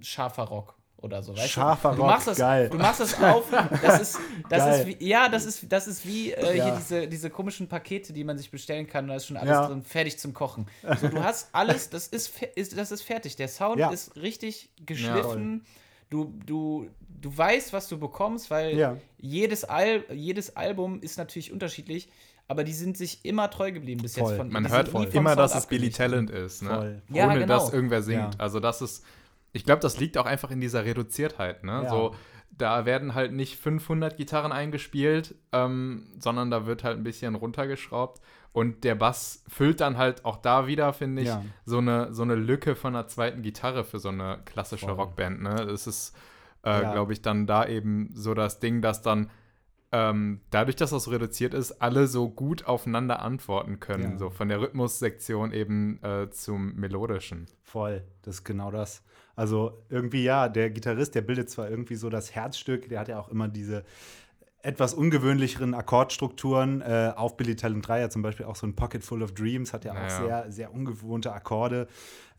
scharfer 0.00 0.44
Rock 0.44 0.74
oder 0.98 1.22
so. 1.22 1.36
Weißt 1.36 1.50
Scharfer 1.50 1.90
du? 1.90 1.96
Du 1.96 2.02
Rock, 2.02 2.10
machst 2.10 2.26
das, 2.26 2.38
geil. 2.38 2.68
Du 2.70 2.78
machst 2.78 3.00
das 3.00 3.20
auf. 3.22 3.44
Das 3.82 4.00
ist, 4.00 4.18
das 4.48 4.58
Geil. 4.64 4.80
ist 4.80 4.86
wie, 5.00 5.06
ja, 5.08 5.28
das 5.28 5.44
ist, 5.44 5.70
das 5.70 5.86
ist 5.86 6.06
wie 6.06 6.32
äh, 6.32 6.44
hier 6.46 6.56
Ja. 6.56 6.76
diese, 6.76 7.06
diese 7.08 7.30
komischen 7.30 7.68
Pakete, 7.68 8.12
die 8.12 8.24
man 8.24 8.36
sich 8.38 8.50
bestellen 8.50 8.86
kann. 8.86 9.06
Da 9.08 9.16
ist 9.16 9.26
schon 9.26 9.36
alles 9.36 9.50
Ja. 9.50 9.66
drin, 9.68 9.82
fertig 9.82 10.18
zum 10.18 10.32
Kochen. 10.32 10.66
So, 11.00 11.08
du 11.08 11.22
hast 11.22 11.48
alles, 11.54 11.90
das 11.90 12.08
ist, 12.08 12.32
ist, 12.56 12.76
das 12.76 12.90
ist 12.90 13.02
fertig. 13.02 13.36
Der 13.36 13.48
Sound 13.48 13.78
Ja. 13.78 13.90
ist 13.90 14.16
richtig 14.16 14.70
geschliffen. 14.84 15.64
Du, 16.10 16.32
du, 16.46 16.88
du 17.20 17.36
weißt, 17.36 17.72
was 17.72 17.88
du 17.88 17.98
bekommst, 17.98 18.50
weil 18.50 18.76
Ja. 18.76 18.96
jedes, 19.18 19.64
Al 19.64 20.04
jedes 20.12 20.56
Album 20.56 21.00
ist 21.00 21.18
natürlich 21.18 21.52
unterschiedlich, 21.52 22.08
aber 22.48 22.62
die 22.64 22.72
sind 22.72 22.96
sich 22.96 23.24
immer 23.24 23.50
treu 23.50 23.72
geblieben 23.72 24.02
bis 24.02 24.14
Voll. 24.14 24.28
jetzt. 24.30 24.36
Von, 24.38 24.50
Man 24.50 24.68
hört 24.70 24.88
immer, 25.14 25.30
Sound 25.30 25.38
dass 25.38 25.54
es 25.56 25.66
Billy. 25.66 25.90
Talent 25.90 26.30
ist, 26.30 26.62
ne? 26.62 27.02
Ja, 27.08 27.26
Ohne 27.26 27.40
genau. 27.40 27.46
dass 27.58 27.72
irgendwer 27.72 28.02
singt. 28.02 28.34
Ja. 28.34 28.38
Also 28.38 28.60
das 28.60 28.82
ist, 28.82 29.04
ich 29.52 29.64
glaube, 29.64 29.80
das 29.80 29.98
liegt 29.98 30.16
auch 30.18 30.26
einfach 30.26 30.50
in 30.50 30.60
dieser 30.60 30.84
Reduziertheit, 30.84 31.64
ne? 31.64 31.82
Ja. 31.84 31.90
So, 31.90 32.14
da 32.56 32.86
werden 32.86 33.14
halt 33.14 33.32
nicht 33.32 33.56
500 33.58 34.16
Gitarren 34.16 34.52
eingespielt, 34.52 35.34
ähm, 35.52 36.06
sondern 36.20 36.50
da 36.50 36.66
wird 36.66 36.84
halt 36.84 36.96
ein 36.98 37.04
bisschen 37.04 37.34
runtergeschraubt 37.34 38.22
und 38.56 38.84
der 38.84 38.94
Bass 38.94 39.44
füllt 39.48 39.82
dann 39.82 39.98
halt 39.98 40.24
auch 40.24 40.38
da 40.38 40.66
wieder, 40.66 40.94
finde 40.94 41.20
ich, 41.20 41.28
Ja. 41.28 41.44
so, 41.66 41.76
eine, 41.76 42.14
so 42.14 42.22
eine 42.22 42.36
Lücke 42.36 42.74
von 42.74 42.96
einer 42.96 43.06
zweiten 43.06 43.42
Gitarre 43.42 43.84
für 43.84 43.98
so 43.98 44.08
eine 44.08 44.38
klassische 44.46 44.86
Voll. 44.86 44.94
Rockband, 44.94 45.42
ne? 45.42 45.66
Das 45.66 45.86
ist, 45.86 46.16
äh, 46.64 46.70
Ja. 46.82 46.92
glaube 46.92 47.12
ich, 47.12 47.20
dann 47.20 47.46
da 47.46 47.66
eben 47.66 48.08
so 48.14 48.32
das 48.32 48.58
Ding, 48.58 48.80
dass 48.80 49.02
dann 49.02 49.28
ähm, 49.92 50.40
dadurch, 50.50 50.74
dass 50.76 50.88
das 50.88 51.10
reduziert 51.10 51.52
ist, 51.52 51.82
alle 51.82 52.06
so 52.06 52.30
gut 52.30 52.64
aufeinander 52.66 53.20
antworten 53.20 53.78
können. 53.78 54.12
Ja. 54.12 54.18
So 54.18 54.30
von 54.30 54.48
der 54.48 54.58
Rhythmussektion 54.62 55.52
eben 55.52 56.02
äh, 56.02 56.30
zum 56.30 56.74
Melodischen. 56.76 57.46
Voll, 57.62 58.04
das 58.22 58.36
ist 58.36 58.44
genau 58.44 58.70
das. 58.70 59.02
Also 59.34 59.84
irgendwie 59.90 60.24
ja, 60.24 60.48
der 60.48 60.70
Gitarrist, 60.70 61.14
der 61.14 61.20
bildet 61.20 61.50
zwar 61.50 61.68
irgendwie 61.68 61.96
so 61.96 62.08
das 62.08 62.34
Herzstück, 62.34 62.88
der 62.88 63.00
hat 63.00 63.08
ja 63.08 63.18
auch 63.20 63.28
immer 63.28 63.48
diese 63.48 63.84
etwas 64.66 64.94
ungewöhnlicheren 64.94 65.74
Akkordstrukturen. 65.74 66.80
Äh, 66.80 67.12
auf 67.14 67.36
Billy 67.36 67.54
Talent 67.54 67.86
3 67.86 68.00
ja 68.00 68.10
zum 68.10 68.22
Beispiel 68.22 68.46
auch 68.46 68.56
so 68.56 68.66
ein 68.66 68.74
Pocket 68.74 69.02
Full 69.04 69.22
of 69.22 69.32
Dreams, 69.32 69.72
hat 69.72 69.84
ja 69.84 69.92
auch 69.92 69.96
Naja. 69.96 70.08
sehr, 70.08 70.52
sehr 70.52 70.74
ungewohnte 70.74 71.32
Akkorde. 71.32 71.86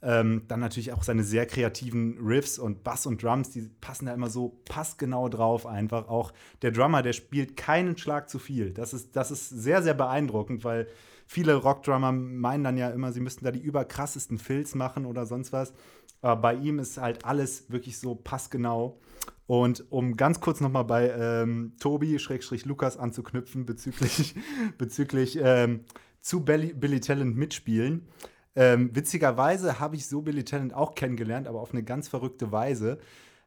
Ähm, 0.01 0.43
dann 0.47 0.59
natürlich 0.59 0.91
auch 0.91 1.03
seine 1.03 1.23
sehr 1.23 1.45
kreativen 1.45 2.17
Riffs 2.19 2.59
und 2.59 2.83
Bass 2.83 3.05
und 3.05 3.23
Drums, 3.23 3.49
die 3.51 3.61
passen 3.81 4.05
da 4.07 4.13
immer 4.13 4.29
so 4.29 4.59
passgenau 4.65 5.29
drauf 5.29 5.65
einfach. 5.65 6.09
Auch 6.09 6.33
der 6.61 6.71
Drummer, 6.71 7.01
der 7.01 7.13
spielt 7.13 7.55
keinen 7.55 7.97
Schlag 7.97 8.29
zu 8.29 8.39
viel. 8.39 8.71
Das 8.71 8.93
ist, 8.93 9.15
das 9.15 9.31
ist 9.31 9.49
sehr, 9.49 9.81
sehr 9.81 9.93
beeindruckend, 9.95 10.65
weil 10.65 10.87
viele 11.25 11.55
Rockdrummer 11.55 12.11
meinen 12.11 12.63
dann 12.63 12.77
ja 12.77 12.89
immer, 12.89 13.11
sie 13.13 13.21
müssten 13.21 13.45
da 13.45 13.51
die 13.51 13.61
überkrassesten 13.61 14.37
Fills 14.37 14.75
machen 14.75 15.05
oder 15.05 15.25
sonst 15.25 15.53
was. 15.53 15.73
Aber 16.21 16.41
bei 16.41 16.55
ihm 16.55 16.77
ist 16.79 16.97
halt 16.97 17.25
alles 17.25 17.71
wirklich 17.71 17.97
so 17.97 18.15
passgenau. 18.15 18.99
Und 19.47 19.85
um 19.91 20.17
ganz 20.17 20.41
kurz 20.41 20.59
nochmal 20.59 20.83
bei 20.83 21.09
ähm, 21.09 21.73
Tobi, 21.79 22.19
Schrägstrich 22.19 22.65
Lukas 22.65 22.97
anzuknüpfen 22.97 23.65
bezüglich, 23.65 24.35
bezüglich 24.77 25.39
ähm, 25.41 25.85
zu 26.19 26.43
Billy, 26.43 26.73
Billy 26.73 26.99
Talent 26.99 27.37
mitspielen. 27.37 28.07
Ähm, 28.55 28.93
witzigerweise 28.93 29.79
habe 29.79 29.95
ich 29.95 30.07
so 30.07 30.21
Billy 30.21 30.43
Talent 30.43 30.73
auch 30.73 30.95
kennengelernt, 30.95 31.47
aber 31.47 31.61
auf 31.61 31.71
eine 31.71 31.83
ganz 31.83 32.09
verrückte 32.09 32.51
Weise. 32.51 32.99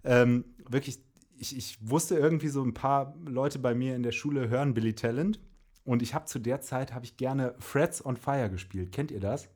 Ähm, 0.02 0.44
wirklich, 0.66 1.02
ich, 1.36 1.54
ich 1.56 1.78
wusste 1.82 2.16
irgendwie 2.16 2.48
so 2.48 2.62
ein 2.62 2.72
paar 2.72 3.14
Leute 3.26 3.58
bei 3.58 3.74
mir 3.74 3.94
in 3.94 4.02
der 4.02 4.12
Schule 4.12 4.48
hören 4.48 4.72
Billy 4.72 4.94
Talent. 4.94 5.38
Und 5.84 6.00
ich 6.00 6.14
habe 6.14 6.24
zu 6.26 6.38
der 6.38 6.62
Zeit 6.62 6.94
habe 6.94 7.04
ich 7.04 7.18
gerne 7.18 7.54
Frets 7.58 8.04
on 8.04 8.16
Fire 8.16 8.48
gespielt. 8.48 8.92
Kennt 8.92 9.10
ihr 9.10 9.20
das? 9.20 9.48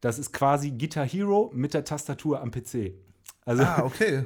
Das 0.00 0.18
ist 0.18 0.32
quasi 0.32 0.70
Guitar 0.70 1.06
Hero 1.06 1.50
mit 1.54 1.74
der 1.74 1.84
Tastatur 1.84 2.40
am 2.40 2.50
PC. 2.50 2.94
Also, 3.44 3.62
Ah, 3.62 3.82
okay. 3.84 4.24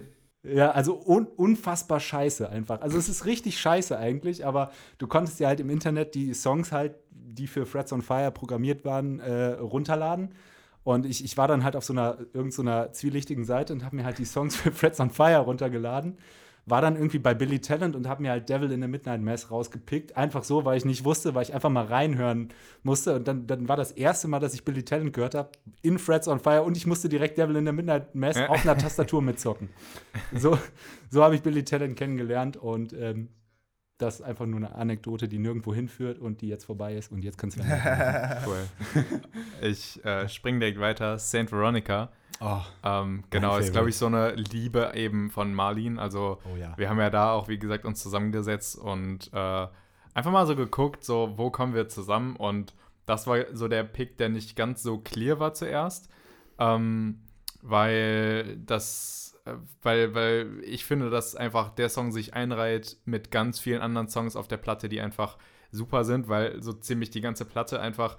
Ja, 0.52 0.70
also 0.70 1.02
un 1.06 1.26
unfassbar 1.26 2.00
scheiße 2.00 2.48
einfach. 2.48 2.80
Also 2.80 2.98
es 2.98 3.08
ist 3.08 3.26
richtig 3.26 3.58
scheiße 3.58 3.96
eigentlich, 3.96 4.46
aber 4.46 4.70
du 4.98 5.06
konntest 5.06 5.40
dir 5.40 5.48
halt 5.48 5.60
im 5.60 5.70
Internet 5.70 6.14
die 6.14 6.34
Songs 6.34 6.72
halt, 6.72 6.96
die 7.10 7.46
für 7.46 7.66
Frets 7.66 7.92
on 7.92 8.02
Fire 8.02 8.30
programmiert 8.30 8.84
waren, 8.84 9.20
äh, 9.20 9.52
runterladen. 9.52 10.34
Und 10.84 11.04
ich, 11.04 11.24
ich 11.24 11.36
war 11.36 11.48
dann 11.48 11.64
halt 11.64 11.74
auf 11.74 11.84
so 11.84 11.92
einer 11.92 12.18
irgend 12.32 12.54
so 12.54 12.62
zwielichtigen 12.92 13.44
Seite 13.44 13.72
und 13.72 13.84
habe 13.84 13.96
mir 13.96 14.04
halt 14.04 14.18
die 14.18 14.24
Songs 14.24 14.54
für 14.56 14.72
Frets 14.72 15.00
on 15.00 15.10
Fire 15.10 15.38
runtergeladen. 15.38 16.18
War 16.68 16.80
dann 16.80 16.96
irgendwie 16.96 17.20
bei 17.20 17.32
Billy 17.32 17.60
Talent 17.60 17.94
und 17.94 18.08
habe 18.08 18.22
mir 18.22 18.32
halt 18.32 18.48
Devil 18.48 18.72
in 18.72 18.82
the 18.82 18.88
Midnight 18.88 19.20
Mass 19.22 19.52
rausgepickt. 19.52 20.16
Einfach 20.16 20.42
so, 20.42 20.64
weil 20.64 20.76
ich 20.76 20.84
nicht 20.84 21.04
wusste, 21.04 21.34
weil 21.34 21.44
ich 21.44 21.54
einfach 21.54 21.70
mal 21.70 21.84
reinhören 21.84 22.48
musste. 22.82 23.14
Und 23.14 23.28
dann, 23.28 23.46
dann 23.46 23.68
war 23.68 23.76
das 23.76 23.92
erste 23.92 24.26
Mal, 24.26 24.40
dass 24.40 24.52
ich 24.52 24.64
Billy 24.64 24.84
Talent 24.84 25.12
gehört 25.12 25.36
habe, 25.36 25.50
in 25.82 25.98
Frets 25.98 26.26
on 26.26 26.40
Fire. 26.40 26.64
Und 26.64 26.76
ich 26.76 26.84
musste 26.84 27.08
direkt 27.08 27.38
Devil 27.38 27.54
in 27.54 27.66
the 27.66 27.72
Midnight 27.72 28.14
Mass 28.16 28.36
auf 28.36 28.64
einer 28.64 28.76
Tastatur 28.76 29.22
mitzocken. 29.22 29.68
So, 30.34 30.58
so 31.10 31.22
habe 31.22 31.36
ich 31.36 31.42
Billy 31.42 31.64
Talent 31.64 31.96
kennengelernt 31.96 32.56
und 32.56 32.92
ähm, 32.92 33.28
das 33.98 34.16
ist 34.16 34.22
einfach 34.22 34.44
nur 34.44 34.58
eine 34.58 34.74
Anekdote, 34.74 35.28
die 35.28 35.38
nirgendwo 35.38 35.74
hinführt 35.74 36.18
und 36.18 36.42
die 36.42 36.48
jetzt 36.48 36.64
vorbei 36.64 36.94
ist 36.94 37.10
und 37.12 37.24
jetzt 37.24 37.38
kannst 37.38 37.58
du 37.58 37.62
Cool. 38.46 38.66
ich 39.62 40.04
äh, 40.04 40.28
spring 40.28 40.60
direkt 40.60 40.78
weiter. 40.80 41.18
Saint 41.18 41.50
Veronica. 41.50 42.10
Oh, 42.40 42.60
Ähm, 42.82 43.24
genau, 43.30 43.56
ist 43.58 43.72
glaube 43.72 43.88
ich 43.88 43.96
so 43.96 44.06
eine 44.06 44.34
Liebe 44.34 44.92
eben 44.94 45.30
von 45.30 45.54
Marlin. 45.54 45.98
Also 45.98 46.38
oh 46.44 46.56
ja. 46.56 46.76
wir 46.76 46.88
haben 46.88 46.98
ja 46.98 47.10
da 47.10 47.32
auch, 47.32 47.48
wie 47.48 47.58
gesagt, 47.58 47.84
uns 47.84 48.02
zusammengesetzt 48.02 48.78
und 48.78 49.30
äh, 49.32 49.66
einfach 50.14 50.30
mal 50.30 50.46
so 50.46 50.56
geguckt, 50.56 51.04
so 51.04 51.34
wo 51.36 51.50
kommen 51.50 51.74
wir 51.74 51.88
zusammen 51.88 52.36
und 52.36 52.74
das 53.06 53.26
war 53.26 53.44
so 53.52 53.68
der 53.68 53.84
Pick, 53.84 54.18
der 54.18 54.28
nicht 54.28 54.56
ganz 54.56 54.82
so 54.82 54.98
clear 54.98 55.38
war 55.38 55.54
zuerst, 55.54 56.10
ähm, 56.58 57.20
weil 57.62 58.56
das, 58.58 59.38
äh, 59.44 59.52
weil, 59.82 60.14
weil 60.14 60.60
ich 60.64 60.84
finde, 60.84 61.10
dass 61.10 61.36
einfach 61.36 61.70
der 61.70 61.88
Song 61.88 62.12
sich 62.12 62.34
einreiht 62.34 62.96
mit 63.04 63.30
ganz 63.30 63.60
vielen 63.60 63.80
anderen 63.80 64.08
Songs 64.08 64.36
auf 64.36 64.48
der 64.48 64.56
Platte, 64.56 64.88
die 64.88 65.00
einfach 65.00 65.38
super 65.70 66.04
sind, 66.04 66.28
weil 66.28 66.60
so 66.62 66.72
ziemlich 66.72 67.10
die 67.10 67.20
ganze 67.20 67.44
Platte 67.44 67.80
einfach 67.80 68.16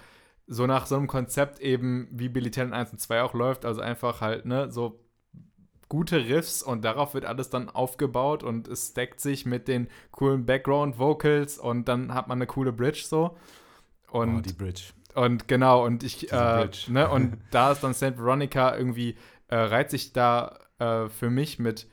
so 0.48 0.66
nach 0.66 0.86
so 0.86 0.96
einem 0.96 1.08
Konzept 1.08 1.60
eben 1.60 2.08
wie 2.12 2.30
Billy 2.30 2.52
Talent 2.52 2.74
1 2.74 2.92
und 2.94 3.00
2 3.00 3.22
auch 3.22 3.34
läuft, 3.34 3.66
also 3.66 3.82
einfach 3.82 4.22
halt, 4.22 4.46
ne, 4.46 4.72
so 4.72 5.04
gute 5.90 6.28
Riffs 6.28 6.62
und 6.64 6.84
darauf 6.84 7.14
wird 7.14 7.26
alles 7.26 7.50
dann 7.50 7.70
aufgebaut 7.70 8.44
und 8.44 8.68
es 8.68 8.90
stackt 8.90 9.20
sich 9.22 9.46
mit 9.46 9.68
den 9.68 9.88
coolen 10.12 10.46
Background-Vocals 10.46 11.58
und 11.58 11.88
dann 11.88 12.14
hat 12.14 12.28
man 12.28 12.38
eine 12.38 12.48
coole 12.48 12.74
Bridge 12.74 13.04
so. 13.08 13.38
Und 14.10 14.38
oh, 14.38 14.42
die 14.42 14.54
Bridge. 14.54 14.94
und 15.16 15.48
genau, 15.48 15.86
und 15.86 16.04
ich, 16.04 16.32
äh, 16.32 16.70
ne, 16.88 17.10
und 17.10 17.38
da 17.52 17.72
ist 17.72 17.84
dann 17.84 17.94
St. 17.94 18.18
Veronica 18.18 18.76
irgendwie, 18.76 19.18
äh, 19.48 19.56
reiht 19.58 19.90
sich 19.90 20.14
da 20.14 20.60
äh, 20.80 21.08
für 21.10 21.30
mich 21.30 21.60
mit, 21.60 21.88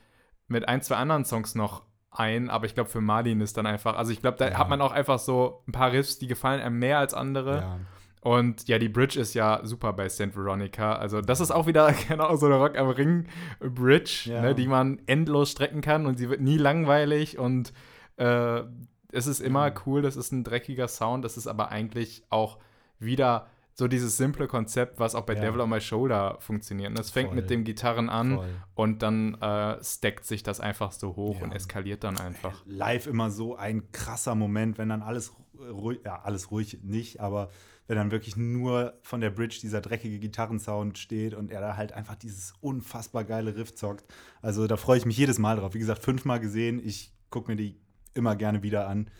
mit 0.47 0.67
ein, 0.67 0.81
zwei 0.81 0.95
anderen 0.95 1.25
Songs 1.25 1.55
noch 1.55 1.83
ein, 2.11 2.49
aber 2.49 2.65
ich 2.65 2.73
glaube, 2.75 2.89
für 2.89 3.01
Marlin 3.01 3.41
ist 3.41 3.57
dann 3.57 3.65
einfach, 3.65 3.97
also 3.97 4.11
ich 4.11 4.21
glaube, 4.21 4.37
da 4.37 4.49
Ja. 4.49 4.57
hat 4.57 4.69
man 4.69 4.81
auch 4.81 4.91
einfach 4.93 5.19
so 5.19 5.63
ein 5.67 5.71
paar 5.73 5.91
Riffs, 5.91 6.19
die 6.19 6.27
gefallen 6.27 6.61
einem 6.61 6.79
mehr 6.79 6.99
als 6.99 7.13
andere. 7.13 7.55
Ja. 7.57 7.79
Und 8.25 8.67
ja, 8.67 8.79
die 8.79 8.89
Bridge 8.89 9.19
ist 9.19 9.35
ja 9.35 9.59
super 9.63 9.93
bei 9.93 10.09
St. 10.09 10.35
Veronica. 10.35 10.93
Also, 10.95 11.21
das 11.21 11.39
ist 11.39 11.51
auch 11.51 11.67
wieder 11.67 11.93
genau 12.07 12.35
so 12.37 12.47
eine 12.47 12.55
Rock 12.55 12.75
am 12.75 12.89
Ring 12.89 13.27
Bridge, 13.59 14.23
Ja. 14.31 14.41
ne, 14.41 14.55
die 14.55 14.65
man 14.67 14.99
endlos 15.05 15.51
strecken 15.51 15.81
kann 15.81 16.07
und 16.07 16.17
sie 16.17 16.27
wird 16.27 16.41
nie 16.41 16.57
langweilig 16.57 17.37
und 17.37 17.71
äh, 18.17 18.63
es 19.11 19.27
ist 19.27 19.41
immer 19.41 19.71
cool, 19.85 20.01
das 20.01 20.15
ist 20.15 20.31
ein 20.31 20.43
dreckiger 20.43 20.87
Sound, 20.87 21.23
das 21.23 21.37
ist 21.37 21.45
aber 21.45 21.69
eigentlich 21.69 22.23
auch 22.31 22.57
wieder 22.97 23.45
so 23.75 23.87
dieses 23.87 24.17
simple 24.17 24.47
Konzept, 24.47 24.99
was 24.99 25.13
auch 25.13 25.21
bei 25.27 25.35
Ja. 25.35 25.41
Devil 25.41 25.61
on 25.61 25.69
My 25.69 25.79
Shoulder 25.79 26.37
funktioniert. 26.39 26.89
Und 26.89 26.97
Es 26.99 27.11
fängt 27.11 27.27
Voll. 27.29 27.35
mit 27.35 27.51
dem 27.51 27.63
Gitarren 27.63 28.09
an 28.09 28.37
Voll. 28.37 28.49
und 28.73 29.03
dann 29.03 29.35
äh, 29.35 29.83
stackt 29.83 30.25
sich 30.25 30.41
das 30.41 30.59
einfach 30.59 30.93
so 30.93 31.15
hoch 31.15 31.37
Ja. 31.41 31.43
und 31.43 31.51
eskaliert 31.51 32.03
dann 32.03 32.17
einfach. 32.17 32.63
Live 32.65 33.05
immer 33.05 33.29
so 33.29 33.55
ein 33.55 33.91
krasser 33.91 34.33
Moment, 34.33 34.79
wenn 34.79 34.89
dann 34.89 35.03
alles 35.03 35.31
ruhig, 35.59 35.99
ja, 36.03 36.21
alles 36.23 36.49
ruhig 36.49 36.79
nicht, 36.81 37.19
aber 37.19 37.49
wenn 37.87 37.97
dann 37.97 38.11
wirklich 38.11 38.35
nur 38.35 38.97
von 39.01 39.21
der 39.21 39.29
Bridge 39.29 39.59
dieser 39.61 39.81
dreckige 39.81 40.19
Gitarrensound 40.19 40.97
steht 40.97 41.33
und 41.33 41.51
er 41.51 41.61
da 41.61 41.77
halt 41.77 41.93
einfach 41.93 42.15
dieses 42.15 42.53
unfassbar 42.61 43.23
geile 43.23 43.55
Riff 43.55 43.75
zockt. 43.75 44.05
Also 44.41 44.67
da 44.67 44.77
freue 44.77 44.97
ich 44.97 45.05
mich 45.05 45.17
jedes 45.17 45.37
Mal 45.37 45.57
drauf. 45.57 45.73
Wie 45.73 45.79
gesagt, 45.79 46.03
fünfmal 46.03 46.39
gesehen. 46.39 46.81
Ich 46.83 47.13
gucke 47.29 47.51
mir 47.51 47.57
die 47.57 47.79
immer 48.13 48.35
gerne 48.35 48.63
wieder 48.63 48.87
an. 48.87 49.11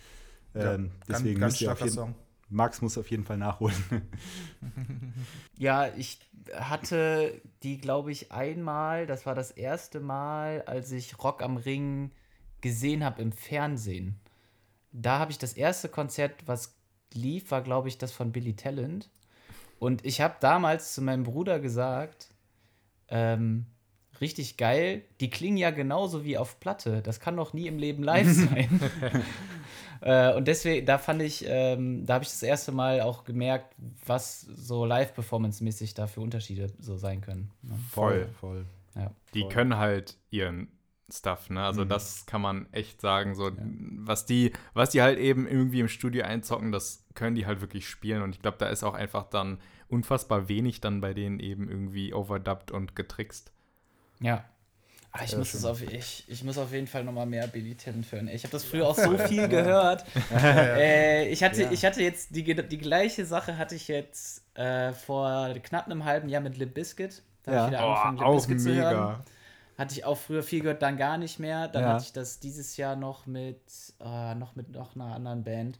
Ähm, 0.55 0.91
deswegen 1.07 1.39
ganz 1.39 1.59
müsst 1.59 1.70
auf 1.70 1.78
starker 1.78 1.86
jeden, 1.86 1.95
Song. 1.95 2.16
Max 2.49 2.82
muss 2.82 2.97
auf 2.97 3.09
jeden 3.11 3.24
Fall 3.24 3.38
nachholen. 3.38 3.76
Ja, 5.57 5.88
ich 5.95 6.20
hatte 6.53 7.41
die, 7.63 7.78
glaube 7.78 8.11
ich, 8.11 8.32
einmal, 8.32 9.07
das 9.07 9.26
war 9.26 9.36
das 9.36 9.51
erste 9.51 10.01
Mal, 10.01 10.63
als 10.63 10.91
ich 10.91 11.24
Rock 11.24 11.41
am 11.41 11.55
Ring 11.55 12.11
gesehen 12.59 13.05
habe 13.05 13.22
im 13.22 13.32
Fernsehen. 13.32 14.20
Da 14.91 15.18
habe 15.18 15.32
ich 15.32 15.38
das 15.38 15.53
erste 15.53 15.88
Konzert, 15.88 16.45
was 16.45 16.74
lief, 17.16 17.51
war, 17.51 17.61
glaube 17.61 17.88
ich, 17.88 17.97
das 17.97 18.11
von 18.11 18.32
Billy 18.32 18.55
Talent. 18.55 19.09
Und 19.80 20.05
ich 20.05 20.22
habe 20.22 20.36
damals 20.39 20.93
zu 20.93 21.01
meinem 21.01 21.24
Bruder 21.24 21.59
gesagt, 21.59 22.30
ähm, 23.09 23.66
richtig 24.22 24.57
geil, 24.57 25.03
die 25.20 25.30
klingen 25.30 25.57
ja 25.57 25.72
genauso 25.72 26.24
wie 26.24 26.38
auf 26.38 26.59
Platte. 26.59 27.01
Das 27.01 27.20
kann 27.20 27.38
doch 27.38 27.53
nie 27.53 27.68
im 27.68 27.78
Leben 27.78 28.03
live 28.03 28.28
sein. 28.32 28.80
äh, 30.01 30.34
und 30.34 30.47
deswegen, 30.47 30.86
da 30.86 30.97
fand 30.97 31.22
ich, 31.22 31.45
ähm, 31.47 32.05
da 32.05 32.16
habe 32.16 32.24
ich 32.24 32.32
das 32.32 32.43
erste 32.43 32.72
Mal 32.72 33.01
auch 33.01 33.24
gemerkt, 33.24 33.76
was 34.05 34.41
so 34.41 34.86
live-performance-mäßig 34.86 35.93
da 35.93 36.07
für 36.07 36.22
Unterschiede 36.22 36.72
so 36.80 36.97
sein 36.97 37.22
können. 37.22 37.51
Ne? 37.61 37.76
Voll. 37.91 38.30
voll. 38.39 38.66
Ja. 38.95 39.11
Die 39.34 39.41
Voll. 39.41 39.49
können 39.51 39.78
halt 39.78 40.18
ihren 40.32 40.70
Stuff, 41.12 41.49
ne? 41.49 41.64
Also 41.64 41.84
Mhm. 41.86 41.89
das 41.89 42.26
kann 42.26 42.41
man 42.41 42.68
echt 42.72 42.99
sagen. 42.99 43.36
So, 43.36 43.51
was 43.99 44.26
die, 44.26 44.53
was 44.74 44.89
die 44.89 45.01
halt 45.01 45.20
eben 45.20 45.47
irgendwie 45.47 45.80
im 45.80 45.88
Studio 45.88 46.26
einzocken, 46.26 46.72
das 46.72 47.03
können 47.14 47.36
die 47.36 47.45
halt 47.45 47.62
wirklich 47.62 47.88
spielen. 47.88 48.22
Und 48.24 48.34
ich 48.36 48.41
glaube, 48.41 48.58
da 48.58 48.68
ist 48.70 48.84
auch 48.84 48.95
einfach 48.95 49.26
dann 49.30 49.60
unfassbar 49.88 50.49
wenig 50.49 50.82
dann 50.82 51.01
bei 51.01 51.14
denen 51.14 51.39
eben 51.39 51.70
irgendwie 51.70 52.14
overdubbed 52.14 52.72
und 52.72 52.95
getrickst. 52.95 53.51
Ja. 54.20 54.45
Ah, 55.12 55.24
ich, 55.24 55.38
muss 55.38 55.53
das 55.53 55.64
auf, 55.64 55.82
ich, 55.82 56.26
ich 56.28 56.43
muss 56.43 56.58
auf 56.58 56.74
jeden 56.74 56.88
Fall 56.88 57.06
noch 57.06 57.14
mal 57.14 57.26
mehr 57.26 57.47
Billy 57.47 57.76
Talent 57.76 58.12
hören. 58.12 58.28
Ich 58.28 58.43
habe 58.43 58.51
das 58.51 58.66
früher 58.66 58.86
auch 58.88 58.97
so 58.97 59.18
viel 59.30 59.47
gehört. 59.47 60.03
äh, 60.36 61.30
ich, 61.30 61.41
hatte, 61.43 61.64
Ja. 61.64 61.72
ich 61.72 61.86
hatte 61.86 62.01
jetzt, 62.01 62.36
die, 62.36 62.43
die 62.43 62.78
gleiche 62.78 63.26
Sache 63.26 63.58
hatte 63.58 63.76
ich 63.76 63.88
jetzt 63.88 64.43
äh, 64.58 64.91
vor 64.91 65.53
knapp 65.64 65.86
einem 65.86 66.03
halben 66.03 66.28
Jahr 66.28 66.41
mit 66.41 66.58
Limp 66.58 66.74
Bizkit. 66.74 67.22
Da 67.43 67.51
Ja. 67.53 67.58
habe 67.60 67.68
ich 67.68 67.78
wieder 67.80 67.88
angefangen, 67.88 68.18
Limp 68.18 68.28
auch 68.28 68.36
Bizkit 68.36 68.62
zu 68.62 68.74
hören. 68.74 69.24
Hatte 69.78 69.93
ich 69.93 70.05
auch 70.05 70.17
früher 70.17 70.43
viel 70.43 70.61
gehört, 70.61 70.82
dann 70.82 70.97
gar 70.97 71.17
nicht 71.17 71.39
mehr. 71.39 71.67
Dann 71.67 71.84
Ja. 71.84 71.93
hatte 71.93 72.03
ich 72.05 72.13
das 72.13 72.39
dieses 72.39 72.78
Jahr 72.78 72.95
noch 72.95 73.26
mit, 73.26 73.59
äh, 73.99 74.36
noch 74.36 74.55
mit 74.55 74.69
noch 74.71 74.95
einer 74.95 75.13
anderen 75.13 75.43
Band. 75.43 75.80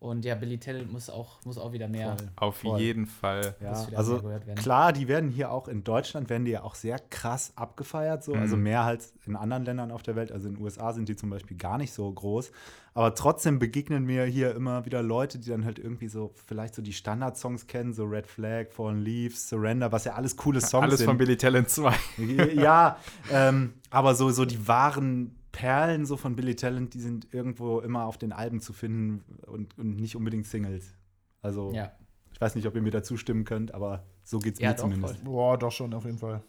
Und 0.00 0.24
ja, 0.24 0.34
Billy 0.34 0.56
Talent 0.58 0.90
muss 0.90 1.10
auch, 1.10 1.44
muss 1.44 1.58
auch 1.58 1.72
wieder 1.74 1.86
mehr. 1.86 2.16
Voll. 2.16 2.28
Auf 2.36 2.56
Voll. 2.56 2.80
jeden 2.80 3.04
Fall. 3.04 3.54
Ja, 3.60 3.86
also 3.94 4.14
mehr 4.14 4.22
gehört 4.22 4.46
werden. 4.46 4.58
klar, 4.58 4.94
die 4.94 5.08
werden 5.08 5.28
hier 5.28 5.52
auch 5.52 5.68
in 5.68 5.84
Deutschland 5.84 6.30
werden 6.30 6.46
die 6.46 6.52
ja 6.52 6.62
auch 6.62 6.74
sehr 6.74 6.98
krass 6.98 7.52
abgefeiert, 7.54 8.24
so, 8.24 8.32
also 8.32 8.56
Mhm. 8.56 8.62
mehr 8.62 8.80
als 8.80 9.12
in 9.26 9.36
anderen 9.36 9.66
Ländern 9.66 9.90
auf 9.90 10.02
der 10.02 10.16
Welt. 10.16 10.32
Also 10.32 10.48
in 10.48 10.54
den 10.54 10.64
USA 10.64 10.94
sind 10.94 11.10
die 11.10 11.16
zum 11.16 11.28
Beispiel 11.28 11.58
gar 11.58 11.76
nicht 11.76 11.92
so 11.92 12.10
groß. 12.10 12.50
Aber 12.94 13.14
trotzdem 13.14 13.58
begegnen 13.58 14.04
mir 14.06 14.24
hier 14.24 14.54
immer 14.54 14.86
wieder 14.86 15.02
Leute, 15.02 15.38
die 15.38 15.50
dann 15.50 15.66
halt 15.66 15.78
irgendwie 15.78 16.08
so 16.08 16.32
vielleicht 16.46 16.74
so 16.74 16.80
die 16.80 16.94
Standardsongs 16.94 17.66
kennen, 17.66 17.92
so 17.92 18.04
Red 18.04 18.26
Flag, 18.26 18.68
Fallen 18.72 19.02
Leaves, 19.02 19.50
Surrender, 19.50 19.92
was 19.92 20.06
ja 20.06 20.14
alles 20.14 20.34
coole 20.34 20.62
Songs 20.62 20.82
Alles 20.84 20.98
sind. 21.00 21.08
von 21.08 21.18
Billy 21.18 21.36
Talent 21.36 21.68
2. 21.68 21.94
ja, 22.54 22.96
ähm, 23.30 23.74
aber 23.90 24.14
so, 24.14 24.30
so 24.30 24.46
die 24.46 24.66
wahren 24.66 25.36
Perlen 25.52 26.06
so 26.06 26.16
von 26.16 26.36
Billy 26.36 26.54
Talent, 26.56 26.94
die 26.94 27.00
sind 27.00 27.32
irgendwo 27.34 27.80
immer 27.80 28.04
auf 28.04 28.18
den 28.18 28.32
Alben 28.32 28.60
zu 28.60 28.72
finden 28.72 29.24
und, 29.46 29.76
und 29.78 29.96
nicht 29.96 30.16
unbedingt 30.16 30.46
Singles. 30.46 30.94
Also, 31.42 31.72
Ja. 31.72 31.92
ich 32.32 32.40
weiß 32.40 32.54
nicht, 32.54 32.66
ob 32.66 32.74
ihr 32.76 32.82
mir 32.82 32.90
da 32.92 33.02
zustimmen 33.02 33.44
könnt, 33.44 33.74
aber 33.74 34.04
so 34.22 34.38
geht's 34.38 34.60
Ja, 34.60 34.68
mir 34.70 34.74
doch, 34.74 34.82
zumindest. 34.82 35.24
Boah, 35.24 35.58
doch 35.58 35.72
schon, 35.72 35.92
auf 35.94 36.04
jeden 36.04 36.18
Fall. 36.18 36.42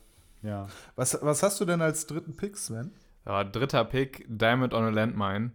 Ja. 0.44 0.68
Was, 0.96 1.18
was 1.22 1.44
hast 1.44 1.60
du 1.62 1.66
denn 1.66 1.82
als 1.82 2.06
dritten 2.08 2.36
Pick, 2.36 2.58
Sven? 2.58 2.92
Ja, 3.26 3.44
dritter 3.44 3.86
Pick, 3.86 4.26
Diamond 4.28 4.74
on 4.74 4.84
a 4.84 4.90
Landmine. 4.90 5.52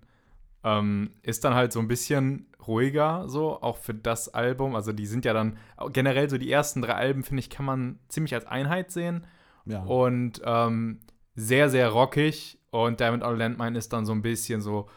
Ähm, 0.65 1.11
ist 1.23 1.45
dann 1.45 1.55
halt 1.55 1.73
so 1.73 1.79
ein 1.81 1.87
bisschen 1.89 2.47
ruhiger, 2.67 3.29
so, 3.29 3.61
auch 3.63 3.77
für 3.77 3.95
das 3.95 4.29
Album. 4.35 4.75
Also, 4.75 4.93
die 4.93 5.07
sind 5.07 5.25
ja 5.25 5.33
dann 5.33 5.59
generell 5.93 6.29
so 6.29 6.39
die 6.39 6.51
ersten 6.51 6.83
drei 6.83 6.95
Alben, 6.95 7.23
finde 7.23 7.41
ich, 7.41 7.51
kann 7.51 7.65
man 7.67 7.99
ziemlich 8.09 8.35
als 8.35 8.47
Einheit 8.47 8.91
sehen. 8.91 9.25
ja. 9.67 9.83
Und 9.85 10.41
ähm, 10.45 11.01
sehr, 11.37 11.69
sehr 11.69 11.91
rockig. 11.91 12.59
Und 12.85 13.01
Diamond 13.01 13.23
on 13.23 13.35
a 13.35 13.37
Landmine 13.37 13.79
ist 13.79 13.93
dann 13.93 14.07
so 14.07 14.13
ein 14.13 14.23
bisschen 14.23 14.61
so 14.61 14.89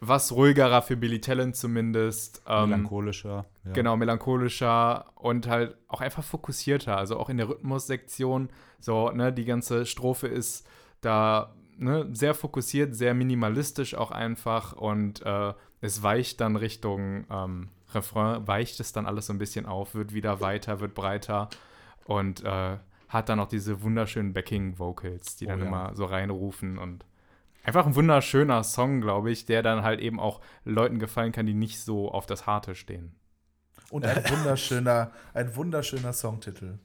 was 0.00 0.32
ruhigerer 0.32 0.80
für 0.80 0.96
Billy 0.96 1.20
Talent 1.20 1.56
zumindest. 1.56 2.42
Ähm, 2.46 2.70
Melancholischer. 2.70 3.44
Ja. 3.64 3.72
Genau, 3.72 3.96
melancholischer 3.96 5.06
und 5.14 5.46
halt 5.46 5.76
auch 5.88 6.00
einfach 6.00 6.24
fokussierter. 6.24 6.96
Also 6.96 7.18
auch 7.18 7.28
in 7.28 7.36
der 7.36 7.48
Rhythmussektion, 7.48 8.48
so, 8.80 9.10
ne, 9.10 9.32
die 9.32 9.44
ganze 9.44 9.84
Strophe 9.84 10.26
ist 10.26 10.66
da 11.02 11.54
ne, 11.76 12.08
sehr 12.12 12.34
fokussiert, 12.34 12.94
sehr 12.94 13.14
minimalistisch 13.14 13.94
auch 13.94 14.10
einfach 14.10 14.72
und 14.72 15.24
äh, 15.24 15.52
es 15.82 16.02
weicht 16.02 16.40
dann 16.40 16.56
Richtung 16.56 17.24
ähm, 17.30 17.68
Refrain, 17.92 18.46
weicht 18.46 18.80
es 18.80 18.92
dann 18.92 19.06
alles 19.06 19.26
so 19.26 19.32
ein 19.32 19.38
bisschen 19.38 19.66
auf, 19.66 19.94
wird 19.94 20.14
wieder 20.14 20.40
weiter, 20.40 20.80
wird 20.80 20.94
breiter 20.94 21.48
und 22.04 22.44
äh, 22.44 22.76
hat 23.08 23.28
dann 23.28 23.40
auch 23.40 23.48
diese 23.48 23.82
wunderschönen 23.82 24.32
Backing-Vocals, 24.32 25.36
die 25.36 25.46
Oh 25.46 25.48
dann 25.48 25.60
ja. 25.60 25.66
immer 25.66 25.90
so 25.94 26.04
reinrufen 26.04 26.78
und 26.78 27.04
einfach 27.70 27.86
ein 27.86 27.94
wunderschöner 27.94 28.64
Song, 28.64 29.00
glaube 29.00 29.30
ich, 29.30 29.46
der 29.46 29.62
dann 29.62 29.84
halt 29.84 30.00
eben 30.00 30.18
auch 30.18 30.40
Leuten 30.64 30.98
gefallen 30.98 31.30
kann, 31.30 31.46
die 31.46 31.54
nicht 31.54 31.80
so 31.80 32.10
auf 32.10 32.26
das 32.26 32.46
Harte 32.46 32.74
stehen. 32.74 33.14
Und 33.90 34.04
ein 34.04 34.24
wunderschöner, 34.30 35.12
ein 35.34 35.54
wunderschöner 35.54 36.12
Songtitel, 36.12 36.78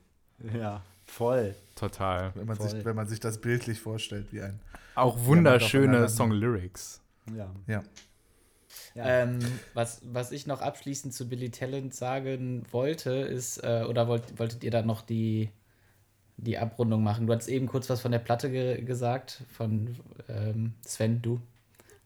Ja, 0.54 0.84
voll. 1.06 1.56
Total. 1.74 2.32
wenn 2.36 2.46
man, 2.46 2.56
Voll. 2.56 2.70
sich, 2.70 2.86
wenn 2.86 2.96
man 2.96 3.08
sich 3.08 3.20
das 3.20 3.42
bildlich 3.42 3.80
vorstellt, 3.80 4.32
wie 4.32 4.42
ein. 4.42 4.60
Auch 4.94 5.18
Ja, 5.18 5.26
wunderschöne 5.26 6.08
Song-Lyrics. 6.08 7.02
Ja. 7.36 7.52
Ja. 7.68 7.84
Ähm, 8.96 9.40
was, 9.74 10.02
was 10.06 10.32
ich 10.32 10.46
noch 10.46 10.62
abschließend 10.62 11.14
zu 11.14 11.28
Billy 11.28 11.50
Talent 11.50 11.96
sagen 11.96 12.64
wollte, 12.72 13.12
ist, 13.12 13.58
äh, 13.64 13.86
oder 13.90 14.08
wollt, 14.08 14.38
wolltet 14.38 14.64
ihr 14.64 14.72
da 14.72 14.84
noch 14.84 15.02
die, 15.02 15.50
die 16.38 16.58
Abrundung 16.58 17.04
machen? 17.04 17.28
Du 17.28 17.34
hattest 17.34 17.50
eben 17.50 17.68
kurz 17.68 17.90
was 17.90 18.02
von 18.02 18.12
der 18.12 18.20
Platte 18.20 18.50
ge 18.52 18.82
gesagt, 18.82 19.44
von 19.52 19.96
ähm, 20.30 20.74
Sven, 20.86 21.22
du. 21.22 21.40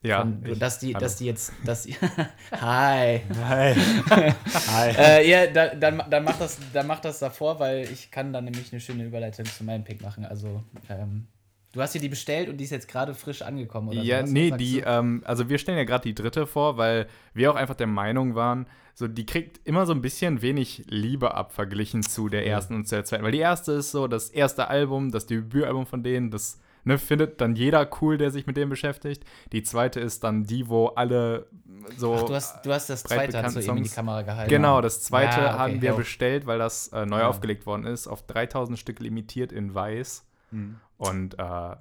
Ja, 0.01 0.19
von, 0.21 0.41
ich- 0.45 0.57
dass, 0.59 0.79
die, 0.79 0.93
hallo. 0.93 0.99
dass 1.03 1.17
die 1.17 1.25
jetzt, 1.25 1.51
dass 1.65 1.83
die, 1.83 1.93
Hi. 2.51 3.21
Hi. 3.43 3.75
Hi. 4.69 4.89
äh, 4.97 5.29
ja, 5.29 5.47
da, 5.47 5.75
dann, 5.75 6.01
dann, 6.09 6.23
mach 6.23 6.37
das, 6.39 6.57
dann 6.71 6.87
mach 6.87 7.01
das 7.01 7.19
davor, 7.19 7.59
weil 7.59 7.83
ich 7.91 8.09
kann 8.09 8.31
dann 8.31 8.45
nämlich 8.45 8.71
eine 8.71 8.79
schöne 8.79 9.03
Überleitung 9.03 9.45
zu 9.45 9.63
meinem 9.65 9.83
Pick 9.83 10.01
machen. 10.01 10.23
Also, 10.25 10.63
ähm, 10.89 11.27
du 11.73 11.81
hast 11.81 11.93
dir 11.93 12.01
die 12.01 12.09
bestellt 12.09 12.49
und 12.49 12.57
die 12.57 12.63
ist 12.63 12.71
jetzt 12.71 12.87
gerade 12.87 13.13
frisch 13.13 13.41
angekommen, 13.41 13.89
oder? 13.89 14.01
ja, 14.01 14.23
was? 14.23 14.29
nee, 14.31 14.51
die, 14.51 14.79
ähm, 14.79 15.21
also 15.25 15.49
wir 15.49 15.57
stellen 15.57 15.77
ja 15.77 15.83
gerade 15.83 16.03
die 16.03 16.15
dritte 16.15 16.47
vor, 16.47 16.77
weil 16.77 17.07
wir 17.33 17.51
auch 17.51 17.55
einfach 17.55 17.75
der 17.75 17.87
Meinung 17.87 18.35
waren, 18.35 18.65
so 18.95 19.07
die 19.07 19.25
kriegt 19.25 19.61
immer 19.65 19.85
so 19.85 19.93
ein 19.93 20.01
bisschen 20.01 20.41
wenig 20.41 20.83
Liebe 20.87 21.33
ab 21.33 21.53
verglichen 21.53 22.03
zu 22.03 22.27
der 22.27 22.45
ersten 22.45 22.75
und 22.75 22.85
zu 22.87 22.95
der 22.95 23.05
zweiten. 23.05 23.23
Weil 23.23 23.31
die 23.31 23.39
erste 23.39 23.71
ist 23.73 23.91
so 23.91 24.07
das 24.07 24.29
erste 24.29 24.67
Album, 24.67 25.11
das 25.11 25.25
Debütalbum 25.25 25.85
von 25.85 26.03
denen, 26.03 26.31
das 26.31 26.59
ne, 26.83 26.97
findet 26.97 27.39
dann 27.39 27.55
jeder 27.55 27.87
cool, 28.01 28.17
der 28.17 28.31
sich 28.31 28.45
mit 28.45 28.57
dem 28.57 28.67
beschäftigt. 28.69 29.23
Die 29.53 29.63
zweite 29.63 30.01
ist 30.01 30.23
dann 30.25 30.43
die, 30.43 30.67
wo 30.67 30.87
alle 30.87 31.47
so. 31.95 32.13
Ach, 32.13 32.23
du 32.23 32.35
hast, 32.35 32.65
du 32.65 32.73
hast 32.73 32.89
das 32.89 33.03
zweite 33.03 33.41
hast 33.41 33.55
du 33.55 33.61
eben 33.61 33.77
in 33.77 33.83
die. 33.83 33.89
Kamera 33.89 34.21
gehalten. 34.23 34.49
Genau, 34.49 34.81
das 34.81 35.01
zweite 35.01 35.39
Ja, 35.39 35.47
okay, 35.53 35.57
haben 35.57 35.81
wir 35.81 35.91
ja. 35.91 35.95
bestellt, 35.95 36.45
weil 36.45 36.59
das 36.59 36.89
äh, 36.89 37.05
neu 37.05 37.19
Ja. 37.19 37.29
aufgelegt 37.29 37.65
worden 37.65 37.85
ist, 37.85 38.07
auf 38.07 38.25
3000 38.27 38.77
Stück 38.77 38.99
limitiert 38.99 39.51
in 39.53 39.73
weiß. 39.73 40.25
Mhm. 40.51 40.77
Und 40.99 41.33
äh, 41.35 41.37
ja, 41.39 41.77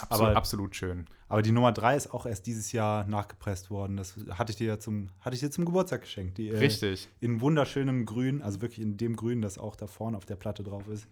absolut, 0.00 0.28
Aber- 0.28 0.36
absolut 0.36 0.74
schön. 0.74 1.06
Aber 1.28 1.42
die 1.42 1.52
Nummer 1.52 1.70
3 1.70 1.94
ist 1.96 2.12
auch 2.12 2.26
erst 2.26 2.46
dieses 2.46 2.72
Jahr 2.72 3.06
nachgepresst 3.06 3.70
worden. 3.70 3.96
Das 3.96 4.16
hatte 4.30 4.50
ich 4.50 4.56
dir 4.56 4.66
ja 4.66 4.78
zum, 4.80 5.10
hatte 5.20 5.34
ich 5.34 5.40
dir 5.40 5.50
zum 5.52 5.64
Geburtstag 5.64 6.00
geschenkt. 6.00 6.38
Die, 6.38 6.48
äh, 6.48 6.58
Richtig. 6.58 7.08
In 7.20 7.40
wunderschönem 7.40 8.04
Grün, 8.04 8.42
also 8.42 8.60
wirklich 8.60 8.80
in 8.80 8.96
dem 8.96 9.14
Grün, 9.14 9.40
das 9.40 9.56
auch 9.56 9.76
da 9.76 9.86
vorne 9.86 10.16
auf 10.16 10.24
der 10.26 10.34
Platte 10.34 10.64
drauf 10.64 10.88
ist. 10.88 11.06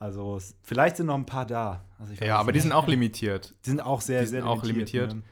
Also 0.00 0.40
vielleicht 0.62 0.96
sind 0.96 1.06
noch 1.06 1.14
ein 1.14 1.26
paar 1.26 1.46
da. 1.46 1.84
Also 2.00 2.12
Ja, 2.14 2.38
aber 2.38 2.50
die 2.50 2.58
sind 2.58 2.72
auch 2.72 2.88
limitiert. 2.88 3.54
Die 3.64 3.70
sind 3.70 3.80
auch 3.80 4.00
sehr, 4.00 4.22
die 4.22 4.26
sehr 4.26 4.40
sind 4.40 4.48
auch 4.48 4.64
limitiert. 4.64 5.14
Ne? 5.14 5.22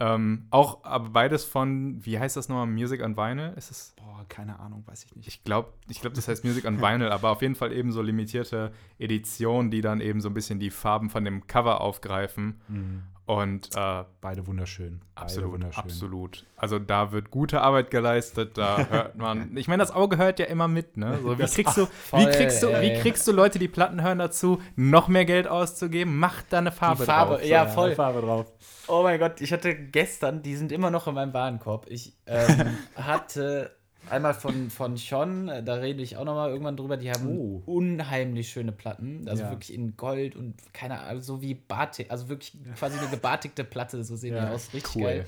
Ähm, 0.00 0.46
auch 0.50 0.82
aber 0.82 1.10
beides 1.10 1.44
von, 1.44 2.04
wie 2.04 2.18
heißt 2.18 2.36
das 2.36 2.48
nochmal, 2.48 2.66
Music 2.66 3.02
on 3.02 3.18
Vinyl? 3.18 3.52
Ist 3.56 3.70
es? 3.70 3.94
Boah, 3.96 4.24
keine 4.28 4.58
Ahnung, 4.58 4.82
weiß 4.86 5.04
ich 5.04 5.14
nicht. 5.14 5.28
Ich 5.28 5.44
glaube, 5.44 5.74
ich 5.88 6.00
glaub, 6.00 6.14
das 6.14 6.26
heißt 6.26 6.42
Music 6.42 6.64
on 6.64 6.80
Vinyl, 6.80 7.10
aber 7.10 7.30
auf 7.30 7.42
jeden 7.42 7.54
Fall 7.54 7.70
eben 7.70 7.92
so 7.92 8.00
limitierte 8.00 8.72
Editionen, 8.98 9.70
die 9.70 9.82
dann 9.82 10.00
eben 10.00 10.22
so 10.22 10.30
ein 10.30 10.34
bisschen 10.34 10.58
die 10.58 10.70
Farben 10.70 11.10
von 11.10 11.24
dem 11.24 11.46
Cover 11.46 11.82
aufgreifen. 11.82 12.60
Mhm. 12.68 13.02
Und 13.30 13.70
äh, 13.76 14.04
Beide 14.20 14.44
wunderschön. 14.48 15.02
Beide 15.14 15.22
Absolut, 15.24 15.52
wunderschön. 15.52 15.84
absolut. 15.84 16.44
Also 16.56 16.80
da 16.80 17.12
wird 17.12 17.30
gute 17.30 17.60
Arbeit 17.60 17.92
geleistet, 17.92 18.58
da 18.58 18.86
hört 18.90 19.16
man. 19.16 19.56
Ich 19.56 19.68
meine, 19.68 19.80
das 19.82 19.92
Auge 19.92 20.16
hört 20.16 20.40
ja 20.40 20.46
immer 20.46 20.66
mit, 20.66 20.96
ne? 20.96 21.16
So, 21.22 21.38
wie, 21.38 21.44
kriegst 21.44 21.76
du, 21.76 21.86
wie, 22.12 22.24
kriegst 22.26 22.60
du, 22.60 22.68
wie 22.80 22.92
kriegst 22.94 23.28
du 23.28 23.32
Leute, 23.32 23.60
die 23.60 23.68
Platten 23.68 24.02
hören, 24.02 24.18
dazu, 24.18 24.60
noch 24.74 25.06
mehr 25.06 25.24
Geld 25.26 25.46
auszugeben? 25.46 26.18
Mach 26.18 26.42
da 26.42 26.58
eine 26.58 26.72
Farbe, 26.72 27.04
Farbe, 27.04 27.34
drauf. 27.36 27.44
ja, 27.44 27.64
Ja, 27.64 27.66
voll. 27.68 27.94
Farbe 27.94 28.20
drauf. 28.22 28.52
Oh 28.88 29.04
mein 29.04 29.20
Gott, 29.20 29.40
ich 29.40 29.52
hatte 29.52 29.76
gestern, 29.76 30.42
die 30.42 30.56
sind 30.56 30.72
immer 30.72 30.90
noch 30.90 31.06
in 31.06 31.14
meinem 31.14 31.32
Warenkorb. 31.32 31.86
Ich 31.88 32.16
ähm, 32.26 32.78
hatte 32.96 33.76
einmal 34.10 34.34
von, 34.34 34.70
von 34.70 34.96
Sean, 34.96 35.48
äh, 35.48 35.62
da 35.62 35.74
rede 35.74 36.02
ich 36.02 36.16
auch 36.16 36.24
noch 36.24 36.34
mal 36.34 36.50
irgendwann 36.50 36.76
drüber, 36.76 36.96
die 36.96 37.10
haben 37.10 37.38
Oh. 37.38 37.62
unheimlich 37.66 38.50
schöne 38.50 38.72
Platten. 38.72 39.28
Also 39.28 39.44
Ja. 39.44 39.50
wirklich 39.50 39.72
in 39.74 39.96
Gold 39.96 40.36
und 40.36 40.54
keine 40.72 41.00
Ahnung, 41.00 41.22
so 41.22 41.40
wie 41.42 41.54
Batik, 41.54 42.10
also 42.10 42.28
wirklich 42.28 42.52
quasi 42.76 42.98
eine 42.98 43.08
gebatikte 43.08 43.64
Platte, 43.64 44.02
so 44.04 44.16
sehen 44.16 44.34
Ja, 44.36 44.46
die 44.46 44.54
aus. 44.54 44.72
Richtig 44.74 44.96
cool. 44.96 45.02
geil. 45.04 45.26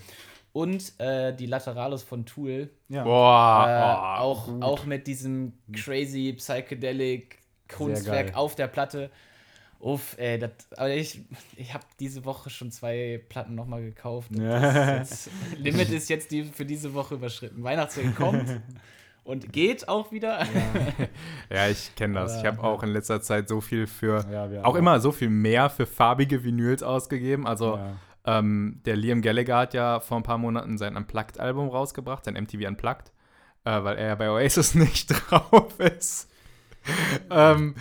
Und 0.52 0.92
äh, 1.00 1.34
die 1.34 1.46
Lateralos 1.46 2.02
von 2.02 2.26
Tool, 2.26 2.68
Ja. 2.88 3.04
Boah, 3.04 3.66
äh, 4.18 4.20
oh, 4.20 4.22
auch, 4.22 4.46
gut. 4.46 4.62
auch 4.62 4.84
mit 4.84 5.06
diesem 5.06 5.54
crazy 5.72 6.34
Psychedelic 6.36 7.38
Kunstwerk 7.68 8.36
auf 8.36 8.54
der 8.54 8.66
Platte. 8.68 9.10
Uff, 9.82 10.14
ey, 10.16 10.38
das, 10.38 10.52
aber 10.76 10.90
ich, 10.90 11.22
ich 11.56 11.74
habe 11.74 11.82
diese 11.98 12.24
Woche 12.24 12.50
schon 12.50 12.70
zwei 12.70 13.20
Platten 13.28 13.56
nochmal 13.56 13.82
gekauft. 13.82 14.30
Und 14.30 14.40
Ja. 14.42 14.98
das 15.00 15.10
ist 15.10 15.26
jetzt, 15.26 15.58
Limit 15.58 15.88
ist 15.90 16.08
jetzt 16.08 16.30
die, 16.30 16.44
für 16.44 16.64
diese 16.64 16.94
Woche 16.94 17.16
überschritten. 17.16 17.64
Weihnachtsgeld 17.64 18.14
kommt 18.14 18.60
und 19.24 19.52
geht 19.52 19.88
auch 19.88 20.12
wieder. 20.12 20.46
Ja, 21.50 21.66
ich 21.70 21.92
kenne 21.96 22.14
das. 22.14 22.36
Ich 22.40 22.46
Aber, 22.46 22.58
habe 22.58 22.62
auch 22.68 22.82
in 22.84 22.90
letzter 22.90 23.20
Zeit 23.22 23.48
so 23.48 23.60
viel 23.60 23.88
für, 23.88 24.24
Ja, 24.30 24.48
wir 24.52 24.64
auch 24.64 24.76
immer 24.76 25.00
so 25.00 25.10
viel 25.10 25.30
mehr 25.30 25.68
für 25.68 25.86
farbige 25.86 26.44
Vinyls 26.44 26.84
ausgegeben. 26.84 27.44
Also 27.44 27.76
Ja. 27.76 27.96
ähm, 28.38 28.80
der 28.84 28.94
Liam 28.94 29.20
Gallagher 29.20 29.56
hat 29.56 29.74
ja 29.74 29.98
vor 29.98 30.16
ein 30.18 30.22
paar 30.22 30.38
Monaten 30.38 30.78
sein 30.78 30.96
Unplugged-Album 30.96 31.68
rausgebracht, 31.70 32.24
sein 32.24 32.34
MTV 32.34 32.68
Unplugged, 32.68 33.10
äh, 33.64 33.82
weil 33.82 33.98
er 33.98 34.06
ja 34.10 34.14
bei 34.14 34.30
Oasis 34.30 34.74
nicht 34.76 35.08
drauf 35.08 35.80
ist. 35.80 36.28
ähm, 37.30 37.74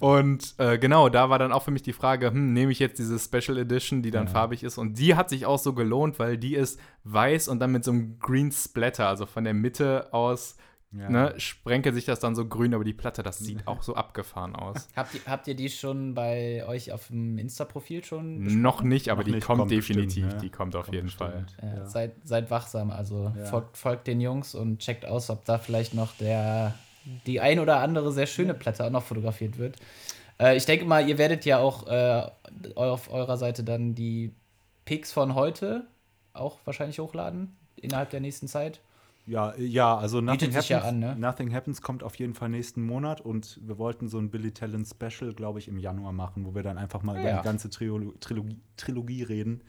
und 0.00 0.54
äh, 0.58 0.78
genau, 0.78 1.08
da 1.08 1.30
war 1.30 1.38
dann 1.38 1.52
auch 1.52 1.62
für 1.62 1.70
mich 1.70 1.82
die 1.82 1.92
Frage, 1.92 2.30
hm, 2.30 2.52
nehme 2.52 2.72
ich 2.72 2.78
jetzt 2.78 2.98
diese 2.98 3.18
Special 3.18 3.58
Edition, 3.58 4.02
die 4.02 4.10
dann 4.10 4.26
Ja. 4.26 4.32
farbig 4.32 4.62
ist? 4.62 4.78
Und 4.78 4.98
die 4.98 5.14
hat 5.16 5.28
sich 5.28 5.46
auch 5.46 5.58
so 5.58 5.72
gelohnt, 5.72 6.18
weil 6.18 6.36
die 6.38 6.54
ist 6.54 6.78
weiß 7.04 7.48
und 7.48 7.60
dann 7.60 7.72
mit 7.72 7.84
so 7.84 7.90
einem 7.92 8.18
Green 8.18 8.52
Splatter, 8.52 9.08
also 9.08 9.26
von 9.26 9.44
der 9.44 9.54
Mitte 9.54 10.12
aus 10.12 10.56
Ja. 10.90 11.10
ne, 11.10 11.34
sprenkelt 11.36 11.94
sich 11.94 12.06
das 12.06 12.18
dann 12.20 12.34
so 12.34 12.46
grün, 12.46 12.72
aber 12.72 12.82
die 12.84 12.94
Platte, 12.94 13.22
das 13.22 13.38
sieht 13.38 13.66
auch 13.66 13.82
so 13.82 13.94
abgefahren 13.94 14.54
aus. 14.56 14.88
habt, 14.96 15.14
ihr, 15.14 15.20
habt 15.26 15.46
ihr 15.46 15.54
die 15.54 15.68
schon 15.68 16.14
bei 16.14 16.64
euch 16.66 16.92
auf 16.92 17.08
dem 17.08 17.36
Insta-Profil 17.36 18.04
schon? 18.04 18.62
Noch 18.62 18.82
nicht, 18.82 19.10
aber 19.10 19.20
Noch 19.20 19.24
die 19.26 19.32
nicht, 19.32 19.46
kommt, 19.46 19.58
kommt 19.58 19.70
definitiv. 19.70 20.06
bestimmt, 20.24 20.32
ja. 20.32 20.38
Die 20.38 20.50
kommt 20.50 20.76
auf 20.76 20.86
Kommt 20.86 20.94
jeden 20.94 21.06
bestimmt. 21.08 21.30
Fall. 21.60 21.70
Ja, 21.70 21.76
Ja. 21.80 21.86
Seid, 21.86 22.12
seid 22.24 22.50
wachsam, 22.50 22.90
also 22.90 23.32
Ja. 23.36 23.44
folgt, 23.44 23.76
folgt 23.76 24.06
den 24.06 24.20
Jungs 24.22 24.54
und 24.54 24.78
checkt 24.78 25.04
aus, 25.04 25.28
ob 25.28 25.44
da 25.44 25.58
vielleicht 25.58 25.92
noch 25.92 26.16
der 26.16 26.74
die 27.26 27.40
ein 27.40 27.58
oder 27.58 27.80
andere 27.80 28.12
sehr 28.12 28.26
schöne 28.26 28.54
Platte 28.54 28.84
auch 28.84 28.90
noch 28.90 29.02
fotografiert 29.04 29.58
wird. 29.58 29.76
Äh, 30.40 30.56
ich 30.56 30.66
denke 30.66 30.84
mal, 30.84 31.08
ihr 31.08 31.18
werdet 31.18 31.44
ja 31.44 31.58
auch 31.58 31.86
äh, 31.86 32.22
auf 32.74 33.10
eurer 33.10 33.36
Seite 33.36 33.64
dann 33.64 33.94
die 33.94 34.32
Pics 34.84 35.12
von 35.12 35.34
heute 35.34 35.86
auch 36.32 36.58
wahrscheinlich 36.64 36.98
hochladen 36.98 37.56
innerhalb 37.76 38.10
der 38.10 38.20
nächsten 38.20 38.48
Zeit. 38.48 38.80
Ja, 39.26 39.54
ja, 39.58 39.94
also 39.98 40.22
Nothing 40.22 40.52
Happens, 40.52 40.68
ja 40.70 40.80
an, 40.80 41.00
ne? 41.00 41.14
Nothing 41.14 41.52
Happens 41.52 41.82
kommt 41.82 42.02
auf 42.02 42.14
jeden 42.14 42.34
Fall 42.34 42.48
nächsten 42.48 42.82
Monat 42.82 43.20
und 43.20 43.60
wir 43.62 43.76
wollten 43.76 44.08
so 44.08 44.18
ein 44.18 44.30
Billy 44.30 44.52
Talent 44.52 44.88
Special, 44.88 45.34
glaube 45.34 45.58
ich, 45.58 45.68
im 45.68 45.78
Januar 45.78 46.12
machen, 46.12 46.46
wo 46.46 46.54
wir 46.54 46.62
dann 46.62 46.78
einfach 46.78 47.02
mal 47.02 47.18
über 47.18 47.28
Ja. 47.28 47.36
die 47.38 47.44
ganze 47.44 47.68
Triolo 47.68 48.14
Trilogie, 48.20 48.58
Trilogie 48.78 49.22
reden. 49.24 49.60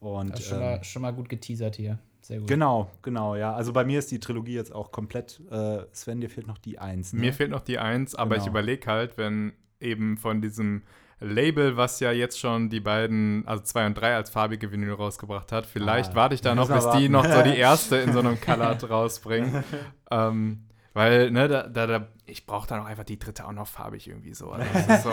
Und 0.00 0.30
Das 0.30 0.40
ist 0.40 0.46
schon, 0.46 0.58
ähm, 0.58 0.64
mal, 0.64 0.84
schon 0.84 1.02
mal 1.02 1.12
gut 1.12 1.28
geteasert 1.28 1.76
hier. 1.76 1.98
Sehr 2.26 2.40
gut. 2.40 2.48
genau, 2.48 2.90
genau, 3.02 3.36
ja. 3.36 3.54
Also 3.54 3.72
bei 3.72 3.84
mir 3.84 3.98
ist 4.00 4.10
die 4.10 4.18
Trilogie 4.18 4.54
jetzt 4.54 4.74
auch 4.74 4.90
komplett. 4.90 5.40
Äh, 5.50 5.84
Sven, 5.92 6.20
dir 6.20 6.28
fehlt 6.28 6.46
noch 6.48 6.58
die 6.58 6.78
Eins. 6.78 7.12
Ne? 7.12 7.20
Mir 7.20 7.32
fehlt 7.32 7.50
noch 7.50 7.60
die 7.60 7.78
Eins, 7.78 8.14
aber 8.16 8.34
Genau. 8.34 8.42
ich 8.44 8.48
überlege 8.50 8.86
halt, 8.90 9.16
wenn 9.16 9.52
eben 9.80 10.16
von 10.16 10.40
diesem 10.42 10.82
Label, 11.20 11.76
was 11.76 12.00
ja 12.00 12.10
jetzt 12.12 12.38
schon 12.40 12.68
die 12.68 12.80
beiden, 12.80 13.46
also 13.46 13.62
2 13.62 13.86
und 13.86 13.94
3 13.94 14.16
als 14.16 14.30
farbige 14.30 14.72
Vinyl 14.72 14.92
rausgebracht 14.94 15.52
hat. 15.52 15.66
Vielleicht 15.66 16.12
Ah, 16.12 16.16
warte 16.16 16.34
ich 16.34 16.40
da 16.40 16.54
noch, 16.54 16.68
bis 16.68 16.88
die 16.90 17.08
noch 17.08 17.24
so 17.24 17.42
die 17.42 17.56
erste 17.56 17.96
in 17.96 18.12
so 18.12 18.18
einem 18.18 18.40
Colored 18.40 18.90
rausbringen. 18.90 19.62
ähm, 20.10 20.64
weil, 20.94 21.30
ne, 21.30 21.46
da, 21.46 21.62
da, 21.68 21.86
da 21.86 22.08
ich 22.26 22.44
brauche 22.44 22.66
da 22.66 22.76
noch 22.78 22.86
einfach 22.86 23.04
die 23.04 23.18
dritte 23.18 23.46
auch 23.46 23.52
noch 23.52 23.68
farbig 23.68 24.08
irgendwie 24.08 24.34
so. 24.34 24.50
Also 24.50 24.66
das 24.88 25.02
so. 25.04 25.10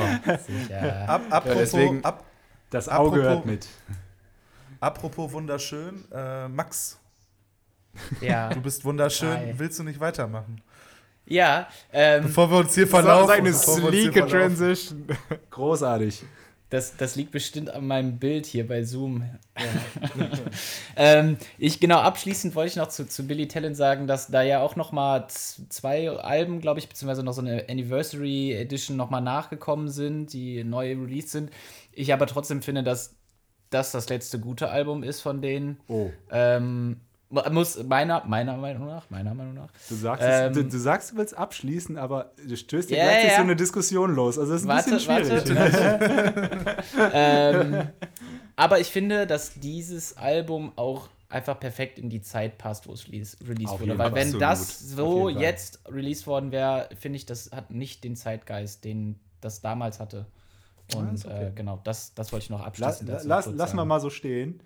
Sicher. 0.52 1.08
Ab, 1.08 1.22
apropos, 1.30 1.58
deswegen- 1.60 2.04
ab, 2.04 2.24
Das 2.72 2.90
Auge 2.90 3.18
Apropos- 3.20 3.24
hört 3.30 3.46
mit. 3.46 3.68
apropos 4.80 5.32
wunderschön, 5.32 6.04
äh, 6.12 6.48
Max, 6.48 7.00
ja. 8.22 8.50
du 8.54 8.62
bist 8.62 8.84
wunderschön. 8.86 9.38
Hi. 9.38 9.54
Willst 9.58 9.80
du 9.80 9.84
nicht 9.84 10.00
weitermachen? 10.00 10.62
ja, 11.26 11.68
ähm, 11.92 12.24
Bevor 12.24 12.52
wir 12.52 12.58
uns 12.58 12.76
hier 12.76 12.84
Das 12.84 12.92
verlaufen. 12.92 13.46
wir 13.46 13.54
uns 13.54 13.66
hier 13.66 13.90
sleeke. 13.90 14.28
Transition. 14.28 15.08
Großartig. 15.52 16.24
Das, 16.74 16.98
das 16.98 17.16
liegt 17.16 17.30
bestimmt 17.30 17.70
an 17.70 17.86
meinem 17.86 18.18
Bild 18.18 18.48
hier 18.48 18.68
bei 18.68 18.84
Zoom. 18.84 19.24
ähm, 20.96 21.38
ich 21.60 21.80
genau 21.80 22.00
abschließend 22.00 22.56
wollte 22.56 22.70
ich 22.70 22.76
noch 22.78 22.88
zu, 22.88 23.08
zu 23.08 23.28
Billy 23.28 23.48
Talent 23.48 23.78
sagen, 23.78 24.08
dass 24.08 24.30
da 24.30 24.42
ja 24.42 24.60
auch 24.60 24.76
noch 24.76 24.92
mal 24.92 25.28
zwei 25.28 26.10
Alben, 26.10 26.62
glaube 26.62 26.80
ich, 26.80 26.90
beziehungsweise 26.90 27.22
noch 27.22 27.34
so 27.34 27.42
eine 27.42 27.68
Anniversary 27.70 28.54
Edition 28.54 28.98
noch 28.98 29.12
mal 29.12 29.22
nachgekommen 29.22 29.88
sind, 29.88 30.34
die 30.34 30.64
neu 30.64 30.96
released 30.96 31.30
sind. 31.30 31.52
Ich 31.92 32.12
aber 32.12 32.26
trotzdem 32.26 32.64
finde, 32.64 32.82
dass 32.82 33.18
das 33.70 33.92
das 33.92 34.10
letzte 34.10 34.40
gute 34.40 34.70
Album 34.70 35.04
ist 35.04 35.22
von 35.22 35.44
denen. 35.44 35.80
Oh. 35.88 36.10
Ähm, 36.32 37.02
muss 37.52 37.84
meiner, 37.84 38.24
meiner 38.26 38.56
Meinung 38.58 38.88
nach, 38.88 39.10
meiner 39.10 39.34
Meinung 39.34 39.56
nach. 39.56 39.70
Du 39.90 39.96
sagst, 39.96 40.24
Ähm, 40.28 40.54
du, 40.54 40.64
du 40.66 40.78
sagst, 40.78 41.12
du 41.12 41.18
willst 41.18 41.38
abschließen, 41.38 41.98
aber 41.98 42.32
du 42.46 42.56
stößt 42.56 42.90
dir 42.90 42.98
Ja, 42.98 43.04
gleichzeitig 43.06 43.32
ja. 43.32 43.38
so 43.38 43.44
eine 43.44 43.56
Diskussion 43.56 44.16
los. 44.16 44.38
Also 44.40 44.54
es 44.54 44.62
ist 44.62 44.68
ein 44.68 44.76
Warte, 44.76 44.92
bisschen 44.92 45.00
schwierig. 45.00 45.56
warte. 45.56 46.78
ähm, 47.14 47.88
aber 48.56 48.80
ich 48.80 48.88
finde, 48.88 49.26
dass 49.28 49.54
dieses 49.56 50.16
Album 50.18 50.72
auch 50.76 51.10
einfach 51.30 51.60
perfekt 51.60 51.98
in 51.98 52.10
die 52.10 52.22
Zeit 52.22 52.58
passt, 52.60 52.88
wo 52.88 52.94
es 52.94 53.08
release, 53.08 53.36
released 53.48 53.80
wurde. 53.80 53.98
Weil 53.98 54.14
wenn 54.14 54.28
Absolut. 54.28 54.42
das 54.42 54.80
so 54.80 55.30
jetzt 55.30 55.80
released 55.90 56.28
worden 56.28 56.52
wäre, 56.52 56.88
finde 57.00 57.18
ich, 57.18 57.26
das 57.26 57.52
hat 57.52 57.72
nicht 57.72 58.04
den 58.04 58.16
Zeitgeist, 58.16 58.84
den 58.84 59.20
das 59.42 59.62
damals 59.62 60.00
hatte. 60.00 60.26
Und 60.96 61.16
ist 61.16 61.26
okay. 61.26 61.48
äh, 61.48 61.52
genau, 61.56 61.80
das, 61.84 62.14
das 62.14 62.32
wollte 62.32 62.44
ich 62.44 62.50
noch 62.52 62.60
Lass, 62.60 62.68
abschließen. 62.68 63.08
dazu 63.08 63.28
lass, 63.28 63.46
kurz 63.46 63.58
lassen 63.58 63.78
wir 63.78 63.86
mal 63.86 64.00
so 64.00 64.10
stehen. 64.12 64.60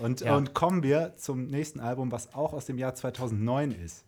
Und, 0.00 0.20
Ja. 0.20 0.36
und 0.36 0.54
kommen 0.54 0.82
wir 0.82 1.14
zum 1.16 1.46
nächsten 1.46 1.80
Album, 1.80 2.12
was 2.12 2.34
auch 2.34 2.52
aus 2.52 2.66
dem 2.66 2.78
Jahr 2.78 2.94
2009 2.94 3.72
ist. 3.72 4.04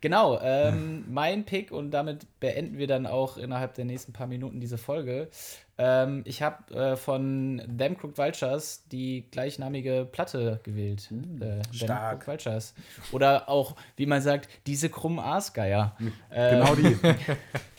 Genau, 0.00 0.38
ähm, 0.42 1.04
mein 1.10 1.44
Pick 1.46 1.70
und 1.72 1.90
damit 1.90 2.26
beenden 2.38 2.76
wir 2.76 2.86
dann 2.86 3.06
auch 3.06 3.38
innerhalb 3.38 3.72
der 3.74 3.86
nächsten 3.86 4.12
paar 4.12 4.26
Minuten 4.26 4.60
diese 4.60 4.76
Folge. 4.76 5.28
Ähm, 5.78 6.22
ich 6.26 6.42
habe 6.42 6.74
äh, 6.74 6.96
von 6.96 7.62
Them 7.78 7.96
Crooked 7.96 8.18
Vultures 8.18 8.84
die 8.92 9.24
gleichnamige 9.30 10.06
Platte 10.10 10.60
gewählt. 10.62 11.08
äh, 11.10 11.38
Them 11.38 11.62
stark. 11.72 12.20
Crooked 12.20 12.44
Vultures. 12.44 12.74
Oder 13.12 13.48
auch, 13.48 13.76
wie 13.96 14.04
man 14.06 14.20
sagt, 14.20 14.48
diese 14.66 14.90
krummen 14.90 15.20
Aasgeier. 15.20 15.96
Äh, 16.28 16.50
Genau 16.58 16.74
die. 16.74 16.96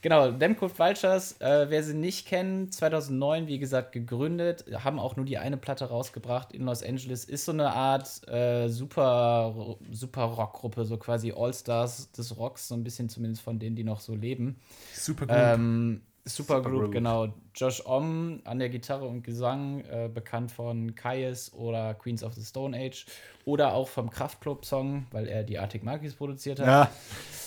Genau, 0.00 0.32
Crooked 0.32 0.78
Vultures, 0.78 1.40
äh, 1.40 1.66
wer 1.68 1.82
sie 1.82 1.94
nicht 1.94 2.26
kennt, 2.26 2.72
2009, 2.72 3.48
wie 3.48 3.58
gesagt, 3.58 3.92
gegründet, 3.92 4.64
haben 4.84 5.00
auch 5.00 5.16
nur 5.16 5.26
die 5.26 5.38
eine 5.38 5.56
Platte 5.56 5.86
rausgebracht 5.86 6.52
in 6.52 6.64
Los 6.64 6.82
Angeles. 6.82 7.24
Ist 7.24 7.44
so 7.44 7.52
eine 7.52 7.72
Art 7.72 8.26
äh, 8.28 8.68
super, 8.68 9.76
super 9.90 10.22
Rockgruppe, 10.22 10.84
so 10.84 10.96
quasi 10.98 11.32
All-Stars 11.36 12.12
des 12.12 12.36
Rocks, 12.36 12.68
so 12.68 12.74
ein 12.74 12.84
bisschen 12.84 13.08
zumindest 13.08 13.42
von 13.42 13.58
denen, 13.58 13.74
die 13.74 13.84
noch 13.84 14.00
so 14.00 14.14
leben. 14.14 14.60
Super 14.94 15.26
gut. 15.26 15.36
Ähm, 15.36 16.02
Supergroup, 16.28 16.64
Supergroup. 16.64 16.92
genau. 16.92 17.28
Josh 17.54 17.84
Om 17.84 18.40
an 18.44 18.58
der 18.58 18.68
Gitarre 18.68 19.06
und 19.06 19.22
Gesang, 19.22 19.80
äh, 19.90 20.08
bekannt 20.12 20.52
von 20.52 20.94
Kaius 20.94 21.52
oder 21.52 21.94
Queens 21.94 22.22
of 22.22 22.34
the 22.34 22.44
Stone 22.44 22.76
Age 22.76 23.06
oder 23.44 23.72
auch 23.74 23.88
vom 23.88 24.10
Kraftklub-Song, 24.10 25.06
weil 25.10 25.26
er 25.28 25.42
die 25.42 25.58
Arctic 25.58 25.82
Monkeys 25.84 26.14
produziert 26.14 26.60
hat. 26.60 26.66
Ja, 26.66 26.90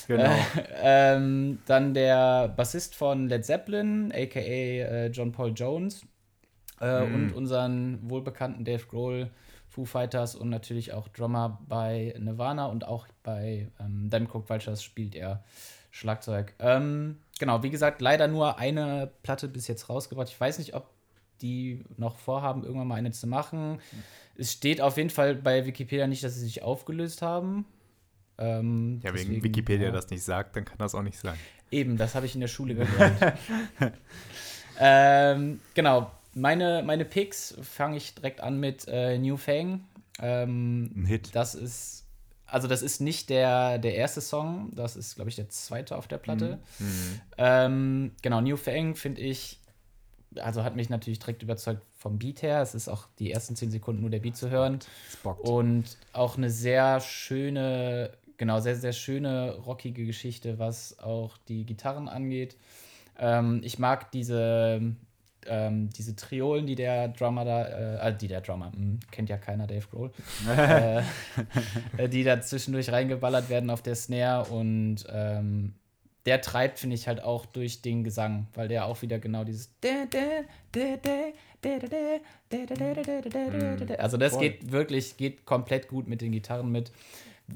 genau. 0.08 0.36
Ähm, 0.84 1.60
dann 1.66 1.94
der 1.94 2.50
Bassist 2.50 2.96
von 2.96 3.30
Led 3.30 3.46
Zeppelin, 3.46 4.12
aka 4.14 4.40
äh, 4.40 5.08
John 5.08 5.32
Paul 5.32 5.54
Jones. 5.56 6.02
Äh, 6.82 7.04
Und 7.04 7.34
unseren 7.34 8.00
wohlbekannten 8.10 8.66
Dave 8.66 8.84
Grohl, 8.88 9.30
Foo 9.72 9.86
Fighters 9.86 10.36
und 10.36 10.50
natürlich 10.50 10.92
auch 10.92 11.08
Drummer 11.08 11.60
bei 11.68 12.14
Nirvana 12.20 12.66
und 12.66 12.86
auch 12.86 13.08
bei 13.24 13.70
ähm, 13.80 14.10
Crooked 14.28 14.50
Vultures 14.50 14.84
spielt 14.84 15.16
er 15.16 15.44
Schlagzeug. 15.92 16.54
Ähm, 16.60 17.18
genau, 17.40 17.64
wie 17.64 17.70
gesagt, 17.70 18.02
leider 18.02 18.28
nur 18.28 18.58
eine 18.60 19.10
Platte 19.24 19.48
bis 19.48 19.70
jetzt 19.70 19.88
rausgebracht. 19.88 20.28
Ich 20.28 20.40
weiß 20.40 20.60
nicht, 20.60 20.74
ob 20.74 20.90
die 21.42 21.86
noch 21.96 22.18
vorhaben, 22.18 22.64
irgendwann 22.64 22.88
mal 22.88 22.96
eine 22.96 23.12
zu 23.12 23.28
machen. 23.28 23.80
Es 24.36 24.52
steht 24.52 24.82
auf 24.82 24.98
jeden 24.98 25.10
Fall 25.10 25.36
bei 25.36 25.66
Wikipedia 25.66 26.06
nicht, 26.06 26.24
dass 26.24 26.36
sie 26.36 26.42
sich 26.42 26.64
aufgelöst 26.64 27.22
haben. 27.22 27.66
Ähm, 28.38 29.00
Ja, 29.04 29.14
wegen 29.14 29.30
deswegen, 29.30 29.44
Wikipedia 29.44 29.88
ja. 29.88 29.92
das 29.94 30.10
nicht 30.10 30.24
sagt, 30.24 30.58
dann 30.58 30.66
kann 30.66 30.78
das 30.80 30.96
auch 30.96 31.02
nicht 31.02 31.18
sein. 31.18 31.38
Eben, 31.72 31.96
das 31.96 32.14
habe 32.14 32.26
ich 32.26 32.36
in 32.36 32.42
der 32.42 32.50
Schule 32.50 32.76
gelernt. 32.76 33.34
ähm, 34.80 35.62
genau, 35.74 36.12
meine, 36.34 36.84
meine 36.84 37.06
Picks 37.06 37.56
fange 37.62 37.98
ich 37.98 38.16
direkt 38.16 38.42
an 38.42 38.60
mit 38.60 38.88
äh, 38.88 39.18
New 39.18 39.38
Fang. 39.38 39.86
Ähm, 40.20 40.92
Ein 40.96 41.06
Hit. 41.06 41.36
das 41.36 41.56
ist, 41.56 42.06
also 42.46 42.68
das 42.68 42.82
ist 42.82 43.02
nicht 43.02 43.30
der, 43.30 43.78
der 43.80 43.96
erste 43.96 44.22
Song, 44.22 44.72
das 44.76 44.96
ist, 44.96 45.16
glaube 45.16 45.30
ich, 45.30 45.36
der 45.36 45.50
zweite 45.50 45.98
auf 45.98 46.08
der 46.08 46.18
Platte. 46.18 46.60
Ähm, 47.38 48.12
genau, 48.22 48.42
New 48.42 48.58
Fang 48.58 48.96
finde 48.96 49.22
ich, 49.22 49.60
also 50.36 50.64
hat 50.64 50.76
mich 50.76 50.90
natürlich 50.90 51.20
direkt 51.20 51.44
überzeugt 51.44 51.82
vom 51.98 52.18
Beat 52.18 52.42
her. 52.42 52.62
Es 52.62 52.76
ist 52.76 52.88
auch 52.88 53.08
die 53.20 53.32
ersten 53.32 53.56
zehn 53.56 53.72
Sekunden 53.72 54.02
nur 54.02 54.10
der 54.10 54.20
Beat 54.20 54.38
zu 54.38 54.50
hören. 54.50 54.80
Und 55.42 55.98
auch 56.14 56.38
eine 56.38 56.50
sehr 56.50 57.00
schöne, 57.00 58.12
genau, 58.38 58.60
sehr, 58.60 58.76
sehr 58.76 58.94
schöne, 58.94 59.56
rockige 59.58 60.06
Geschichte, 60.06 60.60
was 60.60 61.00
auch 61.00 61.38
die 61.48 61.66
Gitarren 61.66 62.08
angeht. 62.08 62.56
Ähm, 63.20 63.62
ich 63.64 63.78
mag 63.80 64.12
diese, 64.12 64.96
ähm, 65.48 65.90
diese 65.90 66.16
Triolen, 66.16 66.66
die 66.66 66.76
der 66.76 67.10
Drummer 67.10 67.46
da, 67.46 68.08
äh, 68.08 68.18
die 68.18 68.28
der 68.28 68.42
Drummer, 68.42 68.72
hm, 68.72 69.00
kennt 69.12 69.30
ja 69.30 69.38
keiner, 69.38 69.68
Dave 69.68 69.86
Grohl, 69.90 70.12
äh, 70.50 71.00
äh, 71.98 72.10
die 72.10 72.24
da 72.24 72.42
zwischendurch 72.42 72.92
reingeballert 72.92 73.50
werden 73.50 73.70
auf 73.70 73.82
der 73.82 73.96
Snare 73.96 74.46
und 74.52 75.06
ähm, 75.10 75.74
der 76.26 76.42
treibt, 76.42 76.80
finde 76.80 76.96
ich, 76.96 77.08
halt 77.08 77.24
auch 77.24 77.46
durch 77.48 77.82
den 77.82 78.04
Gesang, 78.04 78.48
weil 78.54 78.68
der 78.68 78.86
auch 78.86 79.02
wieder 79.02 79.18
genau 79.20 79.44
dieses 79.44 79.72
also 84.00 84.18
das 84.18 84.38
geht 84.38 84.72
wirklich, 84.72 85.18
geht 85.18 85.46
komplett 85.46 85.88
gut 85.88 86.08
mit 86.08 86.22
den 86.22 86.32
Gitarren 86.32 86.72
mit. 86.72 86.92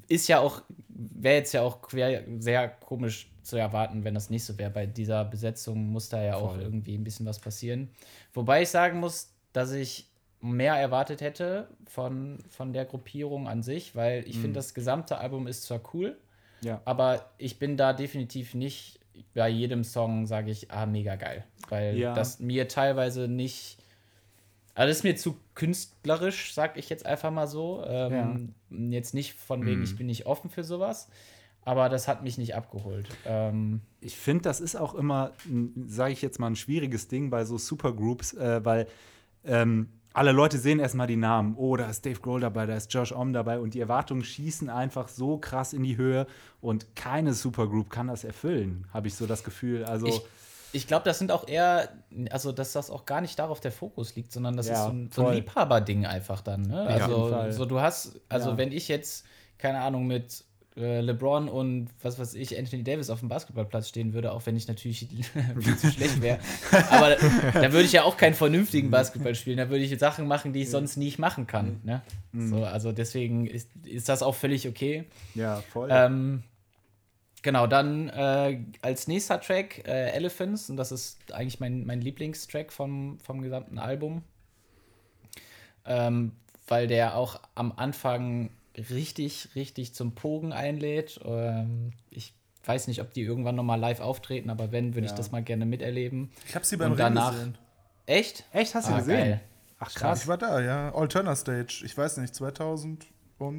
Ist 0.07 0.27
ja 0.27 0.39
auch, 0.39 0.61
wäre 0.95 1.35
jetzt 1.35 1.53
ja 1.53 1.61
auch 1.61 1.81
quer, 1.81 2.23
sehr 2.39 2.69
komisch 2.69 3.29
zu 3.43 3.57
erwarten, 3.57 4.03
wenn 4.03 4.13
das 4.15 4.29
nicht 4.29 4.43
so 4.45 4.57
wäre. 4.57 4.71
Bei 4.71 4.85
dieser 4.85 5.23
Besetzung 5.25 5.87
muss 5.87 6.09
da 6.09 6.23
ja 6.23 6.35
auch 6.35 6.53
Voll. 6.53 6.61
irgendwie 6.63 6.97
ein 6.97 7.03
bisschen 7.03 7.25
was 7.25 7.39
passieren. 7.39 7.89
Wobei 8.33 8.63
ich 8.63 8.69
sagen 8.69 8.99
muss, 8.99 9.31
dass 9.53 9.71
ich 9.71 10.09
mehr 10.41 10.75
erwartet 10.75 11.21
hätte 11.21 11.67
von, 11.85 12.39
von 12.49 12.71
der 12.73 12.85
Gruppierung 12.85 13.47
an 13.47 13.61
sich, 13.63 13.95
weil 13.95 14.23
ich 14.27 14.37
finde, 14.39 14.53
das 14.53 14.73
gesamte 14.73 15.17
Album 15.17 15.47
ist 15.47 15.63
zwar 15.63 15.81
cool, 15.93 16.17
Ja. 16.61 16.81
aber 16.85 17.29
ich 17.37 17.59
bin 17.59 17.77
da 17.77 17.93
definitiv 17.93 18.53
nicht 18.53 18.99
bei 19.33 19.49
jedem 19.49 19.83
Song, 19.83 20.25
sage 20.27 20.51
ich, 20.51 20.71
ah, 20.71 20.85
mega 20.85 21.15
geil. 21.15 21.43
Weil 21.69 21.97
Ja. 21.97 22.13
das 22.13 22.39
mir 22.39 22.67
teilweise 22.67 23.27
nicht. 23.27 23.77
Also, 24.75 24.89
das 24.89 24.97
ist 24.97 25.03
mir 25.03 25.15
zu 25.15 25.37
künstlerisch, 25.55 26.53
sag 26.53 26.77
ich 26.77 26.89
jetzt 26.89 27.05
einfach 27.05 27.31
mal 27.31 27.47
so. 27.47 27.83
Ähm, 27.87 28.53
Jetzt 28.91 29.13
nicht 29.13 29.33
von 29.33 29.65
wegen, 29.65 29.81
ich 29.83 29.95
bin 29.97 30.07
nicht 30.07 30.25
offen 30.25 30.49
für 30.49 30.63
sowas. 30.63 31.07
Aber 31.63 31.89
das 31.89 32.07
hat 32.07 32.21
mich 32.23 32.37
nicht 32.37 32.53
abgeholt. 32.55 33.07
Ähm, 33.25 33.81
Ich 33.99 34.15
finde, 34.17 34.43
das 34.43 34.61
ist 34.61 34.75
auch 34.75 34.93
immer, 34.93 35.31
sage 35.87 36.13
ich 36.13 36.21
jetzt 36.21 36.39
mal, 36.39 36.47
ein 36.47 36.55
schwieriges 36.55 37.07
Ding 37.07 37.31
bei 37.31 37.43
so 37.45 37.57
Supergroups, 37.57 38.33
äh, 38.33 38.63
weil 38.63 38.87
ähm, 39.43 39.89
alle 40.13 40.31
Leute 40.31 40.57
sehen 40.59 40.79
erstmal 40.79 41.07
die 41.07 41.15
Namen. 41.15 41.55
Oh, 41.57 41.75
da 41.75 41.89
ist 41.89 42.05
Dave 42.05 42.19
Grohl 42.19 42.39
dabei, 42.41 42.65
da 42.67 42.75
ist 42.75 42.93
Josh 42.93 43.11
Om 43.11 43.33
dabei 43.33 43.59
und 43.59 43.73
die 43.73 43.79
Erwartungen 43.79 44.23
schießen 44.23 44.69
einfach 44.69 45.07
so 45.07 45.37
krass 45.37 45.73
in 45.73 45.83
die 45.83 45.97
Höhe 45.97 46.27
und 46.61 46.95
keine 46.95 47.33
Supergroup 47.33 47.89
kann 47.89 48.07
das 48.07 48.23
erfüllen, 48.23 48.85
habe 48.93 49.07
ich 49.07 49.15
so 49.15 49.25
das 49.25 49.43
Gefühl. 49.43 49.85
Also, 49.85 50.05
ich 50.07 50.21
ich 50.75 50.87
glaube, 50.87 51.05
das 51.05 51.17
sind 51.19 51.31
auch 51.31 51.47
eher, 51.47 51.89
also 52.31 52.51
dass 52.51 52.73
das 52.73 52.89
auch 52.89 53.05
gar 53.05 53.21
nicht 53.21 53.39
darauf 53.39 53.59
der 53.59 53.71
Fokus 53.71 54.15
liegt, 54.15 54.31
sondern 54.31 54.57
das 54.57 54.67
Ja, 54.67 54.73
ist 54.73 54.83
so 54.83 54.89
ein, 54.91 55.09
so 55.13 55.27
ein. 55.27 55.35
Liebhaberding 55.35 56.05
einfach 56.05 56.41
dann. 56.41 56.63
Ne? 56.63 56.81
Also, 56.81 57.51
so 57.51 57.65
du 57.65 57.79
hast, 57.79 58.19
also 58.29 58.51
Ja. 58.51 58.57
wenn 58.57 58.71
ich 58.71 58.87
jetzt, 58.87 59.25
keine 59.57 59.79
Ahnung, 59.81 60.05
mit 60.07 60.43
äh, 60.77 60.99
LeBron 60.99 61.47
und 61.47 61.87
was 62.01 62.19
weiß 62.19 62.33
ich, 62.33 62.57
Anthony 62.59 62.83
Davis 62.83 63.09
auf 63.09 63.19
dem 63.21 63.29
Basketballplatz 63.29 63.87
stehen 63.87 64.13
würde, 64.13 64.33
auch 64.33 64.45
wenn 64.45 64.57
ich 64.57 64.67
natürlich 64.67 65.07
viel 65.59 65.77
zu 65.77 65.89
schlecht 65.89 66.21
wäre. 66.21 66.39
Aber 66.91 67.15
da 67.53 67.71
würde 67.71 67.83
ich 67.83 67.93
ja 67.93 68.03
auch 68.03 68.17
keinen 68.17 68.33
vernünftigen 68.33 68.91
Basketball 68.91 69.35
spielen. 69.35 69.57
Da 69.57 69.69
würde 69.69 69.85
ich 69.85 69.97
Sachen 69.97 70.27
machen, 70.27 70.51
die 70.51 70.63
ich 70.63 70.69
sonst 70.69 70.97
nicht 70.97 71.17
machen 71.17 71.47
kann. 71.47 71.79
Ne? 71.83 72.01
Mhm. 72.33 72.49
So, 72.49 72.65
also 72.65 72.91
deswegen 72.91 73.47
ist, 73.47 73.69
ist 73.85 74.09
das 74.09 74.21
auch 74.21 74.35
völlig 74.35 74.67
okay. 74.67 75.05
ja, 75.33 75.61
voll. 75.71 75.87
Ähm, 75.89 76.43
Genau, 77.45 77.67
dann 77.67 78.09
äh, 78.09 78.59
als 78.81 79.07
nächster 79.07 79.39
Track 79.39 79.87
äh, 79.87 80.09
Elephants, 80.13 80.67
und 80.71 80.77
das 80.77 80.91
ist 80.91 81.31
eigentlich 81.31 81.59
mein, 81.59 81.85
mein 81.85 82.01
Lieblingstrack 82.01 82.73
vom, 82.73 83.19
vom 83.19 83.39
gesamten 83.43 83.77
Album. 83.77 84.23
Ähm, 85.85 86.31
weil 86.67 86.87
der 86.87 87.15
auch 87.15 87.39
am 87.53 87.71
Anfang 87.75 88.49
richtig, 88.89 89.49
richtig 89.53 89.93
zum 89.93 90.15
Pogen 90.15 90.53
einlädt. 90.53 91.19
Ähm, 91.23 91.91
ich 92.09 92.33
weiß 92.63 92.87
nicht, 92.87 92.99
ob 93.01 93.13
die 93.13 93.21
irgendwann 93.21 93.53
nochmal 93.53 93.79
live 93.79 93.99
auftreten, 93.99 94.49
aber 94.49 94.71
wenn, 94.71 94.95
würde 94.95 95.05
ich 95.05 95.11
Ja. 95.11 95.17
das 95.17 95.31
mal 95.31 95.43
gerne 95.43 95.67
miterleben. 95.67 96.31
Ich 96.47 96.55
habe 96.55 96.65
sie 96.65 96.77
beim 96.77 96.93
Und 96.93 96.97
Ring 96.97 97.13
danach- 97.13 97.31
gesehen. 97.33 97.57
Echt? 98.07 98.43
Echt, 98.53 98.73
hast 98.73 98.89
du 98.89 98.93
Ah, 98.93 98.97
gesehen? 98.97 99.17
geil. 99.19 99.41
Ach 99.77 99.89
Ich 99.89 99.95
krass. 99.95 100.27
war 100.27 100.39
da, 100.39 100.61
ja. 100.61 100.95
Alterna 100.95 101.35
Stage. 101.35 101.83
Ich 101.85 101.95
weiß 101.95 102.17
nicht, 102.17 102.33
2011 102.33 103.05
Boah, 103.37 103.53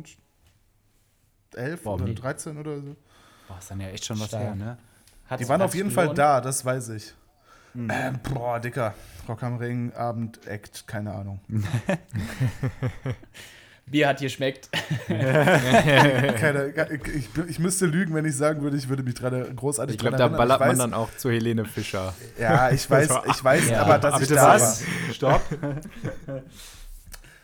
oder 1.95 2.07
wie- 2.09 2.17
13 2.17 2.59
oder 2.59 2.81
so. 2.81 2.97
Boah, 3.49 3.59
ist 3.59 3.71
dann 3.71 3.81
ja 3.81 3.89
echt 3.89 4.05
schon 4.05 4.19
was 4.21 4.29
Stark. 4.29 4.43
her, 4.43 4.55
ne? 4.55 4.77
Hat's- 5.29 5.43
Die 5.43 5.49
waren 5.49 5.63
auf 5.63 5.75
jeden 5.75 5.91
Fall 5.91 6.15
da, 6.15 6.41
das 6.41 6.65
weiß 6.65 6.91
ich. 6.91 7.13
Mhm. 7.75 7.91
Ähm, 7.93 8.19
boah, 8.33 8.59
Dicker. 8.61 8.95
Rock 9.29 9.43
am 9.43 9.57
Ring, 9.59 9.93
Abend, 9.95 10.47
Act, 10.47 10.87
keine 10.87 11.13
Ahnung. 11.13 11.41
Bier 13.89 14.09
hat 14.09 14.19
geschmeckt. 14.21 14.69
keine, 15.07 16.73
ich, 17.15 17.29
ich 17.49 17.59
müsste 17.61 17.87
lügen, 17.87 18.15
wenn 18.15 18.25
ich 18.25 18.37
sagen 18.37 18.63
würde, 18.63 18.77
ich 18.77 18.89
würde 18.89 19.05
mich 19.05 19.15
gerade 19.15 19.53
großartig 19.55 19.95
Ich 19.95 20.01
glaube, 20.01 20.17
da 20.17 20.25
erinnern. 20.25 20.39
ballert 20.39 20.57
ich 20.61 20.67
man 20.67 20.71
weiß, 20.71 20.79
dann 20.79 20.95
auch 20.95 21.09
zu 21.17 21.31
Helene 21.31 21.65
Fischer. 21.65 22.13
Ja, 22.39 22.71
ich 22.71 22.89
weiß, 22.91 23.11
ich 23.31 23.45
weiß 23.45 23.69
Ja. 23.71 23.83
aber, 23.83 23.99
dass 23.99 24.15
ich 24.15 24.21
Bitte 24.29 24.35
da 24.35 24.55
was? 24.55 24.83
war. 24.83 25.15
Stopp. 25.15 25.43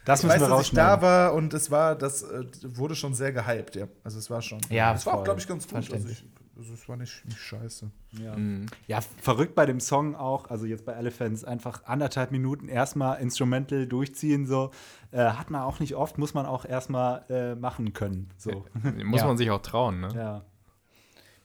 Das 0.05 0.21
Ich 0.21 0.25
müssen 0.25 0.35
weiß, 0.41 0.49
wir 0.51 0.57
dass 0.57 0.67
ich 0.67 0.73
da 0.73 1.01
war 1.01 1.35
und 1.35 1.55
es 1.55 1.71
war, 1.71 1.95
das 1.97 2.23
äh, 2.23 2.45
wurde 2.65 2.95
schon 2.97 3.15
sehr 3.15 3.33
gehypt, 3.33 3.77
ja. 3.77 3.87
Also 4.05 4.19
es 4.19 4.31
war 4.31 4.43
schon. 4.43 4.59
Ja, 4.69 4.93
es 4.95 5.07
war 5.07 5.15
auch, 5.15 5.25
glaube 5.25 5.39
ich, 5.41 5.47
ganz 5.47 5.67
gut. 5.69 5.77
Also, 5.77 5.95
ich, 6.09 6.25
also 6.57 6.75
es 6.75 6.89
war 6.89 6.97
nicht, 6.97 7.25
nicht 7.25 7.39
scheiße. 7.39 7.91
Ja. 8.23 8.37
Mhm. 8.37 8.67
ja, 8.89 9.01
verrückt 9.21 9.55
bei 9.55 9.65
dem 9.65 9.79
Song 9.81 10.15
auch, 10.17 10.51
also 10.51 10.67
jetzt 10.67 10.85
bei 10.85 10.93
Elephants, 10.93 11.45
einfach 11.45 11.85
anderthalb 11.85 12.33
Minuten 12.33 12.69
erstmal 12.69 13.21
Instrumental 13.21 13.87
durchziehen, 13.87 14.47
so. 14.47 14.71
Äh, 15.13 15.19
hat 15.25 15.51
man 15.51 15.63
auch 15.63 15.79
nicht 15.79 15.95
oft, 15.95 16.19
muss 16.19 16.35
man 16.35 16.47
auch 16.47 16.65
erstmal 16.65 17.25
äh, 17.29 17.55
machen 17.55 17.93
können. 17.93 18.31
So. 18.39 18.65
Muss 19.05 19.21
Ja. 19.21 19.27
man 19.27 19.37
sich 19.37 19.51
auch 19.51 19.63
trauen, 19.63 20.01
ne? 20.01 20.09
ja. 20.15 20.45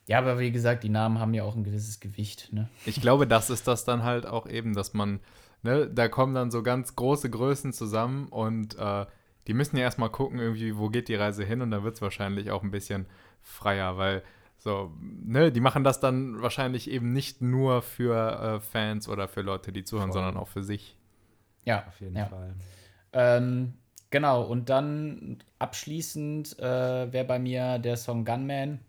Ja, 0.07 0.19
aber 0.19 0.39
wie 0.39 0.53
gesagt, 0.53 0.83
die 0.85 0.89
Namen 0.89 1.19
haben 1.19 1.33
ja 1.33 1.43
auch 1.43 1.55
ein 1.57 1.65
gewisses 1.65 1.99
Gewicht. 1.99 2.53
Ne? 2.53 2.69
Ich 2.85 3.01
glaube, 3.01 3.27
das 3.27 3.49
ist 3.49 3.67
das 3.67 3.83
dann 3.83 4.03
halt 4.03 4.25
auch 4.25 4.47
eben, 4.47 4.73
dass 4.73 4.93
man, 4.93 5.19
ne, 5.63 5.87
da 5.87 6.07
kommen 6.07 6.33
dann 6.35 6.51
so 6.51 6.63
ganz 6.63 6.95
große 6.95 7.29
Größen 7.29 7.73
zusammen 7.73 8.27
und 8.29 8.77
äh, 8.77 9.05
die 9.47 9.53
müssen 9.53 9.77
ja 9.77 9.83
erstmal 9.83 10.09
gucken, 10.09 10.39
irgendwie, 10.39 10.77
wo 10.77 10.89
geht 10.89 11.07
die 11.07 11.15
Reise 11.15 11.43
hin 11.43 11.61
und 11.61 11.71
dann 11.71 11.83
wird 11.83 11.95
es 11.95 12.01
wahrscheinlich 12.01 12.51
auch 12.51 12.63
ein 12.63 12.71
bisschen 12.71 13.05
freier, 13.41 13.97
weil 13.97 14.23
so, 14.57 14.91
ne, 14.99 15.51
die 15.51 15.61
machen 15.61 15.83
das 15.83 15.99
dann 15.99 16.41
wahrscheinlich 16.41 16.89
eben 16.89 17.13
nicht 17.13 17.41
nur 17.41 17.81
für 17.81 18.57
äh, 18.57 18.59
Fans 18.59 19.07
oder 19.07 19.27
für 19.27 19.41
Leute, 19.41 19.71
die 19.71 19.83
zuhören, 19.83 20.11
Voll. 20.11 20.21
sondern 20.21 20.37
auch 20.37 20.47
für 20.47 20.63
sich. 20.63 20.97
Ja, 21.63 21.85
Auf 21.87 21.99
jeden 21.99 22.15
ja. 22.15 22.25
Fall. 22.25 22.53
Ähm, 23.13 23.73
genau, 24.09 24.43
und 24.43 24.69
dann 24.69 25.43
abschließend 25.59 26.57
äh, 26.59 27.11
wäre 27.11 27.25
bei 27.25 27.39
mir 27.39 27.77
der 27.77 27.97
Song 27.97 28.25
Gunman. 28.25 28.79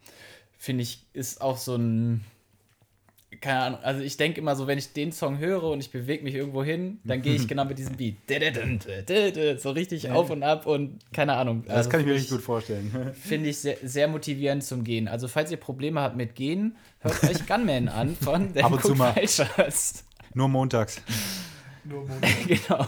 Finde 0.56 0.82
ich, 0.82 1.06
ist 1.12 1.40
auch 1.40 1.56
so 1.56 1.76
ein. 1.76 2.24
Keine 3.41 3.61
Ahnung, 3.61 3.80
also 3.82 4.03
ich 4.03 4.16
denke 4.16 4.41
immer 4.41 4.57
so, 4.57 4.66
wenn 4.66 4.78
ich 4.78 4.93
den 4.93 5.12
Song 5.12 5.39
höre 5.39 5.64
und 5.64 5.80
ich 5.80 5.91
bewege 5.91 6.24
mich 6.24 6.34
irgendwo 6.34 6.64
hin, 6.64 6.99
dann 7.05 7.22
gehe 7.22 7.34
ich 7.34 7.47
genau 7.49 7.64
mit 7.64 7.78
diesem 7.78 7.97
Beat. 7.97 8.16
So 9.59 9.70
richtig 9.70 10.11
auf 10.11 10.30
und 10.30 10.43
ab 10.43 10.66
und 10.66 10.99
keine 11.12 11.34
Ahnung. 11.34 11.64
Das 11.66 11.76
Also 11.76 11.91
kann 11.91 12.01
ich 12.01 12.07
mir 12.07 12.14
richtig 12.14 12.30
gut 12.30 12.43
vorstellen. 12.43 13.12
Finde 13.14 13.51
ich 13.51 13.59
sehr, 13.59 13.76
sehr 13.82 14.09
motivierend 14.09 14.64
zum 14.64 14.84
Gehen. 14.84 15.09
Also, 15.09 15.28
falls 15.28 15.51
ihr 15.51 15.57
Probleme 15.57 16.01
habt 16.01 16.16
mit 16.16 16.34
Gehen, 16.34 16.76
hört 17.01 17.22
euch 17.24 17.47
Gunman 17.47 17.89
an 17.89 18.16
von 18.16 18.57
Ab 18.62 18.72
und 18.72 18.82
zu 18.82 18.95
mal. 18.95 19.12
Falschers. 19.12 20.05
Nur 20.34 20.49
montags. 20.49 21.01
Nur 21.89 22.05
genau. 22.47 22.86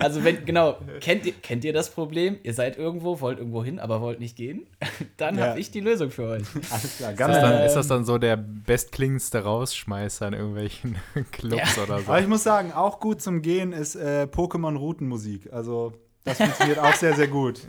Also 0.00 0.24
wenn, 0.24 0.44
genau, 0.44 0.76
kennt 1.00 1.24
ihr, 1.26 1.32
kennt 1.34 1.64
ihr 1.64 1.72
das 1.72 1.90
Problem? 1.90 2.36
Ihr 2.42 2.52
seid 2.54 2.76
irgendwo, 2.76 3.20
wollt 3.20 3.38
irgendwo 3.38 3.62
hin, 3.62 3.78
aber 3.78 4.00
wollt 4.00 4.18
nicht 4.20 4.36
gehen? 4.36 4.66
Dann 5.16 5.38
Ja. 5.38 5.48
habe 5.48 5.60
ich 5.60 5.70
die 5.70 5.80
Lösung 5.80 6.10
für 6.10 6.24
euch. 6.28 6.42
Alles 6.70 6.96
klar, 6.96 7.12
Ist 7.12 7.18
das, 7.20 7.28
ganz 7.28 7.34
dann, 7.40 7.60
Ähm. 7.60 7.66
ist 7.66 7.74
das 7.74 7.86
dann 7.88 8.04
so 8.04 8.18
der 8.18 8.36
bestklingendste 8.36 9.44
Rausschmeißer 9.44 10.26
in 10.28 10.32
irgendwelchen 10.34 10.96
Clubs 11.30 11.78
oder 11.78 11.98
so? 12.00 12.06
Aber 12.08 12.20
ich 12.20 12.26
muss 12.28 12.42
sagen, 12.42 12.72
auch 12.72 12.98
gut 13.00 13.22
zum 13.22 13.42
Gehen 13.42 13.72
ist 13.72 13.94
äh, 13.96 14.26
Pokémon-Routenmusik. 14.30 15.52
Also, 15.52 15.92
das 16.24 16.38
funktioniert 16.38 16.78
auch 16.78 16.94
sehr, 16.94 17.14
sehr 17.14 17.28
gut. 17.28 17.60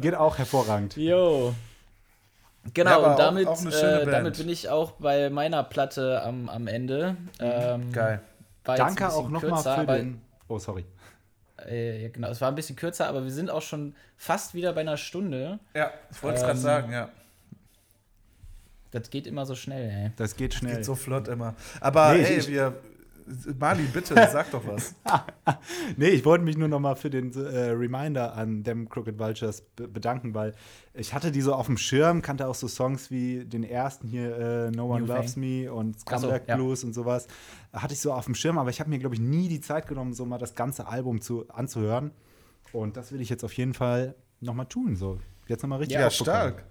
Geht 0.00 0.14
auch 0.14 0.38
hervorragend. 0.38 0.96
Jo. 0.96 1.54
Genau, 2.74 2.90
Ja, 3.02 3.10
und 3.10 3.18
damit, 3.18 3.46
auch- 3.46 3.64
auch 3.66 3.72
äh, 3.72 4.04
damit 4.06 4.36
bin 4.38 4.48
ich 4.48 4.68
auch 4.68 4.92
bei 4.92 5.30
meiner 5.30 5.62
Platte 5.64 6.22
am, 6.22 6.48
am 6.48 6.66
Ende. 6.66 7.16
Ähm, 7.40 7.92
Geil. 7.92 8.20
jetzt 8.66 8.68
ein 8.70 8.76
Danke 8.76 9.12
auch 9.12 9.28
nochmal 9.28 9.62
für 9.62 9.70
aber- 9.70 9.96
den. 9.98 10.20
Oh, 10.48 10.58
sorry. 10.58 10.84
Äh, 11.68 12.02
ja, 12.04 12.08
genau, 12.08 12.28
es 12.30 12.40
war 12.40 12.48
ein 12.48 12.54
bisschen 12.54 12.76
kürzer, 12.76 13.08
aber 13.08 13.24
wir 13.24 13.30
sind 13.32 13.50
auch 13.50 13.62
schon 13.62 13.94
fast 14.16 14.54
wieder 14.54 14.72
bei 14.72 14.80
einer 14.82 14.96
Stunde. 14.96 15.58
Ja, 15.74 15.90
ich 16.10 16.22
wollte 16.22 16.36
es 16.38 16.42
gerade 16.42 16.58
Ähm, 16.58 16.62
sagen, 16.62 16.92
ja. 16.92 17.08
Das 18.90 19.10
geht 19.10 19.26
immer 19.26 19.44
so 19.44 19.54
schnell, 19.54 19.90
ey. 19.90 20.10
Das 20.16 20.34
geht 20.36 20.54
schnell. 20.54 20.76
Geht 20.76 20.84
so 20.84 20.94
flott 20.94 21.28
immer. 21.28 21.54
Aber 21.80 22.14
Nee, 22.14 22.22
ey, 22.22 22.38
ich- 22.38 22.48
wir. 22.48 22.74
Mali, 23.58 23.82
bitte, 23.84 24.14
sag 24.14 24.50
doch 24.50 24.66
was. 24.66 24.94
Nee, 25.96 26.08
ich 26.08 26.24
wollte 26.24 26.44
mich 26.44 26.56
nur 26.56 26.68
noch 26.68 26.80
mal 26.80 26.94
für 26.94 27.10
den 27.10 27.32
äh, 27.34 27.70
Reminder 27.70 28.34
an 28.34 28.62
Them 28.64 28.88
Crooked 28.88 29.18
Vultures 29.18 29.62
be 29.76 29.88
bedanken, 29.88 30.34
weil 30.34 30.54
ich 30.94 31.14
hatte 31.14 31.32
die 31.32 31.40
so 31.40 31.54
auf 31.54 31.66
dem 31.66 31.76
Schirm, 31.78 32.22
kannte 32.22 32.46
auch 32.46 32.54
so 32.54 32.68
Songs 32.68 33.10
wie 33.10 33.44
den 33.44 33.64
ersten 33.64 34.06
hier, 34.08 34.36
äh, 34.36 34.70
No 34.70 34.86
One 34.86 35.00
New 35.00 35.06
Loves 35.06 35.34
Fame. 35.34 35.62
Me 35.62 35.72
und 35.72 35.96
Ach 36.06 36.18
so, 36.18 36.28
Scumbag 36.28 36.48
ja. 36.48 36.56
Blues 36.56 36.84
und 36.84 36.92
sowas. 36.92 37.26
Hatte 37.72 37.94
ich 37.94 38.00
so 38.00 38.12
auf 38.12 38.26
dem 38.26 38.34
Schirm, 38.34 38.58
aber 38.58 38.70
ich 38.70 38.80
habe 38.80 38.90
mir, 38.90 38.98
glaube 38.98 39.14
ich, 39.14 39.20
nie 39.20 39.48
die 39.48 39.60
Zeit 39.60 39.86
genommen, 39.86 40.12
so 40.12 40.24
mal 40.26 40.38
das 40.38 40.54
ganze 40.54 40.86
Album 40.86 41.20
zu, 41.20 41.48
anzuhören. 41.48 42.12
Und 42.72 42.96
das 42.96 43.12
will 43.12 43.20
ich 43.20 43.28
jetzt 43.28 43.44
auf 43.44 43.52
jeden 43.54 43.74
Fall 43.74 44.14
noch 44.40 44.54
mal 44.54 44.66
tun. 44.66 44.96
So. 44.96 45.18
Jetzt 45.46 45.62
noch 45.62 45.68
mal 45.68 45.76
richtig 45.76 45.98
Ja, 45.98 46.10
stark. 46.10 46.64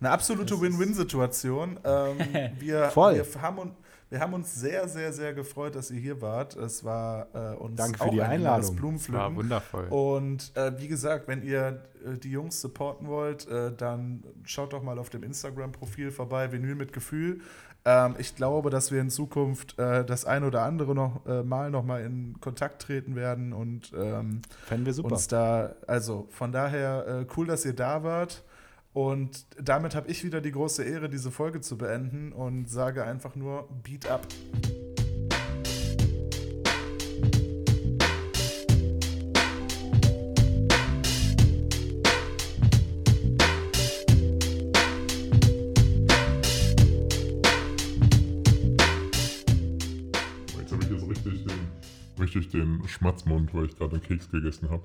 Eine 0.00 0.10
absolute 0.10 0.60
Win-Win-Situation. 0.60 1.78
Ähm, 1.84 2.18
wir, 2.58 2.90
Voll. 2.90 3.14
wir, 3.14 3.42
haben 3.42 3.58
uns, 3.58 3.72
wir 4.12 4.20
haben 4.20 4.34
uns 4.34 4.54
sehr, 4.54 4.88
sehr, 4.88 5.10
sehr 5.14 5.32
gefreut, 5.32 5.74
dass 5.74 5.90
ihr 5.90 5.98
hier 5.98 6.20
wart. 6.20 6.54
Es 6.54 6.84
war 6.84 7.28
äh, 7.32 7.56
uns 7.56 7.76
Danke 7.76 7.96
für 7.96 8.04
auch 8.04 8.10
die 8.10 8.20
Einladung. 8.20 8.68
War 8.68 8.76
Blumenpflücken. 8.76 9.36
wundervoll. 9.36 9.86
Und 9.88 10.54
äh, 10.54 10.78
wie 10.78 10.86
gesagt, 10.86 11.28
wenn 11.28 11.42
ihr 11.42 11.82
äh, 12.04 12.18
die 12.18 12.30
Jungs 12.30 12.60
supporten 12.60 13.08
wollt, 13.08 13.48
äh, 13.48 13.72
dann 13.74 14.22
schaut 14.44 14.74
doch 14.74 14.82
mal 14.82 14.98
auf 14.98 15.08
dem 15.08 15.22
Instagram-Profil 15.22 16.10
vorbei, 16.10 16.52
Vinyl 16.52 16.74
mit 16.74 16.92
Gefühl. 16.92 17.40
Ähm, 17.86 18.14
ich 18.18 18.36
glaube, 18.36 18.68
dass 18.68 18.92
wir 18.92 19.00
in 19.00 19.08
Zukunft 19.08 19.78
äh, 19.78 20.04
das 20.04 20.26
ein 20.26 20.44
oder 20.44 20.60
andere 20.60 20.94
noch 20.94 21.24
äh, 21.24 21.42
Mal 21.42 21.70
noch 21.70 21.82
mal 21.82 22.02
in 22.02 22.38
Kontakt 22.38 22.82
treten 22.82 23.16
werden 23.16 23.54
und 23.54 23.94
ähm, 23.96 24.42
Fänden 24.66 24.84
wir 24.84 24.92
super. 24.92 25.12
uns 25.12 25.26
da, 25.26 25.74
also 25.86 26.28
von 26.32 26.52
daher 26.52 27.06
äh, 27.06 27.26
cool, 27.34 27.46
dass 27.46 27.64
ihr 27.64 27.74
da 27.74 28.04
wart. 28.04 28.44
Und 28.94 29.46
damit 29.58 29.94
habe 29.94 30.10
ich 30.10 30.22
wieder 30.22 30.42
die 30.42 30.52
große 30.52 30.84
Ehre, 30.84 31.08
diese 31.08 31.30
Folge 31.30 31.62
zu 31.62 31.78
beenden 31.78 32.32
und 32.32 32.68
sage 32.68 33.04
einfach 33.04 33.34
nur 33.34 33.68
Beat 33.82 34.06
up. 34.06 34.26
Jetzt 50.58 50.72
habe 50.72 50.84
ich 50.84 50.90
jetzt 50.90 51.08
richtig 51.08 51.46
den, 51.46 52.20
richtig 52.20 52.48
den 52.50 52.82
Schmatzmund, 52.86 53.54
weil 53.54 53.64
ich 53.66 53.76
gerade 53.76 53.92
einen 53.92 54.02
Keks 54.02 54.30
gegessen 54.30 54.68
habe. 54.68 54.82